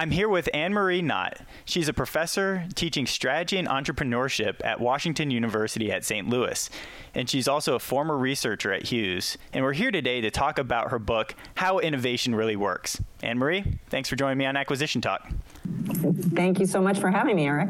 I'm 0.00 0.12
here 0.12 0.30
with 0.30 0.48
Anne 0.54 0.72
Marie 0.72 1.02
Knott. 1.02 1.42
She's 1.66 1.86
a 1.86 1.92
professor 1.92 2.64
teaching 2.74 3.04
strategy 3.04 3.58
and 3.58 3.68
entrepreneurship 3.68 4.54
at 4.64 4.80
Washington 4.80 5.30
University 5.30 5.92
at 5.92 6.06
St. 6.06 6.26
Louis. 6.26 6.70
And 7.14 7.28
she's 7.28 7.46
also 7.46 7.74
a 7.74 7.78
former 7.78 8.16
researcher 8.16 8.72
at 8.72 8.84
Hughes. 8.84 9.36
And 9.52 9.62
we're 9.62 9.74
here 9.74 9.90
today 9.90 10.22
to 10.22 10.30
talk 10.30 10.58
about 10.58 10.90
her 10.90 10.98
book, 10.98 11.34
How 11.56 11.80
Innovation 11.80 12.34
Really 12.34 12.56
Works. 12.56 12.98
Anne 13.22 13.36
Marie, 13.36 13.78
thanks 13.90 14.08
for 14.08 14.16
joining 14.16 14.38
me 14.38 14.46
on 14.46 14.56
Acquisition 14.56 15.02
Talk. 15.02 15.30
Thank 16.34 16.60
you 16.60 16.64
so 16.64 16.80
much 16.80 16.98
for 16.98 17.10
having 17.10 17.36
me, 17.36 17.46
Eric. 17.46 17.68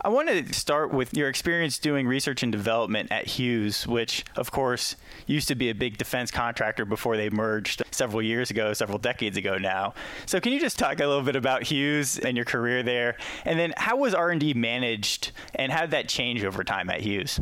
I 0.00 0.10
want 0.10 0.28
to 0.28 0.52
start 0.54 0.92
with 0.92 1.12
your 1.14 1.28
experience 1.28 1.78
doing 1.78 2.06
research 2.06 2.44
and 2.44 2.52
development 2.52 3.10
at 3.10 3.26
Hughes, 3.26 3.84
which, 3.84 4.24
of 4.36 4.52
course, 4.52 4.94
used 5.26 5.48
to 5.48 5.56
be 5.56 5.70
a 5.70 5.74
big 5.74 5.98
defense 5.98 6.30
contractor 6.30 6.84
before 6.84 7.16
they 7.16 7.30
merged 7.30 7.82
several 7.90 8.22
years 8.22 8.50
ago, 8.50 8.72
several 8.74 8.98
decades 8.98 9.36
ago 9.36 9.58
now. 9.58 9.94
So, 10.24 10.38
can 10.38 10.52
you 10.52 10.60
just 10.60 10.78
talk 10.78 11.00
a 11.00 11.06
little 11.06 11.24
bit 11.24 11.34
about 11.34 11.64
Hughes 11.64 12.16
and 12.16 12.36
your 12.36 12.44
career 12.46 12.84
there, 12.84 13.16
and 13.44 13.58
then 13.58 13.74
how 13.76 13.96
was 13.96 14.14
R 14.14 14.30
and 14.30 14.40
D 14.40 14.54
managed, 14.54 15.32
and 15.56 15.72
how 15.72 15.80
did 15.80 15.90
that 15.90 16.08
change 16.08 16.44
over 16.44 16.62
time 16.62 16.90
at 16.90 17.00
Hughes? 17.00 17.40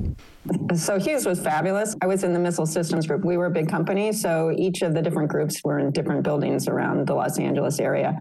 So 0.75 0.99
Hughes 0.99 1.25
was 1.25 1.41
fabulous. 1.41 1.97
I 2.03 2.07
was 2.07 2.23
in 2.23 2.33
the 2.33 2.39
missile 2.39 2.67
systems 2.67 3.07
group. 3.07 3.25
We 3.25 3.37
were 3.37 3.47
a 3.47 3.51
big 3.51 3.69
company, 3.69 4.13
so 4.13 4.53
each 4.57 4.83
of 4.83 4.95
the 4.95 5.01
different 5.01 5.29
groups 5.29 5.63
were 5.65 5.79
in 5.79 5.91
different 5.91 6.23
buildings 6.23 6.69
around 6.69 7.07
the 7.07 7.15
Los 7.15 7.39
Angeles 7.39 7.79
area. 7.79 8.19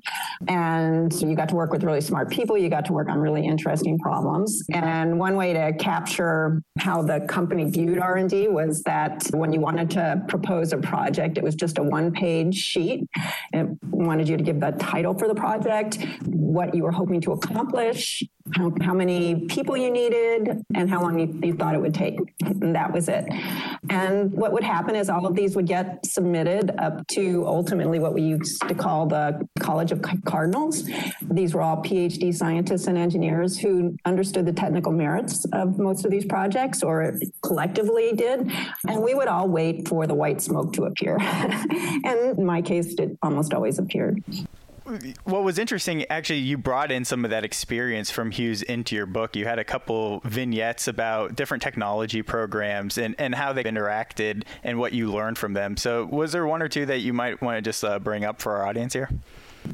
And 0.48 1.14
so 1.14 1.28
you 1.28 1.36
got 1.36 1.50
to 1.50 1.56
work 1.56 1.72
with 1.72 1.84
really 1.84 2.02
smart 2.02 2.30
people. 2.30 2.58
You 2.58 2.70
got 2.70 2.86
to 2.86 2.94
work 2.94 3.10
on 3.10 3.20
really 3.20 3.46
interesting 3.46 3.98
problems. 4.00 4.64
And 4.72 5.20
one 5.20 5.36
way 5.36 5.54
to 5.54 5.74
capture 5.74 6.62
how 6.80 7.02
the 7.02 7.22
company 7.22 7.66
viewed 7.70 8.00
R&D 8.00 8.48
was 8.48 8.82
that 8.84 9.28
when 9.34 9.52
you 9.52 9.60
wanted 9.60 9.90
to 9.92 10.24
propose 10.28 10.72
a 10.72 10.78
project, 10.78 11.38
it 11.38 11.44
was 11.44 11.56
just 11.56 11.78
a 11.78 11.84
one-page 11.84 12.56
sheet. 12.56 13.08
It 13.54 13.68
wanted 13.84 14.30
you 14.30 14.38
to 14.38 14.44
give 14.44 14.60
the 14.60 14.72
title 14.72 15.18
for 15.18 15.28
the 15.28 15.36
project, 15.36 15.98
what 16.26 16.74
you 16.74 16.84
were 16.84 16.92
hoping 16.92 17.22
to 17.22 17.34
accomplish, 17.34 18.24
how, 18.54 18.72
how 18.82 18.94
many 18.94 19.48
people 19.48 19.76
you 19.76 19.90
needed, 19.90 20.64
and 20.76 20.90
how 20.90 21.02
long 21.02 21.20
you, 21.20 21.40
you 21.44 21.56
thought 21.56 21.74
it 21.74 21.82
would 21.82 21.94
take. 21.96 22.20
And 22.44 22.76
that 22.76 22.94
was 22.94 23.10
it. 23.10 23.26
And 23.90 24.32
what 24.32 24.52
would 24.52 24.64
happen 24.64 24.96
is 24.96 25.10
all 25.10 25.26
of 25.26 25.36
these 25.36 25.56
would 25.56 25.68
get 25.68 26.06
submitted 26.06 26.72
up 26.78 27.06
to 27.08 27.44
ultimately 27.48 28.00
what 28.00 28.14
we 28.14 28.22
used 28.22 28.62
to 28.68 28.76
call 28.76 29.08
the 29.08 29.48
College 29.60 29.92
of 29.92 30.02
Cardinals. 30.26 30.88
These 31.22 31.56
were 31.56 31.62
all 31.62 31.78
PhD 31.78 32.34
scientists 32.34 32.88
and 32.88 32.98
engineers 32.98 33.58
who 33.58 33.98
understood 34.06 34.46
the 34.46 34.54
technical 34.54 34.92
merits 34.92 35.46
of 35.54 35.80
most 35.80 36.06
of 36.06 36.12
these 36.12 36.26
projects 36.26 36.84
or 36.84 37.20
collectively 37.42 38.14
did. 38.14 38.52
And 38.88 39.02
we 39.02 39.16
would 39.16 39.28
all 39.28 39.48
wait 39.48 39.88
for 39.88 40.06
the 40.06 40.16
white 40.16 40.42
smoke 40.42 40.74
to 40.74 40.84
appear. 40.86 41.18
and 41.20 42.38
in 42.38 42.46
my 42.46 42.62
case, 42.62 42.94
it 43.00 43.18
almost 43.24 43.54
always 43.54 43.80
appeared 43.80 44.24
what 45.24 45.44
was 45.44 45.58
interesting, 45.58 46.06
actually, 46.10 46.40
you 46.40 46.58
brought 46.58 46.92
in 46.92 47.06
some 47.06 47.26
of 47.26 47.32
that 47.32 47.44
experience 47.44 48.12
from 48.12 48.32
Hughes 48.32 48.62
into 48.62 48.96
your 48.96 49.06
book. 49.06 49.36
You 49.36 49.46
had 49.46 49.58
a 49.58 49.64
couple 49.64 50.22
vignettes 50.24 50.88
about 50.88 51.36
different 51.36 51.64
technology 51.64 52.22
programs 52.22 52.98
and, 52.98 53.16
and 53.18 53.34
how 53.34 53.54
they 53.54 53.64
interacted 53.64 54.44
and 54.64 54.78
what 54.80 54.94
you 54.94 55.12
learned 55.12 55.38
from 55.38 55.54
them. 55.54 55.78
So, 55.78 56.06
was 56.06 56.32
there 56.32 56.46
one 56.46 56.62
or 56.62 56.68
two 56.68 56.86
that 56.86 57.00
you 57.00 57.14
might 57.14 57.42
want 57.42 57.58
to 57.58 57.62
just 57.62 57.84
uh, 57.84 57.98
bring 58.00 58.26
up 58.26 58.42
for 58.42 58.56
our 58.56 58.68
audience 58.68 58.94
here? 58.94 59.10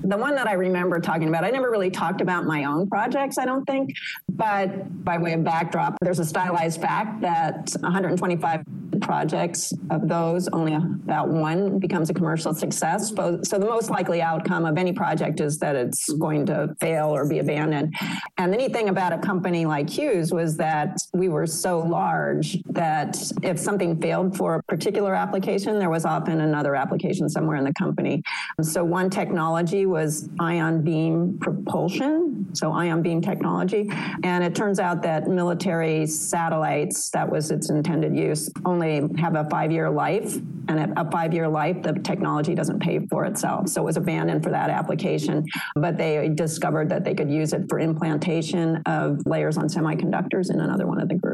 The 0.04 0.16
one 0.16 0.36
that 0.36 0.48
I 0.48 0.54
remember 0.54 1.00
talking 1.02 1.28
about, 1.28 1.44
I 1.44 1.50
never 1.50 1.70
really 1.70 1.92
talked 1.92 2.22
about 2.22 2.46
my 2.46 2.64
own 2.64 2.88
projects, 2.90 3.38
I 3.38 3.46
don't 3.46 3.66
think. 3.66 3.94
But 4.30 5.04
by 5.04 5.18
way 5.18 5.34
of 5.34 5.44
backdrop, 5.44 5.98
there's 6.02 6.20
a 6.20 6.26
stylized 6.26 6.80
fact 6.80 7.20
that 7.22 7.76
125 7.82 8.64
projects 9.02 9.74
of 9.90 10.08
those, 10.08 10.48
only 10.50 10.74
about 10.74 11.30
one 11.30 11.80
becomes 11.80 12.10
a 12.10 12.14
commercial 12.14 12.54
success. 12.54 13.10
So 13.10 13.58
the 13.58 13.60
most 13.60 13.90
likely 13.90 14.22
outcome 14.22 14.66
of 14.66 14.78
any 14.78 14.94
project 14.94 15.40
is 15.40 15.58
that 15.60 15.76
it's 15.76 16.12
going 16.14 16.46
to 16.48 16.76
fail 16.80 17.10
or 17.10 17.28
be 17.28 17.40
abandoned. 17.40 17.96
And 18.38 18.54
the 18.54 18.58
neat 18.58 18.74
thing 18.74 18.90
about 18.90 19.14
a 19.14 19.18
company 19.18 19.66
like 19.66 19.90
Hughes 19.90 20.32
was 20.32 20.58
that 20.58 20.98
we 21.14 21.30
were 21.30 21.48
so 21.48 21.80
large 21.80 22.62
that 22.64 23.18
if 23.44 23.60
something 23.60 24.00
failed 24.00 24.38
for 24.38 24.56
a 24.56 24.64
particular 24.64 25.16
application, 25.16 25.80
there 25.80 25.90
was 25.90 26.06
often 26.06 26.42
another 26.42 26.76
application 26.76 27.28
somewhere 27.30 27.58
in 27.58 27.64
the 27.64 27.74
company. 27.74 28.22
So 28.62 28.84
one 28.84 29.10
technology 29.10 29.86
was 29.86 30.30
ion 30.40 30.84
beam 30.84 31.38
propulsion, 31.40 32.48
so 32.54 32.72
ion 32.72 33.02
beam 33.02 33.22
technology. 33.22 33.90
And 34.24 34.44
it 34.44 34.56
turns 34.56 34.80
out 34.80 35.02
that 35.04 35.28
military 35.28 36.06
satellites, 36.06 37.10
that 37.12 37.30
was 37.30 37.52
its 37.52 37.70
intended 37.70 38.16
use, 38.16 38.50
only 38.66 38.91
have 39.18 39.36
a 39.36 39.48
five 39.50 39.72
year 39.72 39.90
life. 39.90 40.36
And 40.68 40.94
a 40.98 41.10
five 41.12 41.34
year 41.34 41.48
life, 41.48 41.82
the 41.82 41.94
technology 41.94 42.54
doesn't 42.56 42.80
pay 42.80 43.00
for 43.08 43.26
itself. 43.26 43.68
So 43.70 43.82
it 43.82 43.86
was 43.86 43.98
abandoned 43.98 44.44
for 44.44 44.52
that 44.52 44.70
application. 44.70 45.46
But 45.76 45.98
they 45.98 46.30
discovered 46.30 46.88
that 46.90 47.04
they 47.04 47.14
could 47.14 47.30
use 47.30 47.52
it 47.54 47.64
for 47.68 47.80
implantation 47.80 48.82
of 48.86 49.26
layers 49.26 49.58
on 49.58 49.68
semiconductors 49.68 50.54
in 50.54 50.60
another 50.60 50.88
one 50.88 51.02
of 51.02 51.10
the 51.10 51.16
groups. 51.16 51.31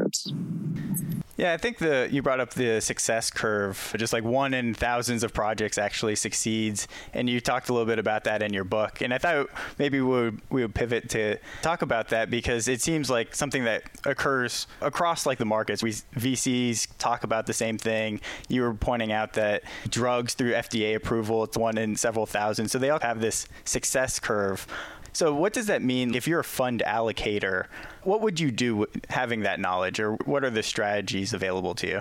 Yeah, 1.38 1.52
I 1.52 1.56
think 1.56 1.78
the 1.78 2.08
you 2.10 2.20
brought 2.20 2.40
up 2.40 2.54
the 2.54 2.80
success 2.80 3.30
curve. 3.30 3.94
Just 3.96 4.12
like 4.12 4.24
one 4.24 4.52
in 4.52 4.74
thousands 4.74 5.22
of 5.22 5.32
projects 5.32 5.78
actually 5.78 6.16
succeeds, 6.16 6.88
and 7.14 7.30
you 7.30 7.40
talked 7.40 7.68
a 7.68 7.72
little 7.72 7.86
bit 7.86 8.00
about 8.00 8.24
that 8.24 8.42
in 8.42 8.52
your 8.52 8.64
book. 8.64 9.00
And 9.00 9.14
I 9.14 9.18
thought 9.18 9.46
maybe 9.78 10.00
we 10.00 10.08
would 10.08 10.40
we 10.50 10.62
would 10.62 10.74
pivot 10.74 11.08
to 11.10 11.38
talk 11.62 11.82
about 11.82 12.08
that 12.08 12.28
because 12.28 12.66
it 12.66 12.82
seems 12.82 13.08
like 13.08 13.36
something 13.36 13.62
that 13.64 13.84
occurs 14.04 14.66
across 14.80 15.26
like 15.26 15.38
the 15.38 15.44
markets. 15.44 15.80
We 15.80 15.92
VCs 15.92 16.88
talk 16.98 17.22
about 17.22 17.46
the 17.46 17.52
same 17.52 17.78
thing. 17.78 18.20
You 18.48 18.62
were 18.62 18.74
pointing 18.74 19.12
out 19.12 19.34
that 19.34 19.62
drugs 19.88 20.34
through 20.34 20.54
FDA 20.54 20.96
approval, 20.96 21.44
it's 21.44 21.56
one 21.56 21.78
in 21.78 21.94
several 21.94 22.26
thousand. 22.26 22.68
So 22.68 22.80
they 22.80 22.90
all 22.90 22.98
have 22.98 23.20
this 23.20 23.46
success 23.64 24.18
curve. 24.18 24.66
So, 25.12 25.34
what 25.34 25.52
does 25.52 25.66
that 25.66 25.82
mean 25.82 26.14
if 26.14 26.26
you're 26.26 26.40
a 26.40 26.44
fund 26.44 26.82
allocator? 26.86 27.66
What 28.02 28.20
would 28.20 28.38
you 28.38 28.50
do 28.50 28.86
having 29.08 29.40
that 29.42 29.60
knowledge, 29.60 30.00
or 30.00 30.14
what 30.24 30.44
are 30.44 30.50
the 30.50 30.62
strategies 30.62 31.32
available 31.32 31.74
to 31.76 31.86
you? 31.86 32.00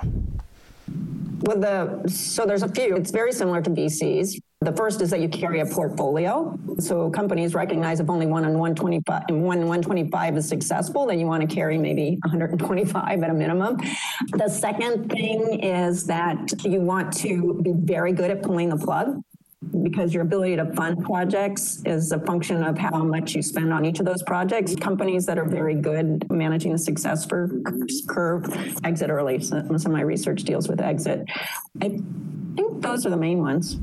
Well, 1.41 1.59
the 1.59 2.09
so 2.09 2.45
there's 2.45 2.63
a 2.63 2.69
few. 2.69 2.95
It's 2.95 3.11
very 3.11 3.31
similar 3.31 3.61
to 3.61 3.69
VCs. 3.69 4.39
The 4.61 4.73
first 4.73 5.01
is 5.01 5.11
that 5.11 5.19
you 5.19 5.29
carry 5.29 5.59
a 5.59 5.67
portfolio. 5.67 6.57
So 6.79 7.11
companies 7.11 7.53
recognize 7.53 7.99
if 7.99 8.09
only 8.09 8.25
one 8.25 8.43
in 8.43 8.57
125, 8.57 9.25
one 9.29 9.59
in 9.59 9.67
125 9.67 10.37
is 10.37 10.49
successful, 10.49 11.05
then 11.05 11.19
you 11.19 11.27
want 11.27 11.47
to 11.47 11.55
carry 11.55 11.77
maybe 11.77 12.17
125 12.23 13.23
at 13.23 13.29
a 13.29 13.33
minimum. 13.33 13.77
The 14.31 14.49
second 14.49 15.11
thing 15.11 15.63
is 15.63 16.05
that 16.07 16.65
you 16.65 16.81
want 16.81 17.13
to 17.17 17.61
be 17.61 17.71
very 17.75 18.13
good 18.13 18.31
at 18.31 18.41
pulling 18.41 18.69
the 18.69 18.77
plug 18.77 19.21
because 19.81 20.13
your 20.13 20.21
ability 20.21 20.55
to 20.55 20.71
fund 20.73 21.03
projects 21.03 21.81
is 21.85 22.11
a 22.11 22.19
function 22.19 22.63
of 22.63 22.77
how 22.77 23.03
much 23.03 23.33
you 23.33 23.41
spend 23.41 23.73
on 23.73 23.85
each 23.85 23.99
of 23.99 24.05
those 24.05 24.21
projects. 24.21 24.75
Companies 24.75 25.25
that 25.25 25.39
are 25.39 25.45
very 25.45 25.73
good 25.73 26.29
managing 26.29 26.71
the 26.71 26.77
success 26.77 27.25
for 27.25 27.49
curve 28.07 28.45
exit 28.83 29.09
early. 29.09 29.39
So 29.41 29.61
some 29.61 29.75
of 29.75 29.87
my 29.87 30.01
research 30.01 30.43
deals 30.43 30.67
with 30.67 30.79
exit. 30.79 31.25
I 31.81 31.89
think 32.55 32.81
those 32.81 33.05
are 33.05 33.09
the 33.09 33.17
main 33.17 33.39
ones. 33.39 33.77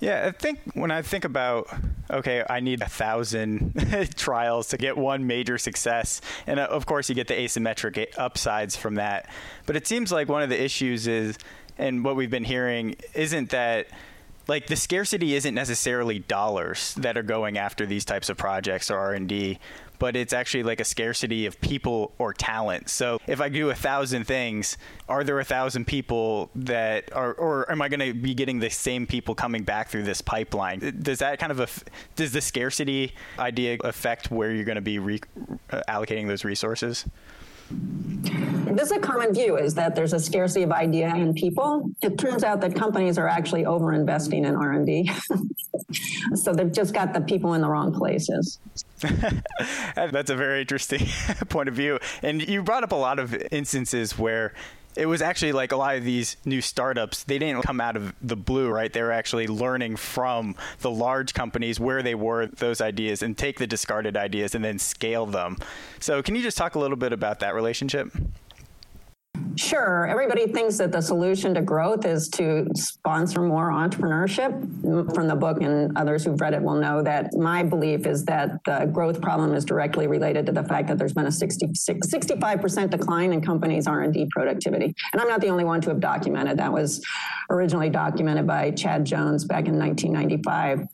Yeah, 0.00 0.26
I 0.26 0.32
think 0.32 0.58
when 0.74 0.90
I 0.90 1.02
think 1.02 1.24
about 1.24 1.68
okay, 2.10 2.44
I 2.50 2.60
need 2.60 2.82
a 2.82 2.88
thousand 2.88 4.10
trials 4.16 4.68
to 4.68 4.76
get 4.76 4.98
one 4.98 5.26
major 5.26 5.56
success, 5.56 6.20
and 6.46 6.58
uh, 6.58 6.64
of 6.64 6.84
course 6.84 7.08
you 7.08 7.14
get 7.14 7.28
the 7.28 7.34
asymmetric 7.34 8.08
upsides 8.18 8.76
from 8.76 8.96
that. 8.96 9.30
But 9.66 9.76
it 9.76 9.86
seems 9.86 10.12
like 10.12 10.28
one 10.28 10.42
of 10.42 10.50
the 10.50 10.62
issues 10.62 11.06
is, 11.06 11.38
and 11.78 12.04
what 12.04 12.16
we've 12.16 12.30
been 12.30 12.44
hearing 12.44 12.96
isn't 13.14 13.50
that 13.50 13.86
like 14.46 14.66
the 14.66 14.76
scarcity 14.76 15.34
isn't 15.34 15.54
necessarily 15.54 16.18
dollars 16.18 16.94
that 16.94 17.16
are 17.16 17.22
going 17.22 17.58
after 17.58 17.86
these 17.86 18.04
types 18.04 18.28
of 18.28 18.36
projects 18.36 18.90
or 18.90 18.98
r&d 18.98 19.58
but 19.98 20.16
it's 20.16 20.32
actually 20.32 20.62
like 20.62 20.80
a 20.80 20.84
scarcity 20.84 21.46
of 21.46 21.60
people 21.60 22.12
or 22.18 22.32
talent. 22.32 22.88
So 22.88 23.20
if 23.26 23.40
i 23.40 23.48
do 23.48 23.70
a 23.70 23.74
thousand 23.74 24.26
things 24.26 24.76
are 25.08 25.24
there 25.24 25.38
a 25.38 25.44
thousand 25.44 25.86
people 25.86 26.50
that 26.54 27.12
are 27.12 27.32
or 27.34 27.70
am 27.70 27.80
i 27.80 27.88
going 27.88 28.00
to 28.00 28.12
be 28.12 28.34
getting 28.34 28.58
the 28.58 28.70
same 28.70 29.06
people 29.06 29.34
coming 29.34 29.62
back 29.62 29.88
through 29.88 30.04
this 30.04 30.20
pipeline? 30.20 30.98
Does 31.02 31.20
that 31.20 31.38
kind 31.38 31.52
of 31.52 31.60
a, 31.60 31.68
does 32.16 32.32
the 32.32 32.40
scarcity 32.40 33.14
idea 33.38 33.78
affect 33.82 34.30
where 34.30 34.52
you're 34.52 34.64
going 34.64 34.76
to 34.76 34.82
be 34.82 34.98
re- 34.98 35.20
uh, 35.70 35.80
allocating 35.88 36.26
those 36.26 36.44
resources 36.44 37.06
this 37.70 38.90
is 38.90 38.92
a 38.92 39.00
common 39.00 39.32
view 39.32 39.56
is 39.56 39.74
that 39.74 39.94
there's 39.94 40.12
a 40.12 40.20
scarcity 40.20 40.62
of 40.62 40.72
idea 40.72 41.08
and 41.08 41.34
people. 41.34 41.90
It 42.02 42.18
turns 42.18 42.44
out 42.44 42.60
that 42.60 42.74
companies 42.74 43.18
are 43.18 43.28
actually 43.28 43.66
over 43.66 43.92
investing 43.92 44.44
in 44.44 44.54
R&D. 44.54 45.10
so 46.34 46.52
they've 46.52 46.72
just 46.72 46.92
got 46.92 47.12
the 47.12 47.20
people 47.20 47.54
in 47.54 47.60
the 47.60 47.68
wrong 47.68 47.92
places. 47.92 48.58
That's 49.94 50.30
a 50.30 50.36
very 50.36 50.62
interesting 50.62 51.06
point 51.48 51.68
of 51.68 51.74
view. 51.74 51.98
And 52.22 52.46
you 52.46 52.62
brought 52.62 52.84
up 52.84 52.92
a 52.92 52.96
lot 52.96 53.18
of 53.18 53.34
instances 53.50 54.18
where 54.18 54.52
it 54.96 55.06
was 55.06 55.22
actually 55.22 55.52
like 55.52 55.72
a 55.72 55.76
lot 55.76 55.96
of 55.96 56.04
these 56.04 56.36
new 56.44 56.60
startups 56.60 57.24
they 57.24 57.38
didn't 57.38 57.62
come 57.62 57.80
out 57.80 57.96
of 57.96 58.14
the 58.22 58.36
blue 58.36 58.68
right? 58.68 58.92
They 58.92 59.02
were 59.02 59.12
actually 59.12 59.46
learning 59.46 59.96
from 59.96 60.56
the 60.80 60.90
large 60.90 61.34
companies 61.34 61.80
where 61.80 62.02
they 62.02 62.14
were 62.14 62.46
those 62.46 62.80
ideas 62.80 63.22
and 63.22 63.36
take 63.36 63.58
the 63.58 63.66
discarded 63.66 64.16
ideas 64.16 64.54
and 64.54 64.64
then 64.64 64.78
scale 64.78 65.26
them. 65.26 65.58
So 66.00 66.22
can 66.22 66.34
you 66.34 66.42
just 66.42 66.56
talk 66.56 66.74
a 66.74 66.78
little 66.78 66.96
bit 66.96 67.12
about 67.12 67.40
that 67.40 67.54
relationship 67.54 68.10
Sure. 69.56 70.06
Everybody 70.06 70.46
thinks 70.46 70.78
that 70.78 70.92
the 70.92 71.00
solution 71.00 71.54
to 71.54 71.62
growth 71.62 72.04
is 72.04 72.28
to 72.30 72.66
sponsor 72.74 73.40
more 73.40 73.70
entrepreneurship. 73.70 74.52
Mm, 74.82 75.14
from 75.14 75.28
the 75.28 75.34
book, 75.34 75.60
and 75.62 75.96
others 75.96 76.24
who've 76.24 76.40
read 76.40 76.54
it 76.54 76.62
will 76.62 76.74
know 76.74 77.02
that 77.02 77.34
my 77.34 77.62
belief 77.62 78.06
is 78.06 78.24
that 78.24 78.62
the 78.64 78.88
growth 78.92 79.20
problem 79.20 79.54
is 79.54 79.64
directly 79.64 80.06
related 80.06 80.46
to 80.46 80.52
the 80.52 80.64
fact 80.64 80.88
that 80.88 80.98
there's 80.98 81.12
been 81.12 81.26
a 81.26 81.32
60, 81.32 81.68
65% 81.68 82.90
decline 82.90 83.32
in 83.32 83.40
companies' 83.40 83.86
R&D 83.86 84.28
productivity. 84.30 84.94
And 85.12 85.20
I'm 85.20 85.28
not 85.28 85.40
the 85.40 85.48
only 85.48 85.64
one 85.64 85.80
to 85.82 85.90
have 85.90 86.00
documented. 86.00 86.58
That 86.58 86.72
was 86.72 87.04
originally 87.50 87.90
documented 87.90 88.46
by 88.46 88.70
Chad 88.72 89.04
Jones 89.04 89.44
back 89.44 89.66
in 89.66 89.78
1995 89.78 90.86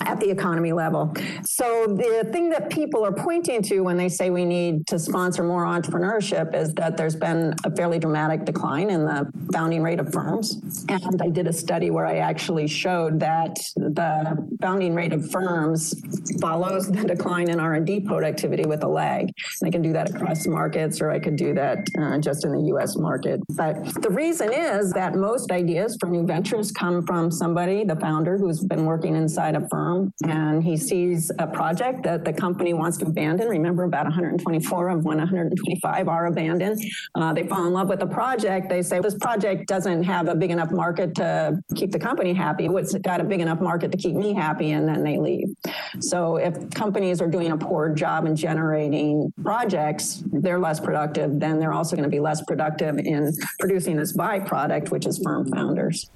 at 0.00 0.20
the 0.20 0.30
economy 0.30 0.72
level. 0.72 1.14
So 1.44 1.86
the 1.86 2.28
thing 2.32 2.50
that 2.50 2.70
people 2.70 3.04
are 3.04 3.12
pointing 3.12 3.62
to 3.62 3.80
when 3.80 3.96
they 3.96 4.08
say 4.08 4.30
we 4.30 4.44
need 4.44 4.86
to 4.88 4.98
sponsor 4.98 5.42
more 5.42 5.64
entrepreneurship 5.64 6.54
is 6.54 6.74
that 6.74 6.96
there's 6.96 7.16
been 7.16 7.54
a 7.64 7.74
fairly 7.74 7.98
dramatic 8.08 8.46
decline 8.46 8.88
in 8.88 9.04
the 9.04 9.30
founding 9.52 9.82
rate 9.82 10.00
of 10.00 10.10
firms. 10.14 10.62
And 10.88 11.20
I 11.20 11.28
did 11.28 11.46
a 11.46 11.52
study 11.52 11.90
where 11.90 12.06
I 12.06 12.16
actually 12.16 12.66
showed 12.66 13.20
that 13.20 13.54
the 13.76 14.48
founding 14.62 14.94
rate 14.94 15.12
of 15.12 15.30
firms 15.30 15.94
follows 16.40 16.88
the 16.88 17.04
decline 17.04 17.50
in 17.50 17.60
R&D 17.60 18.00
productivity 18.00 18.64
with 18.64 18.82
a 18.82 18.88
lag. 18.88 19.30
And 19.60 19.68
I 19.68 19.70
can 19.70 19.82
do 19.82 19.92
that 19.92 20.08
across 20.08 20.46
markets 20.46 21.02
or 21.02 21.10
I 21.10 21.18
could 21.18 21.36
do 21.36 21.52
that 21.52 21.86
uh, 21.98 22.16
just 22.18 22.46
in 22.46 22.52
the 22.52 22.62
US 22.74 22.96
market. 22.96 23.40
But 23.50 23.74
the 24.02 24.10
reason 24.10 24.54
is 24.54 24.90
that 24.92 25.14
most 25.14 25.52
ideas 25.52 25.98
for 26.00 26.06
new 26.06 26.24
ventures 26.26 26.72
come 26.72 27.04
from 27.04 27.30
somebody, 27.30 27.84
the 27.84 27.96
founder, 27.96 28.38
who's 28.38 28.64
been 28.64 28.86
working 28.86 29.16
inside 29.16 29.54
a 29.54 29.68
firm 29.68 30.14
and 30.24 30.64
he 30.64 30.78
sees 30.78 31.30
a 31.38 31.46
project 31.46 32.04
that 32.04 32.24
the 32.24 32.32
company 32.32 32.72
wants 32.72 32.96
to 32.98 33.06
abandon. 33.06 33.48
Remember, 33.48 33.84
about 33.84 34.04
124 34.04 34.88
of 34.88 35.04
125 35.04 36.08
are 36.08 36.26
abandoned. 36.26 36.82
Uh, 37.14 37.34
they 37.34 37.46
fall 37.46 37.66
in 37.66 37.74
love 37.74 37.88
with 37.88 37.97
the 37.98 38.06
project. 38.06 38.68
They 38.68 38.82
say, 38.82 39.00
this 39.00 39.14
project 39.14 39.66
doesn't 39.66 40.02
have 40.04 40.28
a 40.28 40.34
big 40.34 40.50
enough 40.50 40.70
market 40.70 41.14
to 41.16 41.58
keep 41.74 41.90
the 41.92 41.98
company 41.98 42.32
happy. 42.32 42.66
It's 42.66 42.94
got 42.94 43.20
a 43.20 43.24
big 43.24 43.40
enough 43.40 43.60
market 43.60 43.92
to 43.92 43.98
keep 43.98 44.14
me 44.14 44.34
happy, 44.34 44.72
and 44.72 44.88
then 44.88 45.02
they 45.02 45.18
leave. 45.18 45.48
So 46.00 46.36
if 46.36 46.70
companies 46.70 47.20
are 47.20 47.28
doing 47.28 47.52
a 47.52 47.56
poor 47.56 47.88
job 47.88 48.26
in 48.26 48.36
generating 48.36 49.32
projects, 49.42 50.22
they're 50.26 50.58
less 50.58 50.80
productive. 50.80 51.38
Then 51.38 51.58
they're 51.58 51.72
also 51.72 51.96
going 51.96 52.08
to 52.08 52.10
be 52.10 52.20
less 52.20 52.42
productive 52.44 52.98
in 52.98 53.32
producing 53.58 53.96
this 53.96 54.16
byproduct, 54.16 54.90
which 54.90 55.06
is 55.06 55.20
firm 55.22 55.50
founders. 55.50 56.10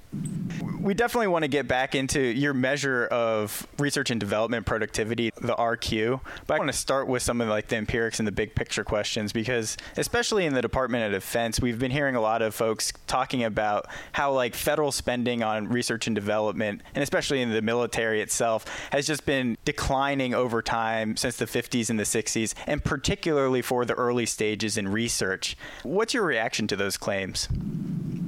We 0.83 0.93
definitely 0.93 1.27
want 1.27 1.43
to 1.43 1.47
get 1.47 1.65
back 1.65 1.95
into 1.95 2.19
your 2.19 2.53
measure 2.53 3.05
of 3.05 3.65
research 3.79 4.11
and 4.11 4.19
development 4.19 4.65
productivity, 4.65 5.31
the 5.39 5.55
RQ. 5.55 6.19
But 6.45 6.55
I 6.55 6.57
want 6.57 6.73
to 6.73 6.77
start 6.77 7.07
with 7.07 7.23
some 7.23 7.39
of 7.39 7.47
like 7.47 7.69
the 7.69 7.77
empirics 7.77 8.19
and 8.19 8.27
the 8.27 8.33
big 8.33 8.53
picture 8.53 8.83
questions 8.83 9.31
because 9.31 9.77
especially 9.95 10.45
in 10.45 10.53
the 10.53 10.61
Department 10.61 11.05
of 11.05 11.13
Defense, 11.13 11.61
we've 11.61 11.79
been 11.79 11.89
hearing 11.89 12.17
a 12.17 12.21
lot 12.21 12.41
of 12.41 12.53
folks 12.53 12.91
talking 13.07 13.45
about 13.45 13.85
how 14.11 14.33
like 14.33 14.55
federal 14.55 14.91
spending 14.91 15.41
on 15.41 15.69
research 15.69 16.05
and 16.07 16.17
development 16.17 16.81
and 16.93 17.01
especially 17.01 17.41
in 17.41 17.51
the 17.51 17.61
military 17.61 18.19
itself 18.19 18.65
has 18.91 19.07
just 19.07 19.25
been 19.25 19.57
declining 19.63 20.33
over 20.33 20.61
time 20.61 21.15
since 21.15 21.37
the 21.37 21.45
50s 21.45 21.89
and 21.89 21.97
the 21.97 22.03
60s 22.03 22.53
and 22.67 22.83
particularly 22.83 23.61
for 23.61 23.85
the 23.85 23.93
early 23.93 24.25
stages 24.25 24.77
in 24.77 24.89
research. 24.89 25.55
What's 25.83 26.13
your 26.13 26.25
reaction 26.25 26.67
to 26.67 26.75
those 26.75 26.97
claims? 26.97 27.47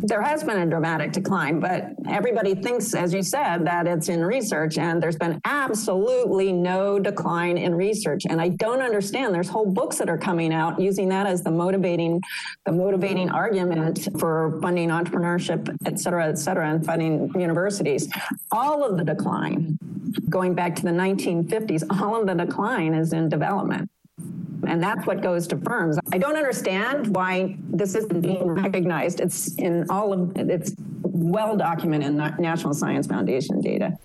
There 0.01 0.21
has 0.21 0.43
been 0.43 0.59
a 0.59 0.65
dramatic 0.65 1.11
decline, 1.11 1.59
but 1.59 1.91
everybody 2.07 2.53
thinks, 2.53 2.93
as 2.93 3.13
you 3.13 3.23
said, 3.23 3.65
that 3.65 3.87
it's 3.87 4.09
in 4.09 4.23
research, 4.23 4.77
and 4.77 5.01
there's 5.01 5.15
been 5.15 5.39
absolutely 5.45 6.51
no 6.51 6.99
decline 6.99 7.57
in 7.57 7.73
research. 7.73 8.23
And 8.29 8.41
I 8.41 8.49
don't 8.49 8.81
understand. 8.81 9.33
There's 9.33 9.49
whole 9.49 9.65
books 9.65 9.97
that 9.97 10.09
are 10.09 10.17
coming 10.17 10.53
out 10.53 10.79
using 10.79 11.09
that 11.09 11.27
as 11.27 11.43
the 11.43 11.51
motivating, 11.51 12.21
the 12.65 12.71
motivating 12.71 13.29
argument 13.29 14.07
for 14.19 14.59
funding 14.61 14.89
entrepreneurship, 14.89 15.75
et 15.85 15.99
cetera, 15.99 16.27
et 16.27 16.37
cetera, 16.37 16.69
and 16.69 16.85
funding 16.85 17.31
universities. 17.35 18.09
All 18.51 18.83
of 18.83 18.97
the 18.97 19.03
decline, 19.03 19.77
going 20.29 20.53
back 20.53 20.75
to 20.75 20.81
the 20.81 20.91
1950s, 20.91 21.83
all 22.01 22.19
of 22.19 22.27
the 22.27 22.35
decline 22.35 22.93
is 22.93 23.13
in 23.13 23.29
development. 23.29 23.89
And 24.67 24.81
that's 24.81 25.05
what 25.05 25.21
goes 25.21 25.47
to 25.47 25.57
firms. 25.57 25.99
I 26.11 26.17
don't 26.17 26.35
understand 26.35 27.13
why 27.15 27.57
this 27.69 27.95
isn't 27.95 28.21
being 28.21 28.47
recognized. 28.47 29.19
It's 29.19 29.53
in 29.55 29.89
all 29.89 30.13
of 30.13 30.37
it's 30.37 30.73
well 31.03 31.55
documented 31.55 32.07
in 32.09 32.17
National 32.17 32.73
Science 32.73 33.07
Foundation 33.07 33.61
data. 33.61 33.97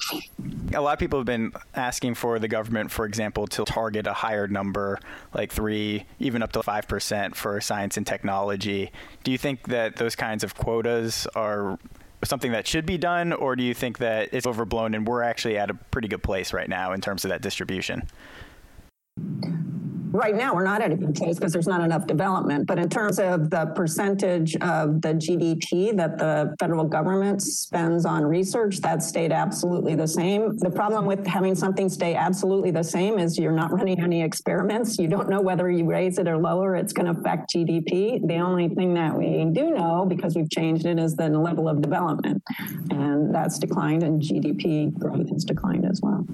A 0.75 0.81
lot 0.81 0.93
of 0.93 0.99
people 0.99 1.19
have 1.19 1.27
been 1.27 1.53
asking 1.75 2.15
for 2.15 2.39
the 2.39 2.47
government, 2.47 2.91
for 2.91 3.05
example, 3.05 3.47
to 3.49 3.65
target 3.65 4.07
a 4.07 4.13
higher 4.13 4.47
number, 4.47 4.99
like 5.35 5.53
three, 5.53 6.07
even 6.19 6.43
up 6.43 6.53
to 6.53 6.61
5% 6.61 7.35
for 7.35 7.61
science 7.61 7.97
and 7.97 8.07
technology. 8.07 8.93
Do 9.25 9.33
you 9.33 9.39
think 9.39 9.69
that 9.69 9.97
those 9.97 10.15
kinds 10.15 10.45
of 10.45 10.55
quotas 10.55 11.27
are 11.35 11.79
something 12.23 12.53
that 12.53 12.67
should 12.67 12.87
be 12.87 12.99
done, 12.99 13.33
or 13.33 13.57
do 13.57 13.65
you 13.65 13.75
think 13.75 13.99
that 13.99 14.29
it's 14.33 14.47
overblown 14.47 14.95
and 14.95 15.09
we're 15.09 15.23
actually 15.23 15.57
at 15.57 15.71
a 15.71 15.75
pretty 15.75 16.07
good 16.07 16.23
place 16.23 16.53
right 16.53 16.69
now 16.69 16.93
in 16.93 17.01
terms 17.01 17.25
of 17.25 17.31
that 17.31 17.43
distribution? 17.43 18.09
Right 20.21 20.35
now 20.35 20.55
we're 20.55 20.65
not 20.65 20.83
at 20.83 20.93
a 20.93 20.97
good 20.97 21.15
place 21.15 21.37
because 21.37 21.53
there's 21.53 21.67
not 21.67 21.81
enough 21.81 22.07
development. 22.07 22.67
But 22.67 22.79
in 22.79 22.89
terms 22.89 23.19
of 23.19 23.51
the 23.51 23.73
percentage 23.75 24.55
of 24.57 25.01
the 25.01 25.15
GDP 25.15 25.97
that 25.97 26.19
the 26.19 26.55
federal 26.61 26.85
government 26.85 27.43
spends 27.43 28.05
on 28.05 28.25
research, 28.25 28.81
that 28.83 29.03
stayed 29.03 29.33
absolutely 29.33 29.95
the 29.95 30.07
same. 30.07 30.59
The 30.59 30.71
problem 30.71 31.07
with 31.07 31.27
having 31.27 31.55
something 31.55 31.89
stay 31.89 32.15
absolutely 32.15 32.71
the 32.71 32.85
same 32.85 33.19
is 33.19 33.39
you're 33.39 33.51
not 33.53 33.73
running 33.73 34.01
any 34.01 34.23
experiments. 34.23 34.99
You 34.99 35.09
don't 35.09 35.29
know 35.29 35.41
whether 35.41 35.71
you 35.71 35.87
raise 35.87 36.19
it 36.19 36.29
or 36.29 36.37
lower, 36.37 36.77
it's 36.77 36.93
going 36.93 37.13
to 37.13 37.19
affect 37.19 37.55
GDP. 37.55 38.27
The 38.27 38.37
only 38.37 38.69
thing 38.69 38.95
that 38.95 39.17
we 39.17 39.47
do 39.53 39.71
know, 39.71 40.05
because 40.07 40.37
we've 40.37 40.51
changed 40.51 40.85
it, 40.85 40.99
is 40.99 41.17
the 41.17 41.31
level 41.31 41.69
of 41.69 41.81
development. 41.81 42.43
And 42.91 43.35
that's 43.35 43.59
declined, 43.59 44.03
and 44.03 44.21
GDP 44.21 44.93
growth 44.99 45.31
has 45.31 45.45
declined 45.45 45.87
as 45.87 46.01
well. 46.03 46.27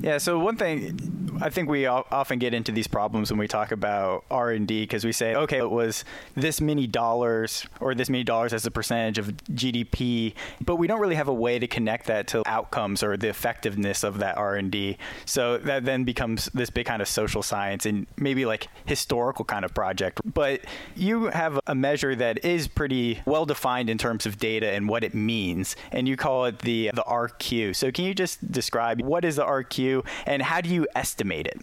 Yeah. 0.00 0.18
So 0.18 0.38
one 0.38 0.56
thing 0.56 1.18
I 1.40 1.50
think 1.50 1.68
we 1.68 1.86
often 1.86 2.38
get 2.38 2.54
into 2.54 2.72
these 2.72 2.86
problems 2.86 3.30
when 3.30 3.38
we 3.38 3.46
talk 3.46 3.70
about 3.70 4.24
R 4.30 4.50
and 4.50 4.66
D 4.66 4.82
because 4.82 5.04
we 5.04 5.12
say, 5.12 5.34
okay, 5.34 5.58
it 5.58 5.70
was 5.70 6.04
this 6.34 6.60
many 6.60 6.86
dollars 6.86 7.66
or 7.80 7.94
this 7.94 8.10
many 8.10 8.24
dollars 8.24 8.52
as 8.52 8.66
a 8.66 8.70
percentage 8.70 9.18
of 9.18 9.36
GDP, 9.52 10.34
but 10.64 10.76
we 10.76 10.86
don't 10.86 11.00
really 11.00 11.14
have 11.14 11.28
a 11.28 11.34
way 11.34 11.58
to 11.58 11.66
connect 11.66 12.06
that 12.06 12.26
to 12.28 12.42
outcomes 12.46 13.02
or 13.02 13.16
the 13.16 13.28
effectiveness 13.28 14.02
of 14.02 14.18
that 14.18 14.36
R 14.36 14.56
and 14.56 14.70
D. 14.70 14.98
So 15.24 15.58
that 15.58 15.84
then 15.84 16.04
becomes 16.04 16.46
this 16.54 16.70
big 16.70 16.86
kind 16.86 17.02
of 17.02 17.08
social 17.08 17.42
science 17.42 17.86
and 17.86 18.06
maybe 18.16 18.44
like 18.44 18.68
historical 18.84 19.44
kind 19.44 19.64
of 19.64 19.74
project. 19.74 20.20
But 20.24 20.62
you 20.96 21.26
have 21.26 21.60
a 21.66 21.74
measure 21.74 22.14
that 22.16 22.44
is 22.44 22.68
pretty 22.68 23.20
well 23.26 23.46
defined 23.46 23.90
in 23.90 23.98
terms 23.98 24.26
of 24.26 24.38
data 24.38 24.70
and 24.70 24.88
what 24.88 25.04
it 25.04 25.14
means, 25.14 25.76
and 25.92 26.08
you 26.08 26.16
call 26.16 26.46
it 26.46 26.60
the 26.60 26.90
the 26.94 27.04
RQ. 27.04 27.76
So 27.76 27.92
can 27.92 28.04
you 28.04 28.14
just 28.14 28.50
describe 28.50 29.02
what 29.02 29.24
is 29.24 29.36
the 29.36 29.44
RQ? 29.44 29.87
And 30.26 30.42
how 30.42 30.60
do 30.60 30.68
you 30.68 30.86
estimate 30.94 31.46
it? 31.46 31.60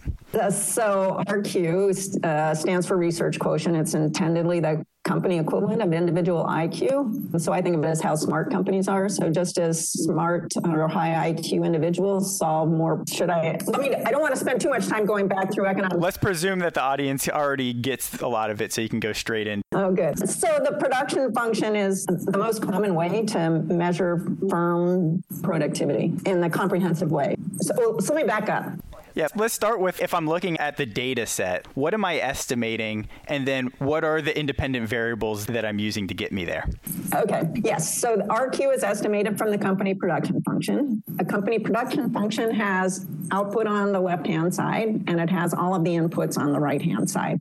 So 0.52 1.22
RQ 1.26 2.24
uh, 2.24 2.54
stands 2.54 2.86
for 2.86 2.96
research 2.96 3.38
quotient. 3.38 3.76
It's 3.76 3.94
intendedly 3.94 4.60
the 4.60 4.84
company 5.06 5.38
equivalent 5.38 5.80
of 5.80 5.92
individual 5.92 6.44
IQ. 6.44 7.40
So 7.40 7.52
I 7.52 7.62
think 7.62 7.76
of 7.76 7.84
it 7.84 7.86
as 7.86 8.00
how 8.00 8.16
smart 8.16 8.50
companies 8.50 8.88
are. 8.88 9.08
So 9.08 9.30
just 9.30 9.58
as 9.58 9.92
smart 9.92 10.52
or 10.64 10.88
high 10.88 11.32
IQ 11.32 11.64
individuals 11.64 12.36
solve 12.38 12.68
more. 12.68 13.02
Should 13.08 13.30
I? 13.30 13.58
Let 13.66 13.80
me. 13.80 13.94
I 13.94 14.10
don't 14.10 14.20
want 14.20 14.34
to 14.34 14.40
spend 14.40 14.60
too 14.60 14.70
much 14.70 14.86
time 14.88 15.06
going 15.06 15.28
back 15.28 15.52
through 15.52 15.66
economics. 15.66 16.00
Let's 16.00 16.16
presume 16.16 16.58
that 16.58 16.74
the 16.74 16.82
audience 16.82 17.28
already 17.28 17.72
gets 17.72 18.20
a 18.20 18.26
lot 18.26 18.50
of 18.50 18.60
it, 18.60 18.72
so 18.72 18.80
you 18.80 18.88
can 18.88 19.00
go 19.00 19.12
straight 19.12 19.46
in. 19.46 19.62
Oh, 19.72 19.92
good. 19.92 20.18
So 20.28 20.58
the 20.64 20.76
production 20.78 21.32
function 21.32 21.76
is 21.76 22.04
the 22.06 22.38
most 22.38 22.62
common 22.62 22.94
way 22.94 23.24
to 23.26 23.50
measure 23.50 24.26
firm 24.50 25.22
productivity 25.42 26.12
in 26.26 26.40
the 26.40 26.50
comprehensive 26.50 27.12
way. 27.12 27.36
So, 27.60 27.98
so 28.00 28.14
let 28.14 28.22
me 28.22 28.26
back 28.26 28.48
up. 28.48 28.72
Yeah, 29.16 29.28
let's 29.34 29.54
start 29.54 29.80
with 29.80 30.02
if 30.02 30.12
I'm 30.12 30.28
looking 30.28 30.58
at 30.58 30.76
the 30.76 30.84
data 30.84 31.24
set, 31.24 31.66
what 31.74 31.94
am 31.94 32.04
I 32.04 32.18
estimating? 32.18 33.08
And 33.28 33.48
then 33.48 33.72
what 33.78 34.04
are 34.04 34.20
the 34.20 34.38
independent 34.38 34.90
variables 34.90 35.46
that 35.46 35.64
I'm 35.64 35.78
using 35.78 36.06
to 36.08 36.14
get 36.14 36.32
me 36.32 36.44
there? 36.44 36.68
Okay, 37.14 37.44
yes. 37.64 37.98
So 37.98 38.18
RQ 38.18 38.74
is 38.74 38.84
estimated 38.84 39.38
from 39.38 39.52
the 39.52 39.56
company 39.56 39.94
production 39.94 40.42
function. 40.42 41.02
A 41.18 41.24
company 41.24 41.58
production 41.58 42.12
function 42.12 42.50
has 42.50 43.06
output 43.30 43.66
on 43.66 43.90
the 43.92 44.00
left 44.00 44.26
hand 44.26 44.54
side 44.54 45.02
and 45.06 45.18
it 45.18 45.30
has 45.30 45.54
all 45.54 45.74
of 45.74 45.82
the 45.82 45.92
inputs 45.92 46.36
on 46.36 46.52
the 46.52 46.60
right 46.60 46.82
hand 46.82 47.08
side. 47.08 47.40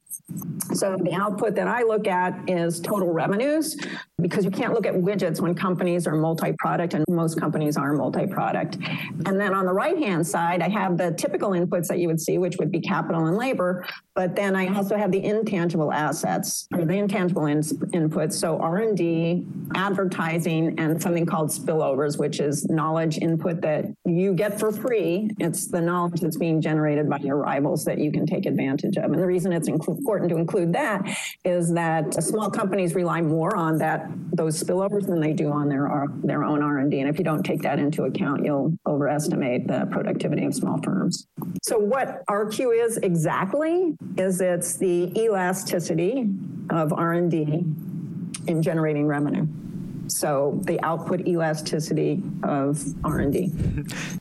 So 0.73 0.97
the 0.97 1.13
output 1.13 1.55
that 1.55 1.67
I 1.67 1.83
look 1.83 2.07
at 2.07 2.49
is 2.49 2.79
total 2.79 3.11
revenues 3.11 3.77
because 4.19 4.43
you 4.43 4.51
can't 4.51 4.73
look 4.73 4.85
at 4.85 4.93
widgets 4.93 5.39
when 5.39 5.53
companies 5.53 6.07
are 6.07 6.15
multi-product 6.15 6.93
and 6.93 7.05
most 7.09 7.39
companies 7.39 7.77
are 7.77 7.93
multi-product. 7.93 8.77
And 9.25 9.39
then 9.39 9.53
on 9.53 9.65
the 9.65 9.73
right-hand 9.73 10.25
side, 10.25 10.61
I 10.61 10.69
have 10.69 10.97
the 10.97 11.11
typical 11.11 11.53
inputs 11.65 11.87
that 11.87 11.99
you 11.99 12.07
would 12.07 12.19
see, 12.19 12.37
which 12.37 12.57
would 12.57 12.71
be 12.71 12.79
capital 12.79 13.25
and 13.25 13.37
labor, 13.37 13.85
but 14.15 14.35
then 14.35 14.55
I 14.55 14.73
also 14.73 14.95
have 14.95 15.11
the 15.11 15.23
intangible 15.23 15.91
assets 15.91 16.67
or 16.73 16.85
the 16.85 16.93
intangible 16.93 17.47
in- 17.47 17.61
inputs. 17.61 18.33
So 18.33 18.57
R&D, 18.59 19.45
advertising, 19.75 20.79
and 20.79 21.01
something 21.01 21.25
called 21.25 21.49
spillovers, 21.49 22.17
which 22.17 22.39
is 22.39 22.65
knowledge 22.69 23.17
input 23.17 23.61
that 23.61 23.85
you 24.05 24.33
get 24.33 24.57
for 24.59 24.71
free. 24.71 25.29
It's 25.39 25.67
the 25.67 25.81
knowledge 25.81 26.21
that's 26.21 26.37
being 26.37 26.61
generated 26.61 27.09
by 27.09 27.17
your 27.17 27.37
rivals 27.37 27.83
that 27.85 27.99
you 27.99 28.11
can 28.11 28.25
take 28.25 28.45
advantage 28.45 28.95
of. 28.97 29.05
And 29.05 29.21
the 29.21 29.25
reason 29.25 29.51
it's 29.51 29.67
important 29.67 30.29
to 30.29 30.37
include 30.37 30.73
that 30.73 31.05
is 31.43 31.73
that 31.73 32.23
small 32.23 32.49
companies 32.49 32.95
rely 32.95 33.21
more 33.21 33.55
on 33.55 33.77
that 33.79 34.07
those 34.33 34.61
spillovers 34.61 35.07
than 35.07 35.19
they 35.19 35.33
do 35.33 35.51
on 35.51 35.69
their 35.69 35.91
uh, 35.91 36.07
their 36.23 36.43
own 36.43 36.61
R&D. 36.61 36.99
And 36.99 37.09
if 37.09 37.17
you 37.17 37.23
don't 37.23 37.43
take 37.43 37.61
that 37.63 37.79
into 37.79 38.03
account, 38.03 38.45
you'll 38.45 38.77
overestimate 38.85 39.67
the 39.67 39.87
productivity 39.91 40.45
of 40.45 40.53
small 40.53 40.81
firms. 40.81 41.27
So 41.61 41.77
what 41.77 42.25
RQ 42.27 42.85
is 42.85 42.97
exactly 42.97 43.95
is 44.17 44.41
it's 44.41 44.77
the 44.77 45.11
elasticity 45.19 46.29
of 46.69 46.93
R&D 46.93 47.63
in 48.47 48.61
generating 48.61 49.07
revenue. 49.07 49.47
So 50.07 50.59
the 50.63 50.79
output 50.83 51.27
elasticity 51.27 52.21
of 52.43 52.83
R&D. 53.03 53.51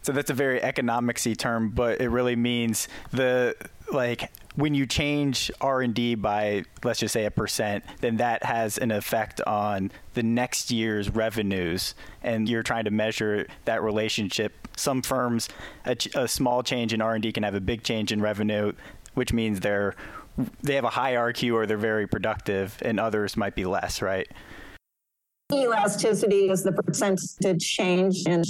so 0.03 0.13
that's 0.13 0.31
a 0.31 0.35
very 0.35 0.61
economicsy 0.61 1.37
term, 1.37 1.71
but 1.71 2.01
it 2.01 2.09
really 2.09 2.37
means 2.37 2.89
the 3.11 3.55
like 3.93 4.31
when 4.57 4.75
you 4.75 4.87
change 4.87 5.51
r&d 5.61 6.15
by 6.15 6.65
let's 6.83 7.01
just 7.01 7.13
say 7.13 7.27
a 7.27 7.31
percent 7.31 7.85
then 8.01 8.17
that 8.17 8.43
has 8.43 8.79
an 8.79 8.91
effect 8.91 9.41
on 9.43 9.91
the 10.15 10.23
next 10.23 10.71
year's 10.71 11.11
revenues 11.11 11.95
and 12.23 12.49
you're 12.49 12.63
trying 12.63 12.85
to 12.85 12.91
measure 12.91 13.47
that 13.67 13.83
relationship 13.83 14.64
some 14.77 15.03
firms 15.03 15.49
a, 15.85 15.97
a 16.15 16.29
small 16.29 16.63
change 16.63 16.93
in 16.93 17.01
r&d 17.01 17.31
can 17.33 17.43
have 17.43 17.55
a 17.55 17.61
big 17.61 17.83
change 17.83 18.13
in 18.13 18.21
revenue 18.21 18.73
which 19.15 19.33
means 19.33 19.61
they're 19.61 19.95
they 20.63 20.75
have 20.75 20.85
a 20.85 20.91
high 20.91 21.15
rq 21.15 21.53
or 21.53 21.67
they're 21.67 21.77
very 21.77 22.07
productive 22.07 22.77
and 22.83 22.99
others 22.99 23.37
might 23.37 23.55
be 23.55 23.65
less 23.65 24.03
right 24.03 24.29
Elasticity 25.53 26.49
is 26.49 26.63
the 26.63 26.73
percentage 26.73 27.61
change 27.61 28.25
in 28.27 28.43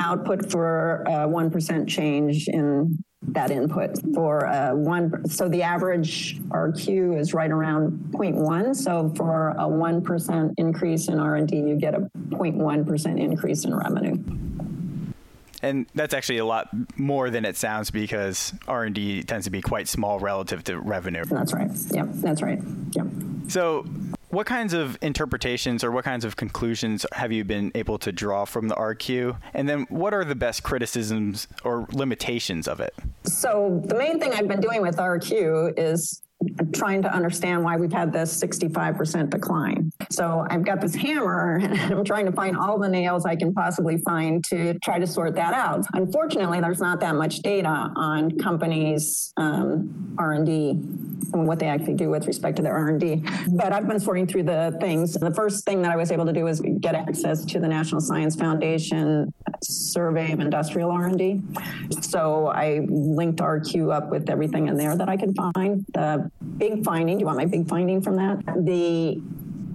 output 0.00 0.50
for 0.50 1.02
a 1.06 1.28
1% 1.28 1.88
change 1.88 2.48
in 2.48 3.02
that 3.28 3.50
input 3.52 3.96
for 4.14 4.46
uh, 4.46 4.74
one. 4.74 5.28
So 5.28 5.48
the 5.48 5.62
average 5.62 6.40
RQ 6.48 7.18
is 7.18 7.32
right 7.32 7.50
around 7.50 7.92
0.1. 8.10 8.74
So 8.74 9.12
for 9.14 9.50
a 9.50 9.68
1% 9.68 10.54
increase 10.58 11.08
in 11.08 11.20
R&D, 11.20 11.56
you 11.56 11.76
get 11.76 11.94
a 11.94 12.10
0.1% 12.30 13.20
increase 13.20 13.64
in 13.64 13.74
revenue. 13.74 14.16
And 15.62 15.86
that's 15.94 16.12
actually 16.12 16.38
a 16.38 16.44
lot 16.44 16.68
more 16.96 17.30
than 17.30 17.44
it 17.44 17.56
sounds 17.56 17.90
because 17.90 18.52
R&D 18.66 19.22
tends 19.24 19.44
to 19.46 19.50
be 19.50 19.62
quite 19.62 19.88
small 19.88 20.18
relative 20.18 20.64
to 20.64 20.78
revenue. 20.78 21.24
That's 21.24 21.52
right. 21.52 21.70
Yep, 21.90 22.08
that's 22.14 22.42
right. 22.42 22.60
Yep. 22.92 23.06
So 23.48 23.86
what 24.32 24.46
kinds 24.46 24.72
of 24.72 24.96
interpretations 25.02 25.84
or 25.84 25.90
what 25.90 26.04
kinds 26.04 26.24
of 26.24 26.36
conclusions 26.36 27.04
have 27.12 27.32
you 27.32 27.44
been 27.44 27.70
able 27.74 27.98
to 27.98 28.10
draw 28.10 28.46
from 28.46 28.68
the 28.68 28.74
RQ? 28.74 29.36
And 29.52 29.68
then 29.68 29.82
what 29.90 30.14
are 30.14 30.24
the 30.24 30.34
best 30.34 30.62
criticisms 30.62 31.48
or 31.64 31.86
limitations 31.92 32.66
of 32.66 32.80
it? 32.80 32.94
So, 33.24 33.82
the 33.84 33.94
main 33.94 34.18
thing 34.18 34.32
I've 34.32 34.48
been 34.48 34.62
doing 34.62 34.80
with 34.80 34.96
RQ 34.96 35.74
is 35.78 36.22
trying 36.72 37.02
to 37.02 37.12
understand 37.12 37.62
why 37.62 37.76
we've 37.76 37.92
had 37.92 38.12
this 38.12 38.40
65% 38.40 39.30
decline. 39.30 39.90
So 40.10 40.46
I've 40.50 40.64
got 40.64 40.80
this 40.80 40.94
hammer 40.94 41.56
and 41.62 41.78
I'm 41.78 42.04
trying 42.04 42.26
to 42.26 42.32
find 42.32 42.56
all 42.56 42.78
the 42.78 42.88
nails 42.88 43.26
I 43.26 43.36
can 43.36 43.52
possibly 43.52 43.98
find 43.98 44.44
to 44.44 44.78
try 44.80 44.98
to 44.98 45.06
sort 45.06 45.34
that 45.36 45.54
out. 45.54 45.84
Unfortunately, 45.94 46.60
there's 46.60 46.80
not 46.80 47.00
that 47.00 47.14
much 47.14 47.40
data 47.40 47.68
on 47.68 48.38
companies' 48.38 49.32
um, 49.36 50.16
R&D 50.18 50.70
and 51.32 51.46
what 51.46 51.58
they 51.58 51.66
actually 51.66 51.94
do 51.94 52.10
with 52.10 52.26
respect 52.26 52.56
to 52.56 52.62
their 52.62 52.74
R&D. 52.74 53.22
But 53.48 53.72
I've 53.72 53.88
been 53.88 54.00
sorting 54.00 54.26
through 54.26 54.44
the 54.44 54.76
things. 54.80 55.14
The 55.14 55.34
first 55.34 55.64
thing 55.64 55.82
that 55.82 55.90
I 55.90 55.96
was 55.96 56.10
able 56.10 56.26
to 56.26 56.32
do 56.32 56.44
was 56.44 56.60
get 56.80 56.94
access 56.94 57.44
to 57.46 57.60
the 57.60 57.68
National 57.68 58.00
Science 58.00 58.36
Foundation 58.36 59.32
survey 59.62 60.32
of 60.32 60.40
industrial 60.40 60.90
R&D. 60.90 61.40
So 62.00 62.48
I 62.48 62.80
linked 62.88 63.40
RQ 63.40 63.94
up 63.94 64.10
with 64.10 64.28
everything 64.28 64.68
in 64.68 64.76
there 64.76 64.96
that 64.96 65.08
I 65.08 65.16
could 65.16 65.34
find. 65.36 65.84
The 65.94 66.30
big 66.58 66.84
finding, 66.84 67.18
do 67.18 67.22
you 67.22 67.26
want 67.26 67.38
my 67.38 67.46
big 67.46 67.68
finding 67.68 68.00
from 68.00 68.16
that? 68.16 68.44
The 68.64 69.22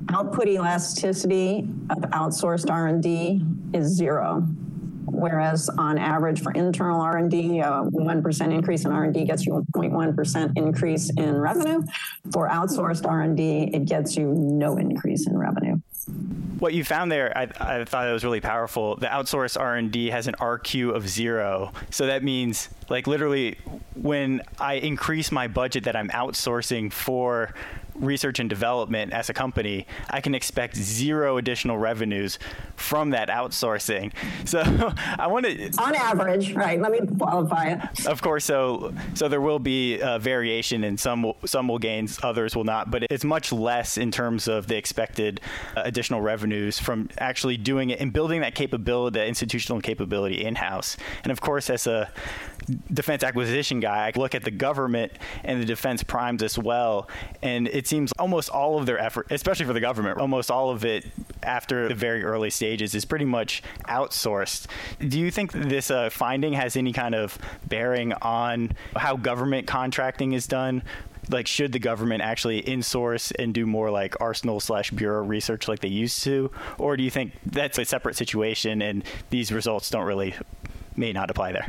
output 0.10 0.48
elasticity 0.48 1.68
of 1.90 1.98
outsourced 2.12 2.70
R&D 2.70 3.42
is 3.74 3.88
zero 3.88 4.48
whereas 5.10 5.70
on 5.78 5.98
average 5.98 6.42
for 6.42 6.52
internal 6.52 7.02
R&D, 7.02 7.60
a 7.60 7.84
1% 7.92 8.54
increase 8.54 8.86
in 8.86 8.92
R&D 8.92 9.26
gets 9.26 9.46
you 9.46 9.56
a 9.56 9.62
0.1% 9.78 10.58
increase 10.58 11.10
in 11.12 11.36
revenue. 11.36 11.82
For 12.32 12.50
outsourced 12.50 13.08
R&D, 13.08 13.72
it 13.74 13.86
gets 13.86 14.16
you 14.16 14.34
no 14.34 14.78
increase 14.78 15.28
in 15.28 15.38
revenue 15.38 15.78
what 16.60 16.74
you 16.74 16.84
found 16.84 17.12
there, 17.12 17.36
I, 17.38 17.44
I 17.60 17.86
thought 17.86 18.08
it 18.08 18.14
was 18.14 18.24
really 18.24 18.42
powerful. 18.42 18.96
The 18.96 19.08
outsource 19.08 19.60
R 19.60 19.76
and 19.76 19.92
D 19.92 20.08
has 20.08 20.28
an 20.28 20.36
RQ 20.40 20.96
of 20.96 21.08
zero, 21.08 21.72
so 21.90 22.08
that 22.08 22.24
means 22.24 22.70
like 22.90 23.08
literally 23.08 23.58
when 23.96 24.42
I 24.60 24.76
increase 24.76 25.32
my 25.32 25.48
budget 25.48 25.84
that 25.84 25.96
I'm 25.96 26.10
outsourcing 26.10 26.92
for 26.92 27.54
research 28.00 28.40
and 28.40 28.50
development 28.50 29.14
as 29.14 29.30
a 29.30 29.34
company, 29.34 29.86
I 30.10 30.22
can 30.22 30.36
expect 30.36 30.76
zero 30.76 31.38
additional 31.38 31.78
revenues 31.78 32.40
from 32.76 33.12
that 33.12 33.30
outsourcing. 33.30 34.14
So 34.46 34.62
I 35.20 35.28
want 35.28 35.46
to 35.46 35.72
on 35.78 35.96
average, 35.96 36.54
right? 36.54 36.80
Let 36.80 36.92
me 36.92 37.00
qualify 37.18 37.72
it. 37.72 38.06
Of 38.06 38.22
course, 38.22 38.46
so 38.46 38.94
so 39.14 39.28
there 39.28 39.42
will 39.42 39.60
be 39.60 40.00
a 40.00 40.20
variation, 40.20 40.84
and 40.84 40.98
some 41.00 41.24
will, 41.24 41.38
some 41.46 41.68
will 41.68 41.80
gain, 41.80 42.08
others 42.24 42.56
will 42.56 42.64
not, 42.64 42.90
but 42.90 43.04
it's 43.10 43.26
much 43.26 43.52
less 43.52 43.98
in 43.98 44.12
terms 44.12 44.48
of 44.48 44.68
the 44.68 44.78
expected 44.78 45.42
uh, 45.76 45.82
additional 45.86 46.22
revenues 46.22 46.80
from 46.80 47.10
actually 47.18 47.58
doing 47.58 47.90
it 47.90 48.00
and 48.00 48.14
building 48.14 48.42
that 48.42 48.56
capability, 48.56 49.20
that 49.20 49.28
institutional 49.28 49.82
capability 49.82 50.46
in 50.46 50.56
house. 50.56 50.98
And 51.24 51.32
of 51.32 51.42
course, 51.42 51.70
as 51.70 51.88
a 51.88 52.10
defense 52.94 53.24
acquisition 53.24 53.80
guy, 53.80 54.08
I 54.08 54.18
look 54.18 54.36
at 54.36 54.44
the 54.44 54.52
government 54.52 55.14
and 55.44 55.62
the 55.62 55.66
defense 55.66 56.04
primes 56.04 56.44
as 56.44 56.58
well, 56.58 57.10
and 57.42 57.68
seems 57.88 58.12
almost 58.20 58.50
all 58.50 58.80
of 58.80 58.86
their 58.86 59.00
effort, 59.00 59.28
especially 59.32 59.66
for 59.66 59.74
the 59.74 59.80
government, 59.80 60.20
almost 60.20 60.52
all 60.52 60.70
of 60.70 60.86
it 60.86 61.06
after 61.44 61.88
the 61.88 61.96
very 61.96 62.24
early 62.24 62.50
stages 62.50 62.94
is 62.96 63.06
pretty 63.06 63.26
much 63.26 63.64
outsourced. 63.88 64.68
Do 65.00 65.20
you 65.20 65.32
think 65.32 65.52
this 65.52 65.92
uh, 65.92 66.10
finding 66.10 66.54
has 66.54 66.76
any 66.76 66.94
kind 66.94 67.16
of 67.16 67.38
bearing 67.68 68.14
on 68.14 68.74
how 68.96 69.16
government 69.18 69.68
contracting 69.68 70.34
is 70.34 70.48
done? 70.48 70.84
like 71.30 71.46
should 71.46 71.74
the 71.74 71.80
government 71.80 72.22
actually 72.22 72.62
insource 72.62 73.34
and 73.38 73.54
do 73.54 73.66
more 73.66 73.92
like 73.92 74.16
arsenal 74.22 74.62
slash 74.62 74.92
bureau 74.92 75.22
research 75.22 75.68
like 75.68 75.80
they 75.80 75.90
used 75.90 76.24
to 76.24 76.50
or 76.78 76.96
do 76.96 77.04
you 77.04 77.10
think 77.10 77.34
that's 77.46 77.78
a 77.78 77.84
separate 77.84 78.16
situation 78.16 78.82
and 78.82 79.04
these 79.30 79.52
results 79.52 79.90
don't 79.90 80.06
really 80.06 80.34
may 80.96 81.12
not 81.12 81.30
apply 81.30 81.52
there 81.52 81.68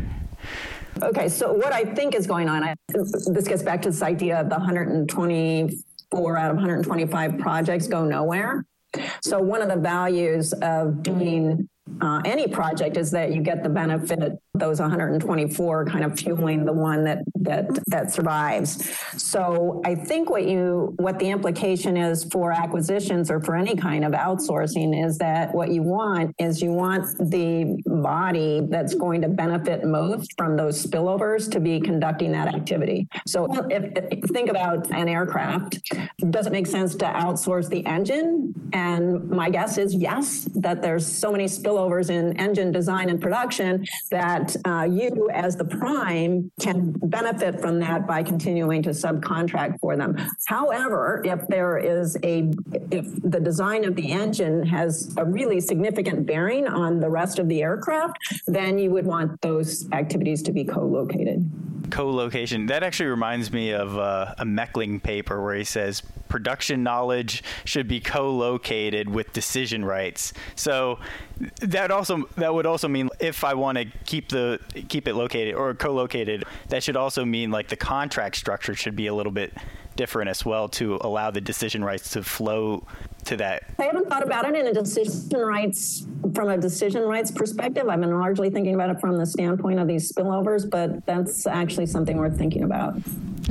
Okay, 1.02 1.28
so 1.28 1.52
what 1.52 1.72
I 1.72 1.84
think 1.84 2.14
is 2.14 2.26
going 2.26 2.48
on, 2.48 2.64
I, 2.64 2.74
this 2.88 3.46
gets 3.46 3.62
back 3.62 3.82
to 3.82 3.90
this 3.90 4.02
idea 4.02 4.40
of 4.40 4.48
the 4.48 4.58
124 6.10 6.36
out 6.36 6.50
of 6.50 6.56
125 6.56 7.38
projects 7.38 7.86
go 7.86 8.04
nowhere. 8.04 8.64
So 9.22 9.38
one 9.40 9.60
of 9.60 9.68
the 9.68 9.76
values 9.76 10.52
of 10.54 11.02
doing 11.02 11.68
uh, 12.00 12.20
any 12.24 12.48
project 12.48 12.96
is 12.96 13.10
that 13.10 13.32
you 13.32 13.42
get 13.42 13.62
the 13.62 13.68
benefit 13.68 14.32
those 14.58 14.80
124 14.80 15.84
kind 15.86 16.04
of 16.04 16.18
fueling 16.18 16.64
the 16.64 16.72
one 16.72 17.04
that 17.04 17.18
that 17.36 17.66
that 17.86 18.12
survives. 18.12 18.90
So 19.16 19.80
i 19.84 19.94
think 19.94 20.30
what 20.30 20.46
you 20.46 20.94
what 20.98 21.18
the 21.18 21.28
implication 21.28 21.96
is 21.96 22.24
for 22.24 22.52
acquisitions 22.52 23.30
or 23.30 23.40
for 23.40 23.54
any 23.54 23.74
kind 23.76 24.04
of 24.04 24.12
outsourcing 24.12 25.04
is 25.04 25.18
that 25.18 25.54
what 25.54 25.70
you 25.70 25.82
want 25.82 26.34
is 26.38 26.60
you 26.62 26.72
want 26.72 27.04
the 27.18 27.80
body 27.86 28.60
that's 28.68 28.94
going 28.94 29.22
to 29.22 29.28
benefit 29.28 29.84
most 29.84 30.34
from 30.36 30.56
those 30.56 30.84
spillovers 30.84 31.50
to 31.50 31.60
be 31.60 31.80
conducting 31.80 32.32
that 32.32 32.54
activity. 32.54 33.08
So 33.26 33.46
if, 33.70 33.92
if 34.12 34.24
think 34.30 34.50
about 34.50 34.90
an 34.90 35.08
aircraft. 35.08 35.80
Does 36.30 36.46
it 36.46 36.52
make 36.52 36.66
sense 36.66 36.94
to 36.96 37.06
outsource 37.06 37.68
the 37.68 37.84
engine? 37.86 38.54
And 38.72 39.28
my 39.28 39.50
guess 39.50 39.78
is 39.78 39.94
yes 39.94 40.48
that 40.54 40.82
there's 40.82 41.06
so 41.06 41.32
many 41.32 41.44
spillovers 41.44 41.68
spillovers 41.68 42.10
in 42.10 42.36
engine 42.38 42.72
design 42.72 43.08
and 43.08 43.20
production 43.20 43.84
that 44.10 44.47
uh, 44.64 44.86
you 44.88 45.28
as 45.32 45.56
the 45.56 45.64
prime 45.64 46.50
can 46.60 46.92
benefit 46.92 47.60
from 47.60 47.78
that 47.80 48.06
by 48.06 48.22
continuing 48.22 48.82
to 48.82 48.90
subcontract 48.90 49.78
for 49.80 49.96
them. 49.96 50.16
However, 50.46 51.22
if 51.24 51.46
there 51.48 51.78
is 51.78 52.16
a, 52.22 52.50
if 52.90 53.06
the 53.22 53.40
design 53.40 53.84
of 53.84 53.94
the 53.96 54.10
engine 54.12 54.64
has 54.66 55.14
a 55.16 55.24
really 55.24 55.60
significant 55.60 56.26
bearing 56.26 56.66
on 56.66 57.00
the 57.00 57.10
rest 57.10 57.38
of 57.38 57.48
the 57.48 57.62
aircraft, 57.62 58.16
then 58.46 58.78
you 58.78 58.90
would 58.90 59.06
want 59.06 59.40
those 59.40 59.88
activities 59.92 60.42
to 60.42 60.52
be 60.52 60.64
co-located. 60.64 61.48
co-location. 61.90 62.66
That 62.66 62.82
actually 62.82 63.08
reminds 63.08 63.52
me 63.52 63.72
of 63.72 63.96
uh, 63.98 64.34
a 64.38 64.44
Meckling 64.44 65.02
paper 65.02 65.42
where 65.42 65.54
he 65.54 65.64
says 65.64 66.02
production 66.28 66.82
knowledge 66.82 67.42
should 67.64 67.88
be 67.88 68.00
co-located 68.00 69.08
with 69.08 69.32
decision 69.32 69.84
rights. 69.84 70.32
So 70.54 70.98
that 71.60 71.90
also 71.90 72.28
that 72.36 72.52
would 72.52 72.66
also 72.66 72.88
mean 72.88 73.10
if 73.20 73.44
I 73.44 73.54
want 73.54 73.78
to 73.78 73.84
keep 74.04 74.28
the 74.28 74.60
keep 74.88 75.08
it 75.08 75.14
located 75.14 75.54
or 75.54 75.74
co-located, 75.74 76.44
that 76.68 76.82
should 76.82 76.96
also 76.96 77.24
mean 77.24 77.50
like 77.50 77.68
the 77.68 77.76
contract 77.76 78.36
structure 78.36 78.74
should 78.74 78.96
be 78.96 79.06
a 79.06 79.14
little 79.14 79.32
bit 79.32 79.52
different 79.96 80.30
as 80.30 80.44
well 80.44 80.68
to 80.68 80.96
allow 81.00 81.30
the 81.30 81.40
decision 81.40 81.82
rights 81.82 82.10
to 82.10 82.22
flow 82.22 82.86
to 83.24 83.36
that. 83.36 83.64
I 83.78 83.84
haven't 83.84 84.08
thought 84.08 84.22
about 84.22 84.48
it 84.48 84.54
in 84.54 84.68
a 84.68 84.72
decision 84.72 85.40
rights 85.40 86.06
from 86.34 86.48
a 86.48 86.56
decision 86.56 87.02
rights 87.02 87.32
perspective. 87.32 87.88
I've 87.88 88.00
been 88.00 88.16
largely 88.16 88.48
thinking 88.48 88.74
about 88.74 88.90
it 88.90 89.00
from 89.00 89.18
the 89.18 89.26
standpoint 89.26 89.80
of 89.80 89.88
these 89.88 90.10
spillovers, 90.10 90.70
but 90.70 91.04
that's 91.04 91.46
actually 91.46 91.86
something 91.86 92.16
worth 92.16 92.38
thinking 92.38 92.62
about. 92.62 92.94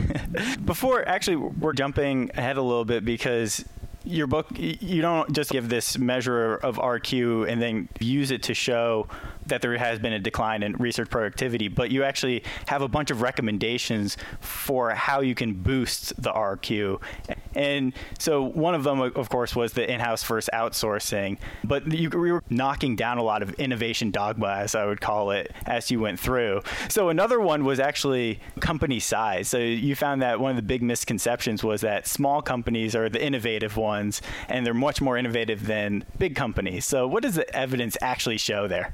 Before 0.66 1.08
actually 1.08 1.36
we're 1.36 1.74
jumping 1.74 2.32
ahead 2.36 2.58
a 2.58 2.62
little 2.62 2.86
bit 2.86 3.04
because 3.04 3.66
your 4.08 4.28
book 4.28 4.48
you 4.56 5.02
don't 5.02 5.32
just 5.34 5.52
give 5.52 5.70
this 5.70 5.98
measure 5.98 6.56
of 6.56 6.78
RQ 6.78 7.50
and 7.50 7.62
then 7.62 7.90
use 8.00 8.32
it 8.32 8.44
to 8.44 8.54
show 8.54 9.08
that 9.48 9.62
there 9.62 9.78
has 9.78 10.00
been 10.00 10.14
a 10.14 10.20
decline 10.20 10.64
in 10.64 10.74
research 10.74 11.10
productivity, 11.10 11.68
but 11.68 11.92
you 11.92 12.04
actually 12.04 12.44
have 12.68 12.82
a 12.82 12.88
bunch 12.88 13.12
of 13.12 13.22
recommendations 13.22 14.18
for 14.40 14.92
how 14.92 15.22
you 15.22 15.36
can 15.36 15.54
boost 15.54 16.22
the 16.22 16.32
RQ. 16.32 17.02
And 17.56 17.94
so 18.20 18.44
one 18.44 18.76
of 18.76 18.84
them, 18.84 19.00
of 19.02 19.30
course, 19.30 19.56
was 19.56 19.74
the 19.74 19.90
in-house 19.90 20.24
versus 20.24 20.50
outsourcing. 20.54 21.38
But 21.64 21.92
you, 21.92 22.10
we 22.10 22.32
were 22.32 22.44
knocking 22.50 22.96
down 22.96 23.18
a 23.18 23.24
lot 23.24 23.42
of 23.42 23.54
innovation 23.54 24.12
dogma, 24.12 24.50
as 24.50 24.76
I 24.76 24.86
would 24.86 25.02
call 25.02 25.32
it, 25.32 25.52
as 25.66 25.90
you 25.90 26.00
went 26.00 26.20
through. 26.20 26.62
So 26.90 27.10
another 27.10 27.40
one 27.40 27.66
was 27.66 27.80
actually 27.80 28.40
company 28.60 29.00
size. 29.00 29.48
So 29.48 29.58
you 29.58 29.96
found 29.96 30.22
that 30.22 30.40
one 30.40 30.52
of 30.52 30.58
the 30.58 30.62
big 30.62 30.84
misconceptions 30.84 31.64
was 31.64 31.82
that 31.82 32.08
small 32.08 32.42
companies 32.42 32.96
are 32.96 33.10
the 33.10 33.24
innovative 33.24 33.78
ones, 33.78 33.97
and 34.50 34.66
they're 34.66 34.74
much 34.74 35.02
more 35.02 35.18
innovative 35.18 35.66
than 35.66 36.04
big 36.18 36.36
companies. 36.36 36.86
So 36.86 37.08
what 37.08 37.24
does 37.24 37.36
the 37.36 37.56
evidence 37.56 37.98
actually 38.02 38.38
show 38.38 38.68
there? 38.68 38.94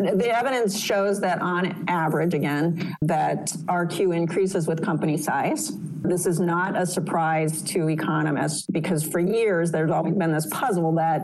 the 0.00 0.30
evidence 0.30 0.78
shows 0.78 1.20
that 1.20 1.40
on 1.40 1.84
average, 1.88 2.34
again, 2.34 2.94
that 3.02 3.46
RQ 3.66 4.16
increases 4.16 4.66
with 4.66 4.82
company 4.82 5.16
size. 5.16 5.72
This 6.02 6.26
is 6.26 6.40
not 6.40 6.80
a 6.80 6.86
surprise 6.86 7.62
to 7.62 7.88
economists 7.88 8.66
because 8.66 9.02
for 9.04 9.20
years 9.20 9.70
there's 9.70 9.90
always 9.90 10.14
been 10.14 10.32
this 10.32 10.46
puzzle 10.46 10.94
that 10.94 11.22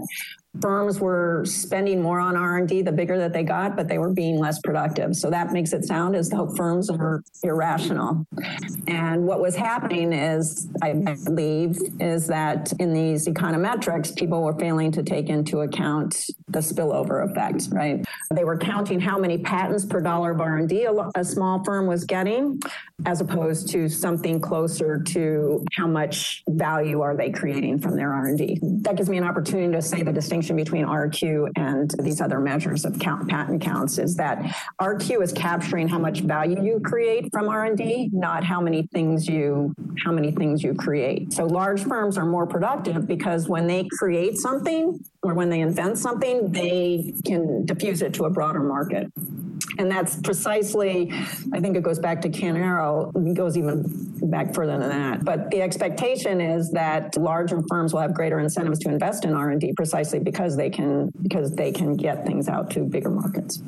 firms 0.60 1.00
were 1.00 1.44
spending 1.44 2.02
more 2.02 2.20
on 2.20 2.36
r&d 2.36 2.82
the 2.82 2.92
bigger 2.92 3.18
that 3.18 3.32
they 3.32 3.42
got 3.42 3.76
but 3.76 3.88
they 3.88 3.98
were 3.98 4.12
being 4.12 4.38
less 4.38 4.58
productive. 4.60 5.14
So 5.14 5.30
that 5.30 5.52
makes 5.52 5.72
it 5.72 5.84
sound 5.84 6.16
as 6.16 6.28
though 6.28 6.48
firms 6.56 6.90
are 6.90 7.22
irrational. 7.42 8.26
And 8.86 9.24
what 9.24 9.40
was 9.40 9.56
happening 9.56 10.12
is 10.12 10.68
i 10.82 10.92
believe 11.24 11.78
is 12.00 12.26
that 12.26 12.72
in 12.78 12.92
these 12.92 13.26
econometrics 13.26 14.16
people 14.16 14.42
were 14.42 14.58
failing 14.58 14.92
to 14.92 15.02
take 15.02 15.28
into 15.28 15.60
account 15.60 16.26
the 16.48 16.60
spillover 16.60 17.28
effect 17.30 17.68
right? 17.70 18.04
They 18.34 18.44
were 18.44 18.58
counting 18.58 19.00
how 19.00 19.18
many 19.18 19.38
patents 19.38 19.84
per 19.84 20.00
dollar 20.00 20.32
of 20.32 20.40
r&d 20.40 20.84
a, 20.84 20.92
a 21.14 21.24
small 21.24 21.62
firm 21.64 21.86
was 21.86 22.04
getting 22.04 22.60
as 23.04 23.20
opposed 23.20 23.68
to 23.70 23.88
something 23.88 24.40
closer 24.40 25.02
to 25.02 25.64
how 25.76 25.86
much 25.86 26.42
value 26.48 27.00
are 27.00 27.16
they 27.16 27.30
creating 27.30 27.78
from 27.78 27.96
their 27.96 28.12
r&d 28.12 28.58
that 28.62 28.96
gives 28.96 29.08
me 29.08 29.18
an 29.18 29.24
opportunity 29.24 29.72
to 29.72 29.82
say 29.82 30.02
the 30.02 30.12
distinction 30.12 30.45
distinction 30.46 30.56
between 30.56 30.86
RQ 30.86 31.50
and 31.56 31.90
these 32.02 32.20
other 32.20 32.40
measures 32.40 32.84
of 32.84 32.98
count, 32.98 33.28
patent 33.28 33.60
counts 33.60 33.98
is 33.98 34.16
that 34.16 34.38
RQ 34.80 35.22
is 35.22 35.32
capturing 35.32 35.88
how 35.88 35.98
much 35.98 36.20
value 36.20 36.62
you 36.62 36.80
create 36.80 37.30
from 37.32 37.48
R&D, 37.48 38.10
not 38.12 38.44
how 38.44 38.60
many 38.60 38.86
things 38.92 39.28
you 39.28 39.74
how 40.04 40.12
many 40.12 40.30
things 40.30 40.62
you 40.62 40.74
create. 40.74 41.32
So 41.32 41.46
large 41.46 41.82
firms 41.82 42.18
are 42.18 42.26
more 42.26 42.46
productive 42.46 43.06
because 43.06 43.48
when 43.48 43.66
they 43.66 43.88
create 43.98 44.36
something 44.36 45.00
or 45.22 45.34
when 45.34 45.48
they 45.48 45.60
invent 45.60 45.98
something, 45.98 46.52
they 46.52 47.14
can 47.24 47.64
diffuse 47.64 48.02
it 48.02 48.14
to 48.14 48.24
a 48.26 48.30
broader 48.30 48.60
market. 48.60 49.10
And 49.78 49.90
that's 49.90 50.20
precisely, 50.20 51.12
I 51.52 51.60
think 51.60 51.76
it 51.76 51.82
goes 51.82 51.98
back 51.98 52.20
to 52.22 52.28
Ken 52.28 52.56
Arrow, 52.56 53.12
it 53.14 53.34
goes 53.34 53.56
even 53.56 53.84
back 54.30 54.54
further 54.54 54.78
than 54.78 54.88
that. 54.88 55.24
But 55.24 55.50
the 55.50 55.62
expectation 55.62 56.40
is 56.40 56.70
that 56.72 57.16
larger 57.16 57.62
firms 57.68 57.92
will 57.92 58.00
have 58.00 58.14
greater 58.14 58.38
incentives 58.38 58.78
to 58.80 58.88
invest 58.88 59.24
in 59.24 59.34
R&D 59.34 59.74
precisely 59.76 60.18
because 60.18 60.56
they 60.56 60.70
can 60.70 61.12
because 61.22 61.54
they 61.54 61.72
can 61.72 61.94
get 61.96 62.24
things 62.26 62.48
out 62.48 62.70
to 62.70 62.80
bigger 62.80 63.10
markets. 63.10 63.60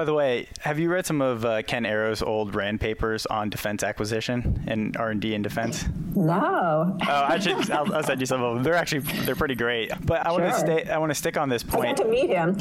By 0.00 0.06
the 0.06 0.14
way, 0.14 0.46
have 0.60 0.78
you 0.78 0.90
read 0.90 1.04
some 1.04 1.20
of 1.20 1.44
uh, 1.44 1.60
Ken 1.60 1.84
Arrow's 1.84 2.22
old 2.22 2.54
Rand 2.54 2.80
papers 2.80 3.26
on 3.26 3.50
defense 3.50 3.82
acquisition 3.82 4.64
and 4.66 4.96
R 4.96 5.10
and 5.10 5.20
D 5.20 5.34
in 5.34 5.42
defense? 5.42 5.84
No. 6.16 6.96
oh, 7.02 7.06
I 7.06 7.38
should. 7.38 7.70
I'll, 7.70 7.94
I'll, 7.94 8.02
send 8.02 8.18
you 8.18 8.26
some 8.26 8.42
of 8.42 8.54
them. 8.54 8.62
They're 8.62 8.74
actually 8.74 9.00
they're 9.24 9.36
pretty 9.36 9.54
great. 9.54 9.92
But 10.06 10.26
I 10.26 10.30
sure. 10.30 10.40
want 10.40 10.54
to 10.54 10.58
stay. 10.58 10.90
I 10.90 10.96
want 10.96 11.10
to 11.10 11.14
stick 11.14 11.36
on 11.36 11.50
this 11.50 11.62
point. 11.62 12.00
I 12.00 12.02
got 12.02 12.02
to 12.04 12.08
meet 12.08 12.30
him. 12.30 12.56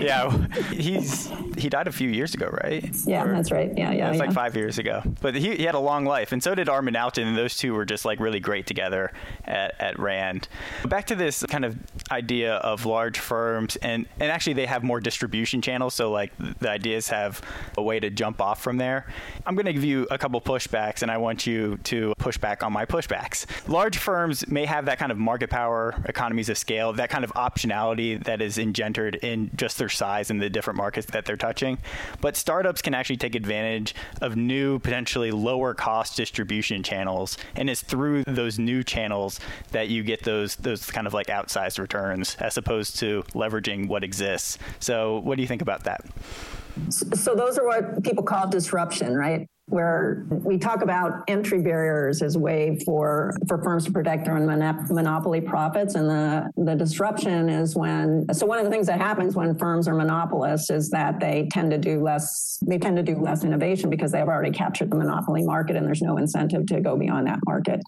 yeah, 0.00 0.46
he's 0.70 1.28
he 1.58 1.68
died 1.68 1.88
a 1.88 1.92
few 1.92 2.08
years 2.08 2.34
ago, 2.34 2.48
right? 2.62 2.88
Yeah, 3.04 3.24
or, 3.24 3.34
that's 3.34 3.50
right. 3.50 3.72
Yeah, 3.76 3.90
yeah. 3.90 4.10
It's 4.10 4.18
yeah. 4.18 4.24
like 4.24 4.32
five 4.32 4.54
years 4.54 4.78
ago. 4.78 5.02
But 5.20 5.34
he, 5.34 5.56
he 5.56 5.64
had 5.64 5.74
a 5.74 5.80
long 5.80 6.04
life, 6.04 6.30
and 6.30 6.42
so 6.42 6.54
did 6.54 6.68
Armen 6.68 6.94
Alchian, 6.94 7.26
and 7.26 7.36
those 7.36 7.56
two 7.56 7.74
were 7.74 7.84
just 7.84 8.04
like 8.04 8.20
really 8.20 8.40
great 8.40 8.66
together 8.66 9.12
at, 9.44 9.74
at 9.80 9.98
Rand. 9.98 10.48
Back 10.84 11.06
to 11.08 11.16
this 11.16 11.44
kind 11.48 11.64
of 11.64 11.76
idea 12.12 12.54
of 12.54 12.86
large 12.86 13.18
firms, 13.18 13.76
and 13.76 14.06
and 14.20 14.30
actually 14.30 14.54
they 14.54 14.66
have 14.66 14.84
more 14.84 15.00
distribution 15.00 15.60
channels. 15.60 15.94
So 15.94 16.12
like 16.12 16.32
the 16.60 16.75
ideas 16.76 17.08
have 17.08 17.40
a 17.76 17.82
way 17.82 17.98
to 17.98 18.10
jump 18.10 18.40
off 18.40 18.62
from 18.62 18.76
there. 18.76 19.06
I'm 19.44 19.54
going 19.54 19.66
to 19.66 19.72
give 19.72 19.84
you 19.84 20.06
a 20.10 20.18
couple 20.18 20.40
pushbacks, 20.40 21.02
and 21.02 21.10
I 21.10 21.16
want 21.16 21.46
you 21.46 21.78
to 21.84 22.14
push 22.18 22.36
back 22.38 22.62
on 22.62 22.72
my 22.72 22.86
pushbacks. 22.86 23.46
Large 23.68 23.98
firms 23.98 24.46
may 24.48 24.66
have 24.66 24.84
that 24.86 24.98
kind 24.98 25.10
of 25.10 25.18
market 25.18 25.50
power, 25.50 25.94
economies 26.04 26.48
of 26.48 26.58
scale, 26.58 26.92
that 26.94 27.10
kind 27.10 27.24
of 27.24 27.32
optionality 27.34 28.22
that 28.24 28.40
is 28.42 28.58
engendered 28.58 29.16
in 29.16 29.50
just 29.56 29.78
their 29.78 29.88
size 29.88 30.30
and 30.30 30.40
the 30.40 30.50
different 30.50 30.76
markets 30.76 31.06
that 31.12 31.24
they're 31.24 31.36
touching. 31.36 31.78
But 32.20 32.36
startups 32.36 32.82
can 32.82 32.94
actually 32.94 33.16
take 33.16 33.34
advantage 33.34 33.94
of 34.20 34.36
new, 34.36 34.78
potentially 34.78 35.30
lower 35.30 35.74
cost 35.74 36.16
distribution 36.16 36.82
channels, 36.82 37.38
and 37.54 37.70
it's 37.70 37.82
through 37.82 38.24
those 38.24 38.58
new 38.58 38.82
channels 38.82 39.40
that 39.72 39.88
you 39.88 40.02
get 40.02 40.24
those 40.24 40.56
those 40.56 40.90
kind 40.90 41.06
of 41.06 41.14
like 41.14 41.28
outsized 41.28 41.78
returns 41.78 42.36
as 42.40 42.56
opposed 42.56 42.98
to 42.98 43.22
leveraging 43.34 43.88
what 43.88 44.04
exists. 44.04 44.58
So, 44.80 45.18
what 45.20 45.36
do 45.36 45.42
you 45.42 45.48
think 45.48 45.62
about 45.62 45.84
that? 45.84 46.04
So 46.90 47.34
those 47.34 47.58
are 47.58 47.66
what 47.66 48.02
people 48.04 48.22
call 48.22 48.48
disruption, 48.48 49.14
right? 49.14 49.48
Where 49.68 50.24
we 50.30 50.58
talk 50.58 50.82
about 50.82 51.24
entry 51.26 51.60
barriers 51.60 52.22
as 52.22 52.36
a 52.36 52.38
way 52.38 52.78
for, 52.84 53.32
for 53.48 53.60
firms 53.62 53.84
to 53.84 53.90
protect 53.90 54.24
their 54.24 54.36
own 54.36 54.46
monopoly 54.46 55.40
profits. 55.40 55.96
And 55.96 56.08
the, 56.08 56.50
the 56.56 56.76
disruption 56.76 57.48
is 57.48 57.74
when, 57.74 58.26
so 58.32 58.46
one 58.46 58.58
of 58.58 58.64
the 58.64 58.70
things 58.70 58.86
that 58.86 59.00
happens 59.00 59.34
when 59.34 59.58
firms 59.58 59.88
are 59.88 59.94
monopolists 59.94 60.70
is 60.70 60.88
that 60.90 61.18
they 61.18 61.48
tend 61.50 61.72
to 61.72 61.78
do 61.78 62.00
less, 62.00 62.58
they 62.64 62.78
tend 62.78 62.96
to 62.96 63.02
do 63.02 63.16
less 63.16 63.42
innovation 63.42 63.90
because 63.90 64.12
they've 64.12 64.22
already 64.22 64.52
captured 64.52 64.88
the 64.88 64.96
monopoly 64.96 65.42
market 65.42 65.74
and 65.74 65.84
there's 65.84 66.02
no 66.02 66.16
incentive 66.16 66.64
to 66.66 66.80
go 66.80 66.96
beyond 66.96 67.26
that 67.26 67.40
market. 67.44 67.80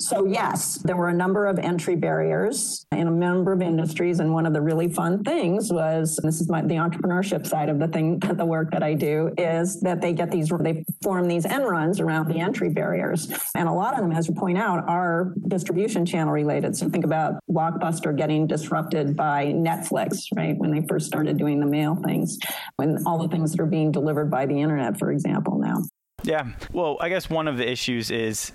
So 0.00 0.26
yes, 0.26 0.78
there 0.78 0.96
were 0.96 1.10
a 1.10 1.14
number 1.14 1.46
of 1.46 1.60
entry 1.60 1.94
barriers 1.94 2.84
in 2.90 3.06
a 3.06 3.10
number 3.10 3.52
of 3.52 3.62
industries. 3.62 4.18
And 4.18 4.32
one 4.32 4.46
of 4.46 4.52
the 4.52 4.60
really 4.60 4.88
fun 4.88 5.22
things 5.22 5.72
was, 5.72 6.18
this 6.24 6.40
is 6.40 6.48
my, 6.48 6.62
the 6.62 6.74
entrepreneurship 6.74 7.46
side 7.46 7.68
of 7.68 7.78
the 7.78 7.86
thing, 7.86 8.18
the 8.40 8.44
work 8.44 8.72
that 8.72 8.82
I 8.82 8.94
do 8.94 9.32
is 9.38 9.80
that 9.82 10.00
they 10.00 10.12
get 10.12 10.32
these, 10.32 10.48
they 10.60 10.84
form 11.02 11.19
form 11.20 11.28
these 11.28 11.44
end 11.44 11.66
runs 11.66 12.00
around 12.00 12.28
the 12.28 12.34
mm-hmm. 12.34 12.42
entry 12.42 12.68
barriers. 12.70 13.30
And 13.54 13.68
a 13.68 13.72
lot 13.72 13.94
of 13.94 14.00
them, 14.00 14.12
as 14.12 14.28
you 14.28 14.34
point 14.34 14.58
out, 14.58 14.88
are 14.88 15.34
distribution 15.48 16.06
channel 16.06 16.32
related. 16.32 16.76
So 16.76 16.88
think 16.88 17.04
about 17.04 17.34
Blockbuster 17.50 18.16
getting 18.16 18.46
disrupted 18.46 19.16
by 19.16 19.46
Netflix, 19.46 20.24
right? 20.34 20.56
When 20.56 20.70
they 20.70 20.86
first 20.86 21.06
started 21.06 21.36
doing 21.36 21.60
the 21.60 21.66
mail 21.66 21.96
things, 21.96 22.38
when 22.76 23.04
all 23.06 23.18
the 23.18 23.28
things 23.28 23.52
that 23.52 23.60
are 23.60 23.66
being 23.66 23.92
delivered 23.92 24.30
by 24.30 24.46
the 24.46 24.60
internet, 24.60 24.98
for 24.98 25.12
example, 25.12 25.58
now. 25.58 25.82
Yeah. 26.22 26.48
Well, 26.72 26.96
I 27.00 27.08
guess 27.08 27.30
one 27.30 27.48
of 27.48 27.56
the 27.56 27.70
issues 27.70 28.10
is 28.10 28.52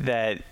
that 0.00 0.42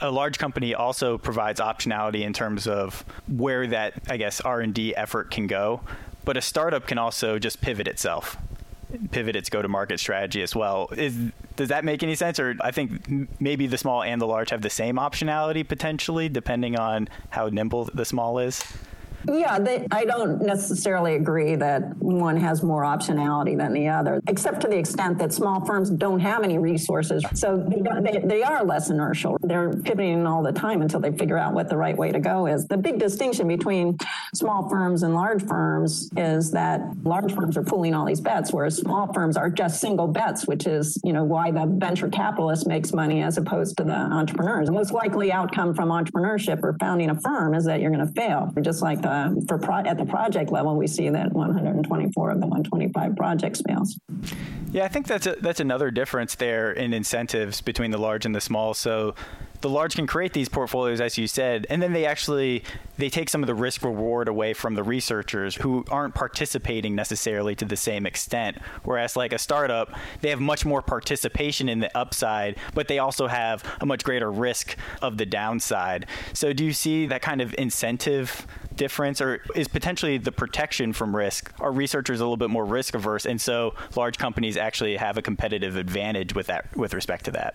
a 0.00 0.10
large 0.10 0.38
company 0.38 0.74
also 0.74 1.16
provides 1.18 1.60
optionality 1.60 2.22
in 2.22 2.32
terms 2.32 2.66
of 2.66 3.04
where 3.28 3.66
that 3.68 3.94
I 4.08 4.16
guess 4.16 4.40
R&D 4.40 4.96
effort 4.96 5.30
can 5.30 5.46
go, 5.46 5.82
but 6.24 6.36
a 6.36 6.40
startup 6.40 6.86
can 6.86 6.98
also 6.98 7.38
just 7.38 7.60
pivot 7.60 7.86
itself 7.86 8.36
pivot 9.10 9.36
its 9.36 9.48
go-to-market 9.50 10.00
strategy 10.00 10.42
as 10.42 10.54
well. 10.54 10.88
Is 10.96 11.16
does 11.56 11.68
that 11.68 11.84
make 11.84 12.02
any 12.02 12.14
sense? 12.14 12.38
Or 12.38 12.56
I 12.60 12.70
think 12.70 13.40
maybe 13.40 13.66
the 13.66 13.78
small 13.78 14.02
and 14.02 14.20
the 14.20 14.26
large 14.26 14.50
have 14.50 14.62
the 14.62 14.70
same 14.70 14.96
optionality 14.96 15.66
potentially, 15.66 16.28
depending 16.28 16.78
on 16.78 17.08
how 17.30 17.48
nimble 17.48 17.90
the 17.92 18.04
small 18.04 18.38
is. 18.38 18.62
Yeah, 19.28 19.58
they, 19.58 19.86
I 19.90 20.04
don't 20.04 20.42
necessarily 20.42 21.14
agree 21.14 21.54
that 21.56 21.96
one 21.98 22.36
has 22.36 22.62
more 22.62 22.82
optionality 22.82 23.56
than 23.56 23.72
the 23.72 23.88
other, 23.88 24.20
except 24.26 24.60
to 24.62 24.68
the 24.68 24.78
extent 24.78 25.18
that 25.18 25.32
small 25.32 25.64
firms 25.64 25.90
don't 25.90 26.20
have 26.20 26.42
any 26.42 26.58
resources. 26.58 27.24
So 27.34 27.56
they, 27.56 28.18
they 28.24 28.42
are 28.42 28.64
less 28.64 28.90
inertial. 28.90 29.38
They're 29.42 29.70
pivoting 29.72 30.26
all 30.26 30.42
the 30.42 30.52
time 30.52 30.82
until 30.82 31.00
they 31.00 31.12
figure 31.12 31.38
out 31.38 31.54
what 31.54 31.68
the 31.68 31.76
right 31.76 31.96
way 31.96 32.10
to 32.12 32.20
go 32.20 32.46
is. 32.46 32.66
The 32.66 32.76
big 32.76 32.98
distinction 32.98 33.48
between 33.48 33.96
small 34.34 34.68
firms 34.68 35.02
and 35.02 35.14
large 35.14 35.42
firms 35.44 36.10
is 36.16 36.50
that 36.52 36.80
large 37.04 37.34
firms 37.34 37.56
are 37.56 37.64
pooling 37.64 37.94
all 37.94 38.06
these 38.06 38.20
bets, 38.20 38.52
whereas 38.52 38.76
small 38.76 39.12
firms 39.12 39.36
are 39.36 39.50
just 39.50 39.80
single 39.80 40.08
bets, 40.08 40.46
which 40.46 40.66
is, 40.66 40.98
you 41.04 41.12
know, 41.12 41.24
why 41.24 41.50
the 41.50 41.66
venture 41.66 42.08
capitalist 42.08 42.66
makes 42.66 42.92
money 42.92 43.22
as 43.22 43.38
opposed 43.38 43.76
to 43.76 43.84
the 43.84 43.92
entrepreneurs. 43.92 44.66
The 44.66 44.72
most 44.72 44.92
likely 44.92 45.32
outcome 45.32 45.74
from 45.74 45.90
entrepreneurship 45.90 46.62
or 46.62 46.76
founding 46.78 47.10
a 47.10 47.20
firm 47.20 47.54
is 47.54 47.64
that 47.66 47.80
you're 47.80 47.92
going 47.92 48.06
to 48.06 48.12
fail. 48.12 48.52
Just 48.60 48.82
like 48.82 49.02
the, 49.02 49.11
Um, 49.12 49.42
for 49.42 49.58
pro, 49.58 49.76
at 49.76 49.98
the 49.98 50.06
project 50.06 50.50
level, 50.50 50.74
we 50.74 50.86
see 50.86 51.10
that 51.10 51.32
124 51.32 52.30
of 52.30 52.40
the 52.40 52.46
125 52.46 53.14
projects 53.14 53.60
fails. 53.60 54.00
Yeah, 54.70 54.84
I 54.84 54.88
think 54.88 55.06
that's 55.06 55.26
a, 55.26 55.36
that's 55.38 55.60
another 55.60 55.90
difference 55.90 56.34
there 56.34 56.72
in 56.72 56.94
incentives 56.94 57.60
between 57.60 57.90
the 57.90 57.98
large 57.98 58.24
and 58.24 58.34
the 58.34 58.40
small. 58.40 58.72
So 58.72 59.14
the 59.62 59.70
large 59.70 59.94
can 59.94 60.06
create 60.06 60.32
these 60.32 60.48
portfolios, 60.48 61.00
as 61.00 61.16
you 61.16 61.26
said, 61.26 61.66
and 61.70 61.80
then 61.80 61.92
they 61.92 62.04
actually 62.04 62.64
they 62.98 63.08
take 63.08 63.30
some 63.30 63.42
of 63.42 63.46
the 63.46 63.54
risk 63.54 63.82
reward 63.82 64.28
away 64.28 64.52
from 64.52 64.74
the 64.74 64.82
researchers 64.82 65.54
who 65.54 65.84
aren't 65.88 66.14
participating 66.14 66.94
necessarily 66.94 67.54
to 67.54 67.64
the 67.64 67.76
same 67.76 68.04
extent. 68.04 68.58
Whereas 68.84 69.16
like 69.16 69.32
a 69.32 69.38
startup, 69.38 69.96
they 70.20 70.30
have 70.30 70.40
much 70.40 70.64
more 70.66 70.82
participation 70.82 71.68
in 71.68 71.78
the 71.78 71.96
upside, 71.96 72.56
but 72.74 72.88
they 72.88 72.98
also 72.98 73.28
have 73.28 73.64
a 73.80 73.86
much 73.86 74.04
greater 74.04 74.30
risk 74.30 74.76
of 75.00 75.16
the 75.16 75.26
downside. 75.26 76.06
So 76.32 76.52
do 76.52 76.64
you 76.64 76.72
see 76.72 77.06
that 77.06 77.22
kind 77.22 77.40
of 77.40 77.54
incentive 77.56 78.46
difference 78.76 79.20
or 79.20 79.42
is 79.54 79.68
potentially 79.68 80.18
the 80.18 80.32
protection 80.32 80.92
from 80.92 81.14
risk 81.14 81.52
are 81.60 81.70
researchers 81.70 82.20
a 82.20 82.24
little 82.24 82.36
bit 82.36 82.50
more 82.50 82.64
risk 82.64 82.94
averse 82.94 83.26
and 83.26 83.38
so 83.38 83.74
large 83.96 84.16
companies 84.16 84.56
actually 84.56 84.96
have 84.96 85.18
a 85.18 85.22
competitive 85.22 85.76
advantage 85.76 86.34
with 86.34 86.46
that 86.46 86.74
with 86.74 86.94
respect 86.94 87.26
to 87.26 87.30
that 87.30 87.54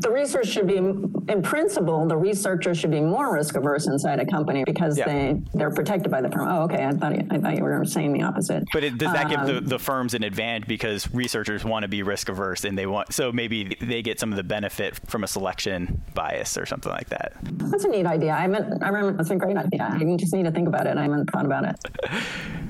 the 0.00 0.10
research 0.10 0.46
should 0.46 0.66
be, 0.66 0.76
in 0.76 1.42
principle, 1.42 2.06
the 2.06 2.16
researcher 2.16 2.74
should 2.74 2.90
be 2.90 3.00
more 3.00 3.34
risk 3.34 3.56
averse 3.56 3.86
inside 3.86 4.20
a 4.20 4.26
company 4.26 4.64
because 4.64 4.96
yeah. 4.96 5.06
they 5.06 5.40
they're 5.54 5.70
protected 5.70 6.10
by 6.10 6.20
the 6.20 6.30
firm. 6.30 6.48
Oh, 6.48 6.62
okay. 6.62 6.84
I 6.84 6.92
thought 6.92 7.16
you, 7.16 7.26
I 7.30 7.38
thought 7.38 7.56
you 7.56 7.64
were 7.64 7.84
saying 7.84 8.12
the 8.12 8.22
opposite. 8.22 8.64
But 8.72 8.84
it, 8.84 8.98
does 8.98 9.12
that 9.12 9.26
um, 9.26 9.30
give 9.30 9.46
the, 9.46 9.58
um, 9.58 9.66
the 9.66 9.78
firms 9.78 10.14
an 10.14 10.22
advantage 10.22 10.68
because 10.68 11.12
researchers 11.12 11.64
want 11.64 11.82
to 11.82 11.88
be 11.88 12.02
risk 12.02 12.28
averse 12.28 12.64
and 12.64 12.78
they 12.78 12.86
want 12.86 13.12
so 13.12 13.32
maybe 13.32 13.76
they 13.80 14.02
get 14.02 14.20
some 14.20 14.32
of 14.32 14.36
the 14.36 14.44
benefit 14.44 14.98
from 15.08 15.24
a 15.24 15.26
selection 15.26 16.02
bias 16.14 16.56
or 16.56 16.66
something 16.66 16.92
like 16.92 17.08
that. 17.08 17.32
That's 17.42 17.84
a 17.84 17.88
neat 17.88 18.06
idea. 18.06 18.32
I 18.32 18.46
meant 18.46 18.82
I 18.82 18.88
remember 18.88 19.16
that's 19.16 19.30
a 19.30 19.36
great 19.36 19.56
idea. 19.56 19.88
I 19.90 20.16
just 20.16 20.32
need 20.32 20.44
to 20.44 20.52
think 20.52 20.68
about 20.68 20.86
it. 20.86 20.96
I 20.96 21.02
haven't 21.02 21.30
thought 21.30 21.44
about 21.44 21.64
it. 21.64 21.76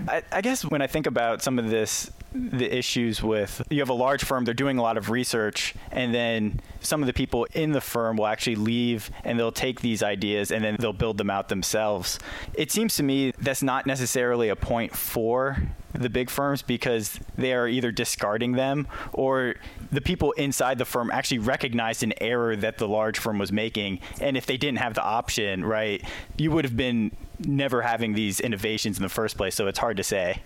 I, 0.08 0.22
I 0.32 0.40
guess 0.40 0.64
when 0.64 0.80
I 0.80 0.86
think 0.86 1.06
about 1.06 1.42
some 1.42 1.58
of 1.58 1.68
this 1.68 2.10
the 2.34 2.76
issues 2.76 3.22
with 3.22 3.62
you 3.70 3.80
have 3.80 3.88
a 3.88 3.94
large 3.94 4.22
firm 4.22 4.44
they're 4.44 4.52
doing 4.52 4.78
a 4.78 4.82
lot 4.82 4.98
of 4.98 5.08
research 5.08 5.74
and 5.90 6.14
then 6.14 6.60
some 6.80 7.02
of 7.02 7.06
the 7.06 7.12
people 7.18 7.48
in 7.52 7.72
the 7.72 7.80
firm 7.80 8.16
will 8.16 8.28
actually 8.28 8.54
leave 8.54 9.10
and 9.24 9.36
they'll 9.36 9.50
take 9.50 9.80
these 9.80 10.04
ideas 10.04 10.52
and 10.52 10.64
then 10.64 10.76
they'll 10.78 10.92
build 10.92 11.18
them 11.18 11.28
out 11.28 11.48
themselves. 11.48 12.16
It 12.54 12.70
seems 12.70 12.94
to 12.94 13.02
me 13.02 13.32
that's 13.40 13.60
not 13.60 13.86
necessarily 13.86 14.50
a 14.50 14.54
point 14.54 14.94
for 14.94 15.60
the 15.92 16.08
big 16.08 16.30
firms 16.30 16.62
because 16.62 17.18
they 17.36 17.52
are 17.54 17.66
either 17.66 17.90
discarding 17.90 18.52
them 18.52 18.86
or 19.12 19.56
the 19.90 20.00
people 20.00 20.30
inside 20.32 20.78
the 20.78 20.84
firm 20.84 21.10
actually 21.10 21.40
recognized 21.40 22.04
an 22.04 22.14
error 22.20 22.54
that 22.54 22.78
the 22.78 22.86
large 22.86 23.18
firm 23.18 23.36
was 23.36 23.50
making. 23.50 23.98
And 24.20 24.36
if 24.36 24.46
they 24.46 24.56
didn't 24.56 24.78
have 24.78 24.94
the 24.94 25.02
option 25.02 25.64
right 25.64 26.00
you 26.36 26.52
would 26.52 26.64
have 26.64 26.76
been 26.76 27.10
never 27.40 27.82
having 27.82 28.14
these 28.14 28.38
innovations 28.38 28.96
in 28.96 29.02
the 29.02 29.08
first 29.08 29.36
place. 29.36 29.56
So 29.56 29.66
it's 29.66 29.80
hard 29.80 29.96
to 29.96 30.04
say 30.04 30.40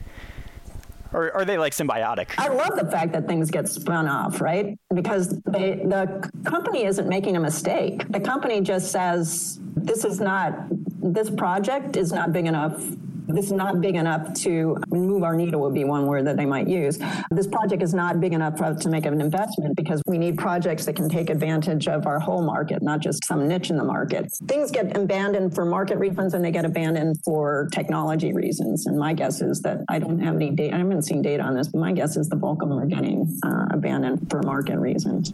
or 1.12 1.34
are 1.34 1.44
they 1.44 1.58
like 1.58 1.72
symbiotic? 1.72 2.30
I 2.38 2.48
love 2.48 2.76
the 2.76 2.90
fact 2.90 3.12
that 3.12 3.26
things 3.26 3.50
get 3.50 3.68
spun 3.68 4.08
off, 4.08 4.40
right? 4.40 4.78
Because 4.94 5.40
they, 5.42 5.82
the 5.84 6.30
company 6.44 6.84
isn't 6.84 7.08
making 7.08 7.36
a 7.36 7.40
mistake. 7.40 8.10
The 8.10 8.20
company 8.20 8.60
just 8.60 8.90
says, 8.90 9.58
this 9.76 10.04
is 10.04 10.20
not, 10.20 10.54
this 11.02 11.30
project 11.30 11.96
is 11.96 12.12
not 12.12 12.32
big 12.32 12.46
enough 12.46 12.82
this 13.32 13.46
is 13.46 13.52
not 13.52 13.80
big 13.80 13.96
enough 13.96 14.34
to 14.34 14.76
move 14.90 15.22
our 15.22 15.34
needle 15.34 15.60
would 15.62 15.74
be 15.74 15.84
one 15.84 16.06
word 16.06 16.26
that 16.26 16.36
they 16.36 16.46
might 16.46 16.68
use. 16.68 16.98
This 17.30 17.46
project 17.46 17.82
is 17.82 17.94
not 17.94 18.20
big 18.20 18.32
enough 18.32 18.58
for 18.58 18.64
us 18.64 18.82
to 18.82 18.88
make 18.88 19.06
an 19.06 19.20
investment 19.20 19.76
because 19.76 20.02
we 20.06 20.18
need 20.18 20.38
projects 20.38 20.84
that 20.86 20.96
can 20.96 21.08
take 21.08 21.30
advantage 21.30 21.88
of 21.88 22.06
our 22.06 22.18
whole 22.18 22.42
market, 22.42 22.82
not 22.82 23.00
just 23.00 23.24
some 23.24 23.48
niche 23.48 23.70
in 23.70 23.76
the 23.76 23.84
market. 23.84 24.32
Things 24.46 24.70
get 24.70 24.96
abandoned 24.96 25.54
for 25.54 25.64
market 25.64 25.98
reasons 25.98 26.34
and 26.34 26.44
they 26.44 26.50
get 26.50 26.64
abandoned 26.64 27.22
for 27.24 27.68
technology 27.72 28.32
reasons. 28.32 28.86
And 28.86 28.98
my 28.98 29.12
guess 29.14 29.40
is 29.40 29.60
that 29.62 29.80
I 29.88 29.98
don't 29.98 30.20
have 30.20 30.36
any 30.36 30.50
data. 30.50 30.74
I 30.74 30.78
haven't 30.78 31.02
seen 31.02 31.22
data 31.22 31.42
on 31.42 31.54
this, 31.54 31.68
but 31.68 31.80
my 31.80 31.92
guess 31.92 32.16
is 32.16 32.28
the 32.28 32.36
bulk 32.36 32.62
of 32.62 32.68
them 32.68 32.78
are 32.78 32.86
getting 32.86 33.38
uh, 33.44 33.66
abandoned 33.70 34.30
for 34.30 34.42
market 34.42 34.78
reasons. 34.78 35.32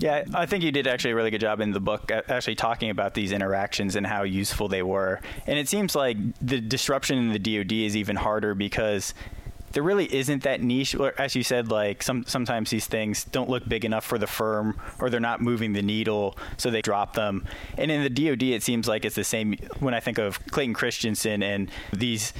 Yeah, 0.00 0.24
I 0.32 0.46
think 0.46 0.64
you 0.64 0.72
did 0.72 0.86
actually 0.86 1.10
a 1.10 1.14
really 1.14 1.30
good 1.30 1.42
job 1.42 1.60
in 1.60 1.72
the 1.72 1.80
book 1.80 2.10
actually 2.10 2.54
talking 2.54 2.88
about 2.88 3.12
these 3.12 3.32
interactions 3.32 3.96
and 3.96 4.06
how 4.06 4.22
useful 4.22 4.66
they 4.66 4.82
were. 4.82 5.20
And 5.46 5.58
it 5.58 5.68
seems 5.68 5.94
like 5.94 6.16
the 6.40 6.58
disruption 6.58 7.18
in 7.18 7.32
the 7.32 7.38
DoD 7.38 7.72
is 7.72 7.96
even 7.96 8.16
harder 8.16 8.54
because 8.54 9.12
there 9.72 9.82
really 9.82 10.12
isn't 10.12 10.42
that 10.44 10.62
niche. 10.62 10.94
As 11.18 11.36
you 11.36 11.42
said, 11.42 11.70
like 11.70 12.02
some 12.02 12.24
sometimes 12.24 12.70
these 12.70 12.86
things 12.86 13.24
don't 13.24 13.50
look 13.50 13.68
big 13.68 13.84
enough 13.84 14.04
for 14.04 14.16
the 14.16 14.26
firm, 14.26 14.80
or 14.98 15.10
they're 15.10 15.20
not 15.20 15.42
moving 15.42 15.74
the 15.74 15.82
needle, 15.82 16.36
so 16.56 16.70
they 16.70 16.82
drop 16.82 17.14
them. 17.14 17.46
And 17.76 17.90
in 17.90 18.02
the 18.02 18.10
DoD, 18.10 18.42
it 18.42 18.62
seems 18.62 18.88
like 18.88 19.04
it's 19.04 19.16
the 19.16 19.24
same. 19.24 19.54
When 19.80 19.92
I 19.92 20.00
think 20.00 20.18
of 20.18 20.44
Clayton 20.46 20.74
Christensen 20.74 21.42
and 21.42 21.70
these 21.92 22.32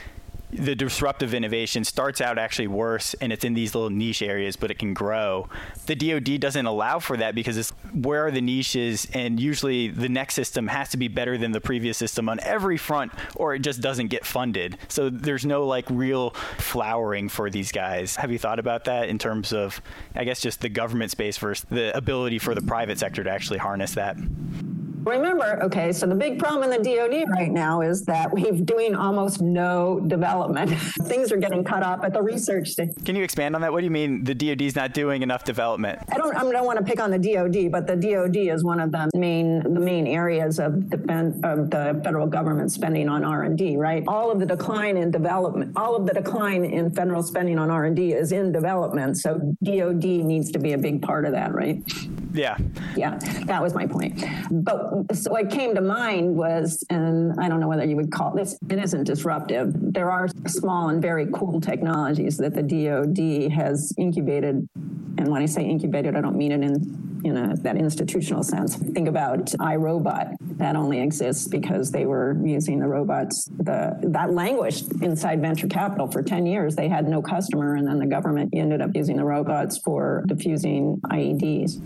the 0.52 0.74
disruptive 0.74 1.34
innovation 1.34 1.84
starts 1.84 2.20
out 2.20 2.38
actually 2.38 2.66
worse 2.66 3.14
and 3.14 3.32
it's 3.32 3.44
in 3.44 3.54
these 3.54 3.74
little 3.74 3.90
niche 3.90 4.22
areas, 4.22 4.56
but 4.56 4.70
it 4.70 4.78
can 4.78 4.94
grow. 4.94 5.48
The 5.86 5.94
DoD 5.94 6.40
doesn't 6.40 6.66
allow 6.66 6.98
for 6.98 7.16
that 7.16 7.34
because 7.34 7.56
it's 7.56 7.70
where 7.92 8.26
are 8.26 8.30
the 8.30 8.40
niches, 8.40 9.06
and 9.14 9.38
usually 9.38 9.88
the 9.88 10.08
next 10.08 10.34
system 10.34 10.68
has 10.68 10.90
to 10.90 10.96
be 10.96 11.08
better 11.08 11.38
than 11.38 11.52
the 11.52 11.60
previous 11.60 11.96
system 11.98 12.28
on 12.28 12.40
every 12.40 12.76
front, 12.76 13.12
or 13.36 13.54
it 13.54 13.60
just 13.60 13.80
doesn't 13.80 14.08
get 14.08 14.24
funded. 14.24 14.78
So 14.88 15.10
there's 15.10 15.46
no 15.46 15.66
like 15.66 15.86
real 15.88 16.30
flowering 16.58 17.28
for 17.28 17.50
these 17.50 17.72
guys. 17.72 18.16
Have 18.16 18.30
you 18.30 18.38
thought 18.38 18.58
about 18.58 18.84
that 18.84 19.08
in 19.08 19.18
terms 19.18 19.52
of, 19.52 19.80
I 20.14 20.24
guess, 20.24 20.40
just 20.40 20.60
the 20.60 20.68
government 20.68 21.10
space 21.10 21.38
versus 21.38 21.66
the 21.70 21.96
ability 21.96 22.38
for 22.38 22.54
the 22.54 22.62
private 22.62 22.98
sector 22.98 23.24
to 23.24 23.30
actually 23.30 23.58
harness 23.58 23.94
that? 23.94 24.16
Remember, 25.04 25.62
okay, 25.62 25.92
so 25.92 26.06
the 26.06 26.14
big 26.14 26.38
problem 26.38 26.70
in 26.70 26.82
the 26.82 26.96
DoD 26.96 27.24
right 27.30 27.50
now 27.50 27.80
is 27.80 28.04
that 28.04 28.30
we're 28.30 28.52
doing 28.52 28.94
almost 28.94 29.40
no 29.40 29.98
development. 30.00 30.39
Things 31.04 31.32
are 31.32 31.36
getting 31.36 31.64
cut 31.64 31.82
off 31.82 32.04
at 32.04 32.12
the 32.12 32.22
research 32.22 32.68
stage. 32.68 32.90
Can 33.04 33.16
you 33.16 33.22
expand 33.22 33.54
on 33.54 33.60
that? 33.62 33.72
What 33.72 33.80
do 33.80 33.84
you 33.84 33.90
mean 33.90 34.24
the 34.24 34.34
DoD 34.34 34.62
is 34.62 34.76
not 34.76 34.92
doing 34.92 35.22
enough 35.22 35.44
development? 35.44 36.00
I 36.10 36.16
don't. 36.16 36.34
I 36.36 36.42
don't 36.42 36.66
want 36.66 36.78
to 36.78 36.84
pick 36.84 37.00
on 37.00 37.10
the 37.10 37.18
DoD, 37.18 37.70
but 37.70 37.86
the 37.86 37.96
DoD 37.96 38.36
is 38.36 38.64
one 38.64 38.80
of 38.80 38.92
the 38.92 39.10
main 39.14 39.62
the 39.62 39.80
main 39.80 40.06
areas 40.06 40.58
of 40.58 40.90
defense 40.90 41.38
of 41.44 41.70
the 41.70 42.00
federal 42.04 42.26
government 42.26 42.72
spending 42.72 43.08
on 43.08 43.24
R 43.24 43.44
and 43.44 43.56
D. 43.56 43.76
Right. 43.76 44.04
All 44.06 44.30
of 44.30 44.40
the 44.40 44.46
decline 44.46 44.96
in 44.96 45.10
development, 45.10 45.72
all 45.76 45.96
of 45.96 46.06
the 46.06 46.14
decline 46.14 46.64
in 46.64 46.90
federal 46.90 47.22
spending 47.22 47.58
on 47.58 47.70
R 47.70 47.84
and 47.84 47.96
D 47.96 48.12
is 48.12 48.32
in 48.32 48.52
development. 48.52 49.18
So 49.18 49.54
DoD 49.62 50.04
needs 50.04 50.50
to 50.52 50.58
be 50.58 50.72
a 50.72 50.78
big 50.78 51.02
part 51.02 51.24
of 51.24 51.32
that. 51.32 51.54
Right. 51.54 51.82
Yeah. 52.32 52.56
Yeah. 52.96 53.18
That 53.44 53.62
was 53.62 53.74
my 53.74 53.86
point. 53.86 54.24
But 54.50 55.14
so 55.14 55.32
what 55.32 55.50
came 55.50 55.74
to 55.74 55.80
mind 55.80 56.36
was, 56.36 56.84
and 56.90 57.38
I 57.40 57.48
don't 57.48 57.60
know 57.60 57.68
whether 57.68 57.84
you 57.84 57.96
would 57.96 58.10
call 58.10 58.34
this, 58.34 58.58
it 58.68 58.78
isn't 58.78 59.04
disruptive. 59.04 59.72
There 59.74 60.10
are 60.10 60.28
small 60.46 60.88
and 60.88 61.00
very 61.02 61.26
cool 61.32 61.60
technologies 61.60 62.36
that 62.38 62.54
the 62.54 62.62
DoD 62.62 63.52
has 63.52 63.92
incubated. 63.98 64.68
And 65.18 65.28
when 65.28 65.42
I 65.42 65.46
say 65.46 65.64
incubated, 65.64 66.16
I 66.16 66.20
don't 66.20 66.36
mean 66.36 66.52
it 66.52 66.62
in 66.62 67.10
in 67.24 67.36
a, 67.36 67.56
that 67.56 67.76
institutional 67.76 68.42
sense. 68.42 68.76
Think 68.76 69.08
about 69.08 69.46
iRobot. 69.46 70.36
That 70.56 70.76
only 70.76 71.00
exists 71.00 71.48
because 71.48 71.90
they 71.90 72.06
were 72.06 72.36
using 72.44 72.78
the 72.80 72.86
robots. 72.86 73.46
The, 73.58 73.98
that 74.02 74.32
languished 74.32 74.90
inside 75.02 75.40
venture 75.40 75.68
capital 75.68 76.10
for 76.10 76.22
10 76.22 76.46
years. 76.46 76.76
They 76.76 76.88
had 76.88 77.08
no 77.08 77.22
customer, 77.22 77.76
and 77.76 77.86
then 77.86 77.98
the 77.98 78.06
government 78.06 78.50
ended 78.54 78.80
up 78.80 78.90
using 78.94 79.16
the 79.16 79.24
robots 79.24 79.78
for 79.78 80.24
diffusing 80.26 81.00
IEDs. 81.10 81.80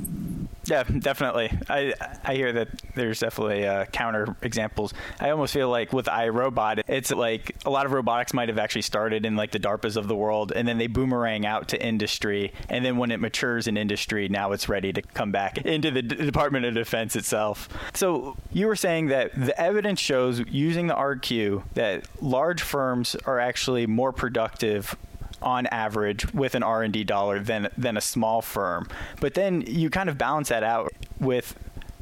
Yeah, 0.66 0.82
definitely. 0.98 1.50
I 1.68 1.94
I 2.24 2.34
hear 2.34 2.52
that 2.52 2.68
there's 2.94 3.20
definitely 3.20 3.66
uh, 3.66 3.86
counter 3.86 4.36
examples. 4.42 4.94
I 5.20 5.30
almost 5.30 5.52
feel 5.52 5.68
like 5.68 5.92
with 5.92 6.06
iRobot, 6.06 6.82
it's 6.88 7.10
like 7.10 7.56
a 7.64 7.70
lot 7.70 7.86
of 7.86 7.92
robotics 7.92 8.32
might 8.32 8.48
have 8.48 8.58
actually 8.58 8.82
started 8.82 9.24
in 9.26 9.36
like 9.36 9.52
the 9.52 9.60
DARPAs 9.60 9.96
of 9.96 10.08
the 10.08 10.16
world, 10.16 10.52
and 10.52 10.66
then 10.66 10.78
they 10.78 10.86
boomerang 10.86 11.46
out 11.46 11.68
to 11.68 11.82
industry, 11.84 12.52
and 12.68 12.84
then 12.84 12.96
when 12.96 13.10
it 13.10 13.20
matures 13.20 13.66
in 13.66 13.76
industry, 13.76 14.28
now 14.28 14.52
it's 14.52 14.68
ready 14.68 14.92
to 14.92 15.02
come 15.02 15.32
back 15.32 15.58
into 15.58 15.90
the 15.90 16.02
D- 16.02 16.16
Department 16.16 16.64
of 16.64 16.74
Defense 16.74 17.16
itself. 17.16 17.68
So 17.94 18.36
you 18.52 18.66
were 18.66 18.76
saying 18.76 19.08
that 19.08 19.32
the 19.34 19.58
evidence 19.60 20.00
shows 20.00 20.40
using 20.48 20.86
the 20.86 20.94
RQ 20.94 21.62
that 21.74 22.04
large 22.22 22.62
firms 22.62 23.16
are 23.26 23.38
actually 23.38 23.86
more 23.86 24.12
productive 24.12 24.96
on 25.44 25.66
average 25.68 26.32
with 26.34 26.54
an 26.54 26.62
R&D 26.62 27.04
dollar 27.04 27.38
than 27.38 27.68
than 27.78 27.96
a 27.96 28.00
small 28.00 28.42
firm. 28.42 28.88
But 29.20 29.34
then 29.34 29.62
you 29.62 29.90
kind 29.90 30.08
of 30.08 30.18
balance 30.18 30.48
that 30.48 30.64
out 30.64 30.92
with 31.20 31.54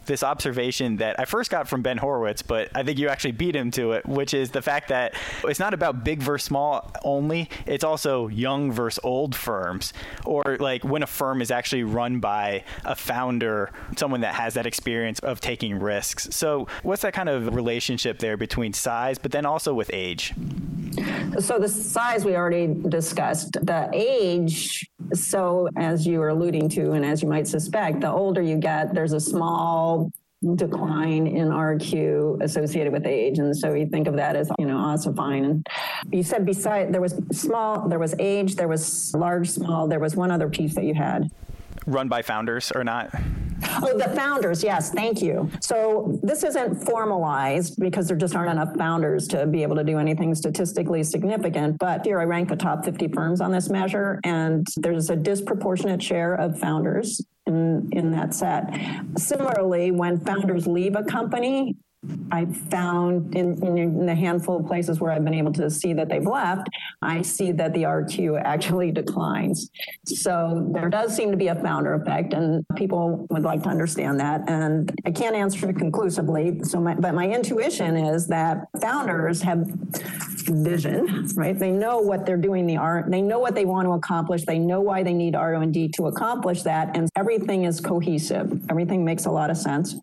this 0.06 0.22
observation 0.22 0.96
that 0.96 1.18
I 1.18 1.24
first 1.24 1.50
got 1.50 1.68
from 1.68 1.82
Ben 1.82 1.98
Horowitz, 1.98 2.42
but 2.42 2.68
I 2.74 2.82
think 2.82 2.98
you 2.98 3.08
actually 3.08 3.32
beat 3.32 3.54
him 3.54 3.70
to 3.72 3.92
it, 3.92 4.06
which 4.06 4.34
is 4.34 4.50
the 4.50 4.62
fact 4.62 4.88
that 4.88 5.14
it's 5.44 5.60
not 5.60 5.74
about 5.74 6.04
big 6.04 6.20
versus 6.20 6.46
small 6.46 6.90
only. 7.04 7.48
It's 7.66 7.84
also 7.84 8.28
young 8.28 8.72
versus 8.72 9.00
old 9.04 9.34
firms, 9.34 9.92
or 10.24 10.56
like 10.60 10.84
when 10.84 11.02
a 11.02 11.06
firm 11.06 11.40
is 11.40 11.50
actually 11.50 11.84
run 11.84 12.20
by 12.20 12.64
a 12.84 12.94
founder, 12.94 13.70
someone 13.96 14.22
that 14.22 14.34
has 14.34 14.54
that 14.54 14.66
experience 14.66 15.18
of 15.20 15.40
taking 15.40 15.78
risks. 15.78 16.28
So, 16.30 16.66
what's 16.82 17.02
that 17.02 17.14
kind 17.14 17.28
of 17.28 17.54
relationship 17.54 18.18
there 18.18 18.36
between 18.36 18.72
size, 18.72 19.18
but 19.18 19.32
then 19.32 19.46
also 19.46 19.74
with 19.74 19.90
age? 19.92 20.34
So, 21.38 21.58
the 21.58 21.68
size 21.68 22.24
we 22.24 22.36
already 22.36 22.74
discussed. 22.88 23.52
The 23.52 23.88
age, 23.92 24.86
so 25.12 25.68
as 25.76 26.06
you 26.06 26.18
were 26.18 26.28
alluding 26.28 26.68
to, 26.70 26.92
and 26.92 27.04
as 27.04 27.22
you 27.22 27.28
might 27.28 27.46
suspect, 27.46 28.00
the 28.00 28.10
older 28.10 28.42
you 28.42 28.56
get, 28.56 28.94
there's 28.94 29.12
a 29.12 29.20
small 29.20 30.01
decline 30.54 31.26
in 31.26 31.48
RQ 31.48 32.42
associated 32.42 32.92
with 32.92 33.06
age. 33.06 33.38
And 33.38 33.56
so 33.56 33.74
you 33.74 33.86
think 33.86 34.06
of 34.06 34.16
that 34.16 34.36
as, 34.36 34.50
you 34.58 34.66
know, 34.66 34.76
ossifying. 34.76 35.44
And 35.44 35.66
you 36.10 36.22
said 36.22 36.44
beside 36.44 36.92
there 36.92 37.00
was 37.00 37.20
small, 37.32 37.88
there 37.88 37.98
was 37.98 38.14
age, 38.18 38.56
there 38.56 38.68
was 38.68 39.14
large, 39.14 39.48
small, 39.48 39.86
there 39.86 40.00
was 40.00 40.16
one 40.16 40.30
other 40.30 40.48
piece 40.48 40.74
that 40.74 40.84
you 40.84 40.94
had. 40.94 41.30
Run 41.86 42.08
by 42.08 42.22
founders 42.22 42.72
or 42.72 42.84
not? 42.84 43.12
Oh, 43.64 43.96
the 43.96 44.08
founders, 44.14 44.62
yes, 44.62 44.90
thank 44.90 45.22
you. 45.22 45.50
So 45.60 46.18
this 46.22 46.44
isn't 46.44 46.84
formalized 46.84 47.78
because 47.78 48.08
there 48.08 48.16
just 48.16 48.34
aren't 48.34 48.50
enough 48.50 48.76
founders 48.76 49.26
to 49.28 49.46
be 49.46 49.62
able 49.62 49.76
to 49.76 49.84
do 49.84 49.98
anything 49.98 50.34
statistically 50.34 51.02
significant. 51.02 51.78
But 51.78 52.04
here 52.04 52.20
I 52.20 52.24
rank 52.24 52.48
the 52.48 52.56
top 52.56 52.84
50 52.84 53.08
firms 53.08 53.40
on 53.40 53.50
this 53.52 53.68
measure, 53.68 54.20
and 54.24 54.66
there's 54.76 55.10
a 55.10 55.16
disproportionate 55.16 56.02
share 56.02 56.34
of 56.34 56.58
founders 56.58 57.24
in, 57.46 57.88
in 57.92 58.10
that 58.12 58.34
set. 58.34 58.74
Similarly, 59.16 59.90
when 59.90 60.18
founders 60.20 60.66
leave 60.66 60.96
a 60.96 61.04
company, 61.04 61.76
I 62.32 62.46
found 62.46 63.36
in, 63.36 63.64
in, 63.64 64.06
the 64.06 64.14
handful 64.14 64.56
of 64.56 64.66
places 64.66 65.00
where 65.00 65.12
I've 65.12 65.24
been 65.24 65.34
able 65.34 65.52
to 65.52 65.70
see 65.70 65.92
that 65.92 66.08
they've 66.08 66.26
left, 66.26 66.68
I 67.00 67.22
see 67.22 67.52
that 67.52 67.72
the 67.74 67.84
RQ 67.84 68.42
actually 68.42 68.90
declines. 69.02 69.70
So 70.04 70.68
there 70.72 70.88
does 70.88 71.14
seem 71.14 71.30
to 71.30 71.36
be 71.36 71.48
a 71.48 71.54
founder 71.54 71.94
effect, 71.94 72.32
and 72.32 72.64
people 72.74 73.26
would 73.30 73.42
like 73.42 73.62
to 73.62 73.68
understand 73.68 74.18
that. 74.18 74.48
And 74.48 74.92
I 75.04 75.12
can't 75.12 75.36
answer 75.36 75.70
it 75.70 75.76
conclusively. 75.76 76.60
So, 76.64 76.80
my, 76.80 76.94
but 76.94 77.14
my 77.14 77.28
intuition 77.28 77.96
is 77.96 78.26
that 78.28 78.66
founders 78.80 79.40
have 79.42 79.64
vision, 80.48 81.28
right? 81.36 81.56
They 81.56 81.70
know 81.70 82.00
what 82.00 82.26
they're 82.26 82.36
doing. 82.36 82.66
The 82.66 82.78
art, 82.78 83.10
they 83.10 83.22
know 83.22 83.38
what 83.38 83.54
they 83.54 83.64
want 83.64 83.86
to 83.86 83.92
accomplish. 83.92 84.44
They 84.44 84.58
know 84.58 84.80
why 84.80 85.04
they 85.04 85.14
need 85.14 85.36
R 85.36 85.54
and 85.54 85.72
D 85.72 85.88
to 85.90 86.08
accomplish 86.08 86.62
that, 86.62 86.96
and 86.96 87.08
everything 87.14 87.64
is 87.64 87.80
cohesive. 87.80 88.60
Everything 88.70 89.04
makes 89.04 89.26
a 89.26 89.30
lot 89.30 89.50
of 89.50 89.56
sense. 89.56 89.94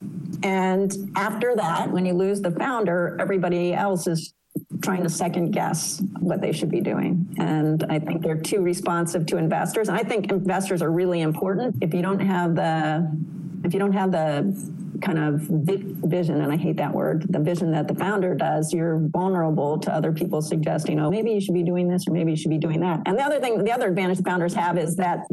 And 0.43 1.11
after 1.15 1.55
that, 1.55 1.88
when 1.91 2.05
you 2.05 2.13
lose 2.13 2.41
the 2.41 2.51
founder, 2.51 3.17
everybody 3.19 3.73
else 3.73 4.07
is 4.07 4.33
trying 4.81 5.03
to 5.03 5.09
second 5.09 5.51
guess 5.51 6.01
what 6.19 6.41
they 6.41 6.51
should 6.51 6.71
be 6.71 6.81
doing. 6.81 7.35
And 7.37 7.83
I 7.89 7.99
think 7.99 8.21
they're 8.21 8.41
too 8.41 8.61
responsive 8.61 9.25
to 9.27 9.37
investors. 9.37 9.89
And 9.89 9.97
I 9.97 10.03
think 10.03 10.31
investors 10.31 10.81
are 10.81 10.91
really 10.91 11.21
important. 11.21 11.75
If 11.81 11.93
you 11.93 12.01
don't 12.01 12.19
have 12.19 12.55
the 12.55 13.09
if 13.63 13.73
you 13.73 13.79
don't 13.79 13.93
have 13.93 14.11
the 14.11 14.78
kind 15.01 15.19
of 15.19 15.41
vision, 15.41 16.41
and 16.41 16.51
I 16.51 16.57
hate 16.57 16.77
that 16.77 16.93
word, 16.93 17.25
the 17.29 17.39
vision 17.39 17.71
that 17.71 17.87
the 17.87 17.95
founder 17.95 18.35
does, 18.35 18.73
you're 18.73 18.97
vulnerable 18.97 19.79
to 19.79 19.93
other 19.93 20.11
people 20.11 20.41
suggesting, 20.41 20.99
oh, 20.99 21.09
maybe 21.09 21.31
you 21.31 21.41
should 21.41 21.53
be 21.53 21.63
doing 21.63 21.87
this 21.87 22.07
or 22.07 22.11
maybe 22.11 22.31
you 22.31 22.37
should 22.37 22.49
be 22.49 22.57
doing 22.57 22.79
that. 22.81 23.01
And 23.05 23.17
the 23.17 23.23
other 23.23 23.39
thing, 23.39 23.63
the 23.63 23.71
other 23.71 23.87
advantage 23.87 24.17
the 24.17 24.23
founders 24.23 24.53
have 24.53 24.77
is 24.77 24.95
that 24.97 25.25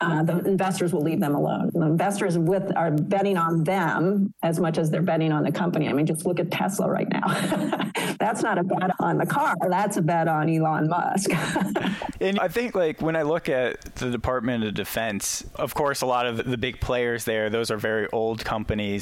uh, 0.00 0.22
the 0.22 0.38
investors 0.40 0.92
will 0.92 1.02
leave 1.02 1.20
them 1.20 1.34
alone. 1.34 1.70
The 1.72 1.82
investors 1.82 2.38
with 2.38 2.74
are 2.76 2.90
betting 2.90 3.36
on 3.36 3.64
them 3.64 4.32
as 4.42 4.60
much 4.60 4.78
as 4.78 4.90
they're 4.90 5.02
betting 5.02 5.32
on 5.32 5.42
the 5.42 5.52
company. 5.52 5.88
I 5.88 5.92
mean, 5.92 6.06
just 6.06 6.26
look 6.26 6.40
at 6.40 6.50
Tesla 6.50 6.90
right 6.90 7.08
now. 7.08 7.90
that's 8.18 8.42
not 8.42 8.58
a 8.58 8.64
bet 8.64 8.90
on 9.00 9.18
the 9.18 9.26
car. 9.26 9.54
That's 9.68 9.96
a 9.96 10.02
bet 10.02 10.28
on 10.28 10.48
Elon 10.48 10.88
Musk. 10.88 11.30
and 12.20 12.38
I 12.40 12.48
think 12.48 12.74
like 12.74 13.00
when 13.00 13.16
I 13.16 13.22
look 13.22 13.48
at 13.48 13.94
the 13.96 14.10
Department 14.10 14.64
of 14.64 14.74
Defense, 14.74 15.44
of 15.54 15.74
course, 15.74 16.02
a 16.02 16.06
lot 16.06 16.26
of 16.26 16.44
the 16.44 16.58
big 16.58 16.80
players 16.80 17.24
there, 17.24 17.50
those 17.50 17.70
are 17.70 17.76
very 17.76 18.08
old 18.12 18.44
companies 18.44 18.97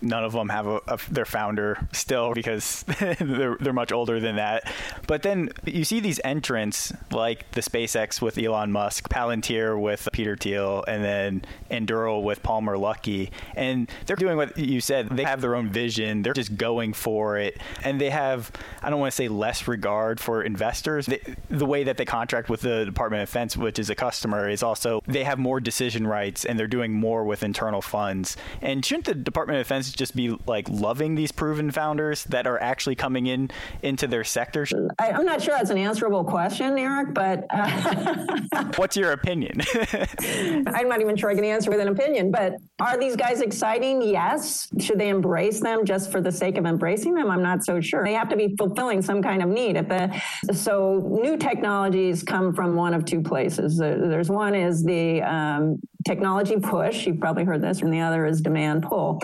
none 0.00 0.24
of 0.24 0.32
them 0.32 0.48
have 0.48 0.66
a, 0.66 0.80
a, 0.86 0.98
their 1.10 1.24
founder 1.24 1.88
still 1.92 2.32
because 2.32 2.82
they're, 3.20 3.56
they're 3.60 3.72
much 3.72 3.92
older 3.92 4.20
than 4.20 4.36
that. 4.36 4.70
But 5.06 5.22
then 5.22 5.50
you 5.64 5.84
see 5.84 6.00
these 6.00 6.20
entrants 6.24 6.92
like 7.10 7.50
the 7.52 7.60
SpaceX 7.60 8.20
with 8.20 8.38
Elon 8.38 8.72
Musk, 8.72 9.08
Palantir 9.08 9.80
with 9.80 10.08
Peter 10.12 10.36
Thiel, 10.36 10.84
and 10.86 11.04
then 11.04 11.44
Anduril 11.70 12.22
with 12.22 12.42
Palmer 12.42 12.76
Luckey. 12.76 13.30
And 13.54 13.90
they're 14.06 14.16
doing 14.16 14.36
what 14.36 14.56
you 14.56 14.80
said. 14.80 15.08
They 15.10 15.24
have 15.24 15.40
their 15.40 15.54
own 15.54 15.68
vision. 15.68 16.22
They're 16.22 16.32
just 16.32 16.56
going 16.56 16.92
for 16.92 17.38
it. 17.38 17.60
And 17.82 18.00
they 18.00 18.10
have, 18.10 18.52
I 18.82 18.90
don't 18.90 19.00
want 19.00 19.12
to 19.12 19.16
say 19.16 19.28
less 19.28 19.66
regard 19.66 20.20
for 20.20 20.42
investors. 20.42 21.06
They, 21.06 21.20
the 21.48 21.66
way 21.66 21.84
that 21.84 21.96
they 21.96 22.04
contract 22.04 22.48
with 22.48 22.60
the 22.60 22.84
Department 22.84 23.22
of 23.22 23.28
Defense, 23.28 23.56
which 23.56 23.78
is 23.78 23.90
a 23.90 23.94
customer, 23.94 24.48
is 24.48 24.62
also 24.62 25.02
they 25.06 25.24
have 25.24 25.38
more 25.38 25.60
decision 25.60 26.06
rights 26.06 26.44
and 26.44 26.58
they're 26.58 26.66
doing 26.66 26.92
more 26.92 27.24
with 27.24 27.42
internal 27.42 27.82
funds. 27.82 28.36
And 28.62 28.84
shouldn't 28.84 29.06
the 29.06 29.14
Department 29.14 29.37
of 29.44 29.56
Defense 29.56 29.92
just 29.92 30.16
be 30.16 30.36
like 30.46 30.68
loving 30.68 31.14
these 31.14 31.32
proven 31.32 31.70
founders 31.70 32.24
that 32.24 32.46
are 32.46 32.60
actually 32.60 32.94
coming 32.94 33.26
in 33.26 33.50
into 33.82 34.06
their 34.06 34.24
sectors? 34.24 34.72
I, 34.98 35.08
am 35.08 35.24
not 35.24 35.42
sure 35.42 35.54
that's 35.56 35.70
an 35.70 35.78
answerable 35.78 36.24
question, 36.24 36.78
Eric, 36.78 37.14
but 37.14 37.44
uh, 37.50 38.64
what's 38.76 38.96
your 38.96 39.12
opinion? 39.12 39.60
I'm 40.66 40.88
not 40.88 41.00
even 41.00 41.16
sure 41.16 41.30
I 41.30 41.34
can 41.34 41.44
answer 41.44 41.70
with 41.70 41.80
an 41.80 41.88
opinion, 41.88 42.30
but 42.30 42.54
are 42.80 42.98
these 42.98 43.16
guys 43.16 43.40
exciting? 43.40 44.02
Yes. 44.02 44.68
Should 44.80 44.98
they 44.98 45.08
embrace 45.08 45.60
them 45.60 45.84
just 45.84 46.10
for 46.10 46.20
the 46.20 46.32
sake 46.32 46.56
of 46.56 46.66
embracing 46.66 47.14
them? 47.14 47.30
I'm 47.30 47.42
not 47.42 47.64
so 47.64 47.80
sure. 47.80 48.04
They 48.04 48.14
have 48.14 48.28
to 48.30 48.36
be 48.36 48.54
fulfilling 48.56 49.02
some 49.02 49.22
kind 49.22 49.42
of 49.42 49.48
need. 49.48 49.76
If 49.76 49.88
the, 49.88 50.20
so 50.52 51.18
new 51.22 51.36
technologies 51.36 52.22
come 52.22 52.54
from 52.54 52.74
one 52.74 52.94
of 52.94 53.04
two 53.04 53.20
places. 53.20 53.78
There's 53.78 54.30
one 54.30 54.54
is 54.54 54.84
the 54.84 55.22
um, 55.22 55.80
technology 56.06 56.58
push. 56.58 57.06
You've 57.06 57.20
probably 57.20 57.44
heard 57.44 57.62
this, 57.62 57.82
and 57.82 57.92
the 57.92 58.00
other 58.00 58.26
is 58.26 58.40
demand 58.40 58.84
pull 58.84 59.20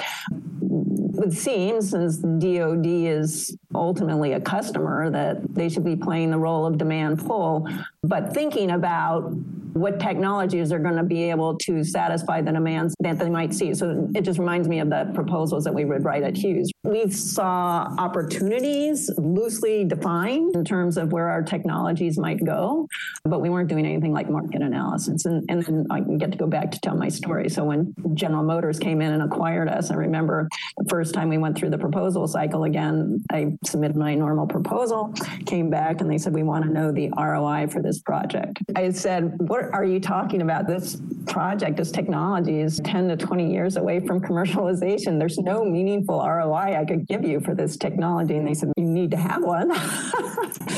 would 1.16 1.32
seem, 1.32 1.80
since 1.80 2.18
DoD 2.18 2.87
is 2.87 3.56
ultimately 3.74 4.32
a 4.32 4.40
customer, 4.40 5.10
that 5.10 5.54
they 5.54 5.68
should 5.68 5.84
be 5.84 5.96
playing 5.96 6.30
the 6.30 6.38
role 6.38 6.66
of 6.66 6.76
demand 6.76 7.24
pull, 7.24 7.68
but 8.02 8.34
thinking 8.34 8.70
about 8.70 9.32
what 9.74 9.98
technologies 9.98 10.72
are 10.72 10.78
going 10.78 10.96
to 10.96 11.02
be 11.02 11.30
able 11.30 11.56
to 11.58 11.82
satisfy 11.82 12.40
the 12.40 12.52
demands 12.52 12.94
that 13.00 13.18
they 13.18 13.28
might 13.28 13.52
see. 13.52 13.74
So 13.74 14.08
it 14.14 14.22
just 14.22 14.38
reminds 14.38 14.68
me 14.68 14.78
of 14.78 14.88
the 14.88 15.10
proposals 15.14 15.64
that 15.64 15.74
we 15.74 15.84
would 15.84 16.04
write 16.04 16.22
at 16.22 16.37
Hughes. 16.37 16.70
We 16.84 17.10
saw 17.10 17.92
opportunities 17.98 19.10
loosely 19.18 19.84
defined 19.84 20.54
in 20.54 20.64
terms 20.64 20.96
of 20.96 21.12
where 21.12 21.28
our 21.28 21.42
technologies 21.42 22.18
might 22.18 22.44
go, 22.44 22.88
but 23.24 23.40
we 23.40 23.50
weren't 23.50 23.68
doing 23.68 23.84
anything 23.84 24.12
like 24.12 24.30
market 24.30 24.62
analysis. 24.62 25.24
And, 25.24 25.44
and 25.48 25.64
then 25.64 25.87
I 25.90 26.00
get 26.00 26.30
to 26.32 26.38
go 26.38 26.46
back 26.46 26.70
to 26.70 26.80
tell 26.80 26.96
my 26.96 27.08
story. 27.08 27.48
So 27.48 27.64
when 27.64 27.94
General 28.14 28.44
Motors 28.44 28.78
came 28.78 29.02
in 29.02 29.12
and 29.12 29.22
acquired 29.22 29.68
us, 29.68 29.90
I 29.90 29.94
remember 29.94 30.48
the 30.78 30.88
first 30.88 31.14
time 31.14 31.28
we 31.28 31.38
went 31.38 31.58
through 31.58 31.70
the 31.70 31.78
proposal 31.78 32.28
cycle 32.28 32.64
again, 32.64 33.24
I 33.32 33.56
submitted 33.64 33.96
my 33.96 34.14
normal 34.14 34.46
proposal, 34.46 35.12
came 35.46 35.68
back, 35.68 36.00
and 36.00 36.08
they 36.08 36.18
said, 36.18 36.32
We 36.32 36.44
want 36.44 36.64
to 36.64 36.70
know 36.70 36.92
the 36.92 37.10
ROI 37.16 37.68
for 37.72 37.82
this 37.82 38.00
project. 38.00 38.58
I 38.76 38.90
said, 38.90 39.37
What 39.38 39.63
are 39.72 39.85
you 39.85 40.00
talking 40.00 40.42
about? 40.42 40.66
This 40.66 41.00
project, 41.27 41.77
this 41.77 41.90
technology 41.90 42.61
is 42.61 42.81
10 42.85 43.09
to 43.09 43.16
20 43.16 43.53
years 43.53 43.77
away 43.77 44.00
from 44.00 44.20
commercialization. 44.20 45.18
There's 45.18 45.38
no 45.38 45.64
meaningful 45.64 46.18
ROI 46.18 46.77
I 46.79 46.85
could 46.85 47.07
give 47.07 47.24
you 47.24 47.40
for 47.40 47.55
this 47.55 47.77
technology. 47.77 48.37
And 48.37 48.46
they 48.46 48.55
said, 48.55 48.72
You 48.77 48.85
need 48.85 49.11
to 49.12 49.16
have 49.16 49.42
one. 49.42 49.70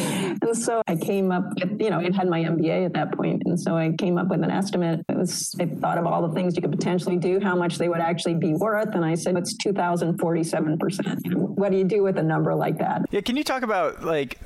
and 0.42 0.56
so 0.56 0.82
I 0.86 0.96
came 0.96 1.32
up 1.32 1.44
with, 1.60 1.80
you 1.80 1.90
know, 1.90 1.98
I 1.98 2.04
had 2.04 2.28
my 2.28 2.42
MBA 2.42 2.86
at 2.86 2.92
that 2.94 3.12
point, 3.12 3.42
And 3.46 3.60
so 3.60 3.76
I 3.76 3.92
came 3.98 4.18
up 4.18 4.28
with 4.28 4.42
an 4.42 4.50
estimate. 4.50 5.04
It 5.08 5.16
was, 5.16 5.54
I 5.60 5.66
thought 5.66 5.98
of 5.98 6.06
all 6.06 6.26
the 6.26 6.34
things 6.34 6.56
you 6.56 6.62
could 6.62 6.72
potentially 6.72 7.16
do, 7.16 7.40
how 7.40 7.56
much 7.56 7.78
they 7.78 7.88
would 7.88 8.00
actually 8.00 8.34
be 8.34 8.54
worth. 8.54 8.94
And 8.94 9.04
I 9.04 9.14
said, 9.14 9.36
It's 9.36 9.56
2,047%. 9.64 11.34
What 11.34 11.70
do 11.70 11.78
you 11.78 11.84
do 11.84 12.02
with 12.02 12.18
a 12.18 12.22
number 12.22 12.54
like 12.54 12.78
that? 12.78 13.02
Yeah. 13.10 13.20
Can 13.20 13.36
you 13.36 13.44
talk 13.44 13.62
about 13.62 14.04
like, 14.04 14.38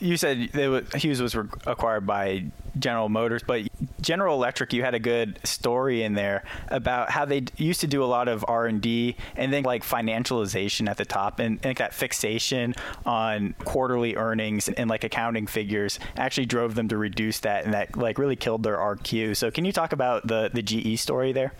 you 0.00 0.16
said 0.16 0.50
Hughes 0.94 1.22
was 1.22 1.34
acquired 1.66 2.06
by 2.06 2.44
General 2.78 3.08
Motors, 3.08 3.42
but 3.42 3.62
General 4.00 4.36
Electric, 4.36 4.72
you 4.72 4.82
had 4.82 4.94
a 4.94 4.98
good 4.98 5.38
story 5.44 6.02
in 6.02 6.14
there 6.14 6.44
about 6.68 7.10
how 7.10 7.24
they 7.24 7.44
used 7.56 7.80
to 7.80 7.86
do 7.86 8.02
a 8.02 8.06
lot 8.06 8.28
of 8.28 8.44
R 8.48 8.66
and 8.66 8.80
D, 8.80 9.16
and 9.36 9.52
then 9.52 9.62
like 9.62 9.82
financialization 9.82 10.88
at 10.88 10.96
the 10.96 11.04
top, 11.04 11.38
and, 11.38 11.58
and 11.64 11.76
that 11.76 11.94
fixation 11.94 12.74
on 13.06 13.54
quarterly 13.64 14.16
earnings 14.16 14.68
and 14.68 14.88
like 14.90 15.04
accounting 15.04 15.46
figures 15.46 15.98
actually 16.16 16.46
drove 16.46 16.74
them 16.74 16.88
to 16.88 16.96
reduce 16.96 17.40
that, 17.40 17.64
and 17.64 17.74
that 17.74 17.96
like 17.96 18.18
really 18.18 18.36
killed 18.36 18.62
their 18.62 18.76
RQ. 18.76 19.36
So, 19.36 19.50
can 19.50 19.64
you 19.64 19.72
talk 19.72 19.92
about 19.92 20.26
the 20.26 20.50
the 20.52 20.62
GE 20.62 20.98
story 20.98 21.32
there? 21.32 21.52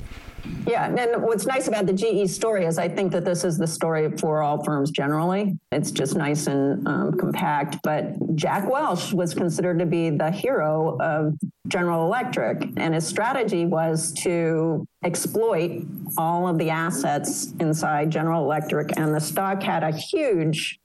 Yeah, 0.66 0.86
and 0.86 1.22
what's 1.22 1.46
nice 1.46 1.68
about 1.68 1.86
the 1.86 1.92
GE 1.92 2.28
story 2.30 2.64
is 2.64 2.78
I 2.78 2.88
think 2.88 3.12
that 3.12 3.24
this 3.24 3.44
is 3.44 3.58
the 3.58 3.66
story 3.66 4.10
for 4.16 4.42
all 4.42 4.62
firms 4.64 4.90
generally. 4.90 5.58
It's 5.72 5.90
just 5.90 6.16
nice 6.16 6.46
and 6.46 6.86
um, 6.86 7.12
compact. 7.18 7.78
But 7.82 8.14
Jack 8.34 8.68
Welch 8.70 9.12
was 9.12 9.34
considered 9.34 9.78
to 9.78 9.86
be 9.86 10.10
the 10.10 10.30
hero 10.30 10.96
of 11.00 11.34
General 11.68 12.06
Electric. 12.06 12.68
And 12.76 12.94
his 12.94 13.06
strategy 13.06 13.66
was 13.66 14.12
to 14.22 14.86
exploit 15.04 15.84
all 16.16 16.48
of 16.48 16.58
the 16.58 16.70
assets 16.70 17.52
inside 17.60 18.10
General 18.10 18.42
Electric. 18.44 18.98
And 18.98 19.14
the 19.14 19.20
stock 19.20 19.62
had 19.62 19.82
a 19.82 19.90
huge 19.90 20.78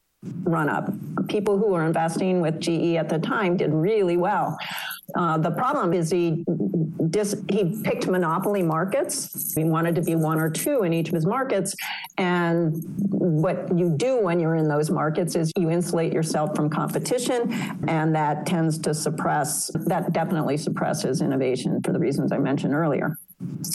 run 0.43 0.69
up. 0.69 0.91
People 1.27 1.57
who 1.57 1.67
were 1.67 1.85
investing 1.85 2.41
with 2.41 2.59
GE 2.59 2.95
at 2.95 3.09
the 3.09 3.19
time 3.19 3.57
did 3.57 3.73
really 3.73 4.17
well. 4.17 4.57
Uh, 5.15 5.37
the 5.37 5.51
problem 5.51 5.93
is 5.93 6.09
he 6.09 6.43
dis, 7.09 7.35
he 7.49 7.81
picked 7.83 8.07
monopoly 8.07 8.61
markets. 8.61 9.53
He 9.55 9.63
wanted 9.63 9.95
to 9.95 10.01
be 10.01 10.15
one 10.15 10.39
or 10.39 10.49
two 10.49 10.83
in 10.83 10.93
each 10.93 11.09
of 11.09 11.15
his 11.15 11.25
markets. 11.25 11.75
And 12.17 12.75
what 13.09 13.75
you 13.77 13.89
do 13.95 14.19
when 14.21 14.39
you're 14.39 14.55
in 14.55 14.67
those 14.67 14.89
markets 14.89 15.35
is 15.35 15.51
you 15.57 15.69
insulate 15.69 16.13
yourself 16.13 16.55
from 16.55 16.69
competition, 16.69 17.51
and 17.87 18.15
that 18.15 18.45
tends 18.45 18.77
to 18.79 18.93
suppress, 18.93 19.71
that 19.85 20.13
definitely 20.13 20.57
suppresses 20.57 21.21
innovation 21.21 21.81
for 21.83 21.91
the 21.91 21.99
reasons 21.99 22.31
I 22.31 22.37
mentioned 22.37 22.73
earlier. 22.73 23.17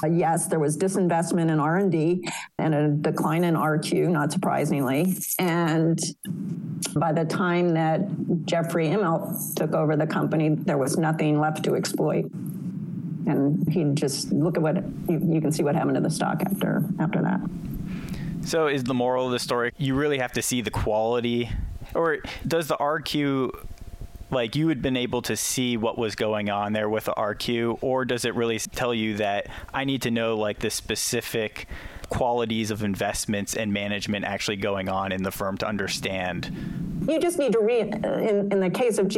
Uh, 0.03 0.09
yes, 0.09 0.47
there 0.47 0.59
was 0.59 0.77
disinvestment 0.77 1.51
in 1.51 1.59
R&D 1.59 2.29
and 2.59 2.75
a 2.75 2.89
decline 2.89 3.45
in 3.45 3.55
RQ, 3.55 4.11
not 4.11 4.31
surprisingly. 4.31 5.17
And 5.39 5.99
by 6.95 7.13
the 7.13 7.25
time 7.25 7.71
that 7.71 8.01
Jeffrey 8.45 8.89
Immelt 8.89 9.55
took 9.55 9.73
over 9.73 9.97
the 9.97 10.07
company, 10.07 10.51
there 10.51 10.77
was 10.77 10.99
nothing 10.99 11.41
left 11.41 11.65
to 11.65 11.77
exploit. 11.77 12.27
And 13.27 13.67
he 13.73 13.85
just 13.95 14.33
look 14.33 14.59
at 14.59 14.63
what 14.63 14.77
you, 15.09 15.19
you 15.33 15.41
can 15.41 15.51
see 15.51 15.63
what 15.63 15.75
happened 15.75 15.95
to 15.95 16.03
the 16.03 16.11
stock 16.11 16.43
after 16.43 16.85
after 17.01 17.23
that. 17.23 17.41
So, 18.45 18.67
is 18.67 18.85
the 18.85 18.93
moral 18.93 19.25
of 19.25 19.33
the 19.33 19.39
story 19.39 19.73
you 19.79 19.95
really 19.95 20.19
have 20.19 20.33
to 20.33 20.43
see 20.43 20.61
the 20.61 20.71
quality, 20.71 21.49
or 21.95 22.19
does 22.47 22.69
the 22.69 22.77
RQ 22.77 23.67
like 24.35 24.57
you 24.57 24.69
had 24.69 24.83
been 24.83 24.97
able 24.97 25.23
to 25.23 25.37
see 25.37 25.77
what 25.77 25.97
was 25.97 26.15
going 26.15 26.51
on 26.51 26.73
there 26.73 26.89
with 26.89 27.05
the 27.05 27.15
RQ, 27.15 27.79
or 27.81 28.05
does 28.05 28.25
it 28.25 28.35
really 28.35 28.59
tell 28.59 28.93
you 28.93 29.17
that 29.17 29.47
I 29.73 29.85
need 29.85 30.03
to 30.03 30.11
know 30.11 30.37
like 30.37 30.59
the 30.59 30.71
specific 30.71 31.67
qualities 32.11 32.71
of 32.71 32.83
investments 32.83 33.55
and 33.55 33.73
management 33.73 34.25
actually 34.25 34.57
going 34.57 34.89
on 34.89 35.13
in 35.13 35.23
the 35.23 35.31
firm 35.31 35.57
to 35.59 35.67
understand? 35.67 37.05
You 37.09 37.21
just 37.21 37.39
need 37.39 37.53
to 37.53 37.61
read. 37.61 37.95
In, 38.05 38.53
in 38.53 38.61
the 38.61 38.71
case 38.71 38.99
of 38.99 39.09
GE, 39.09 39.17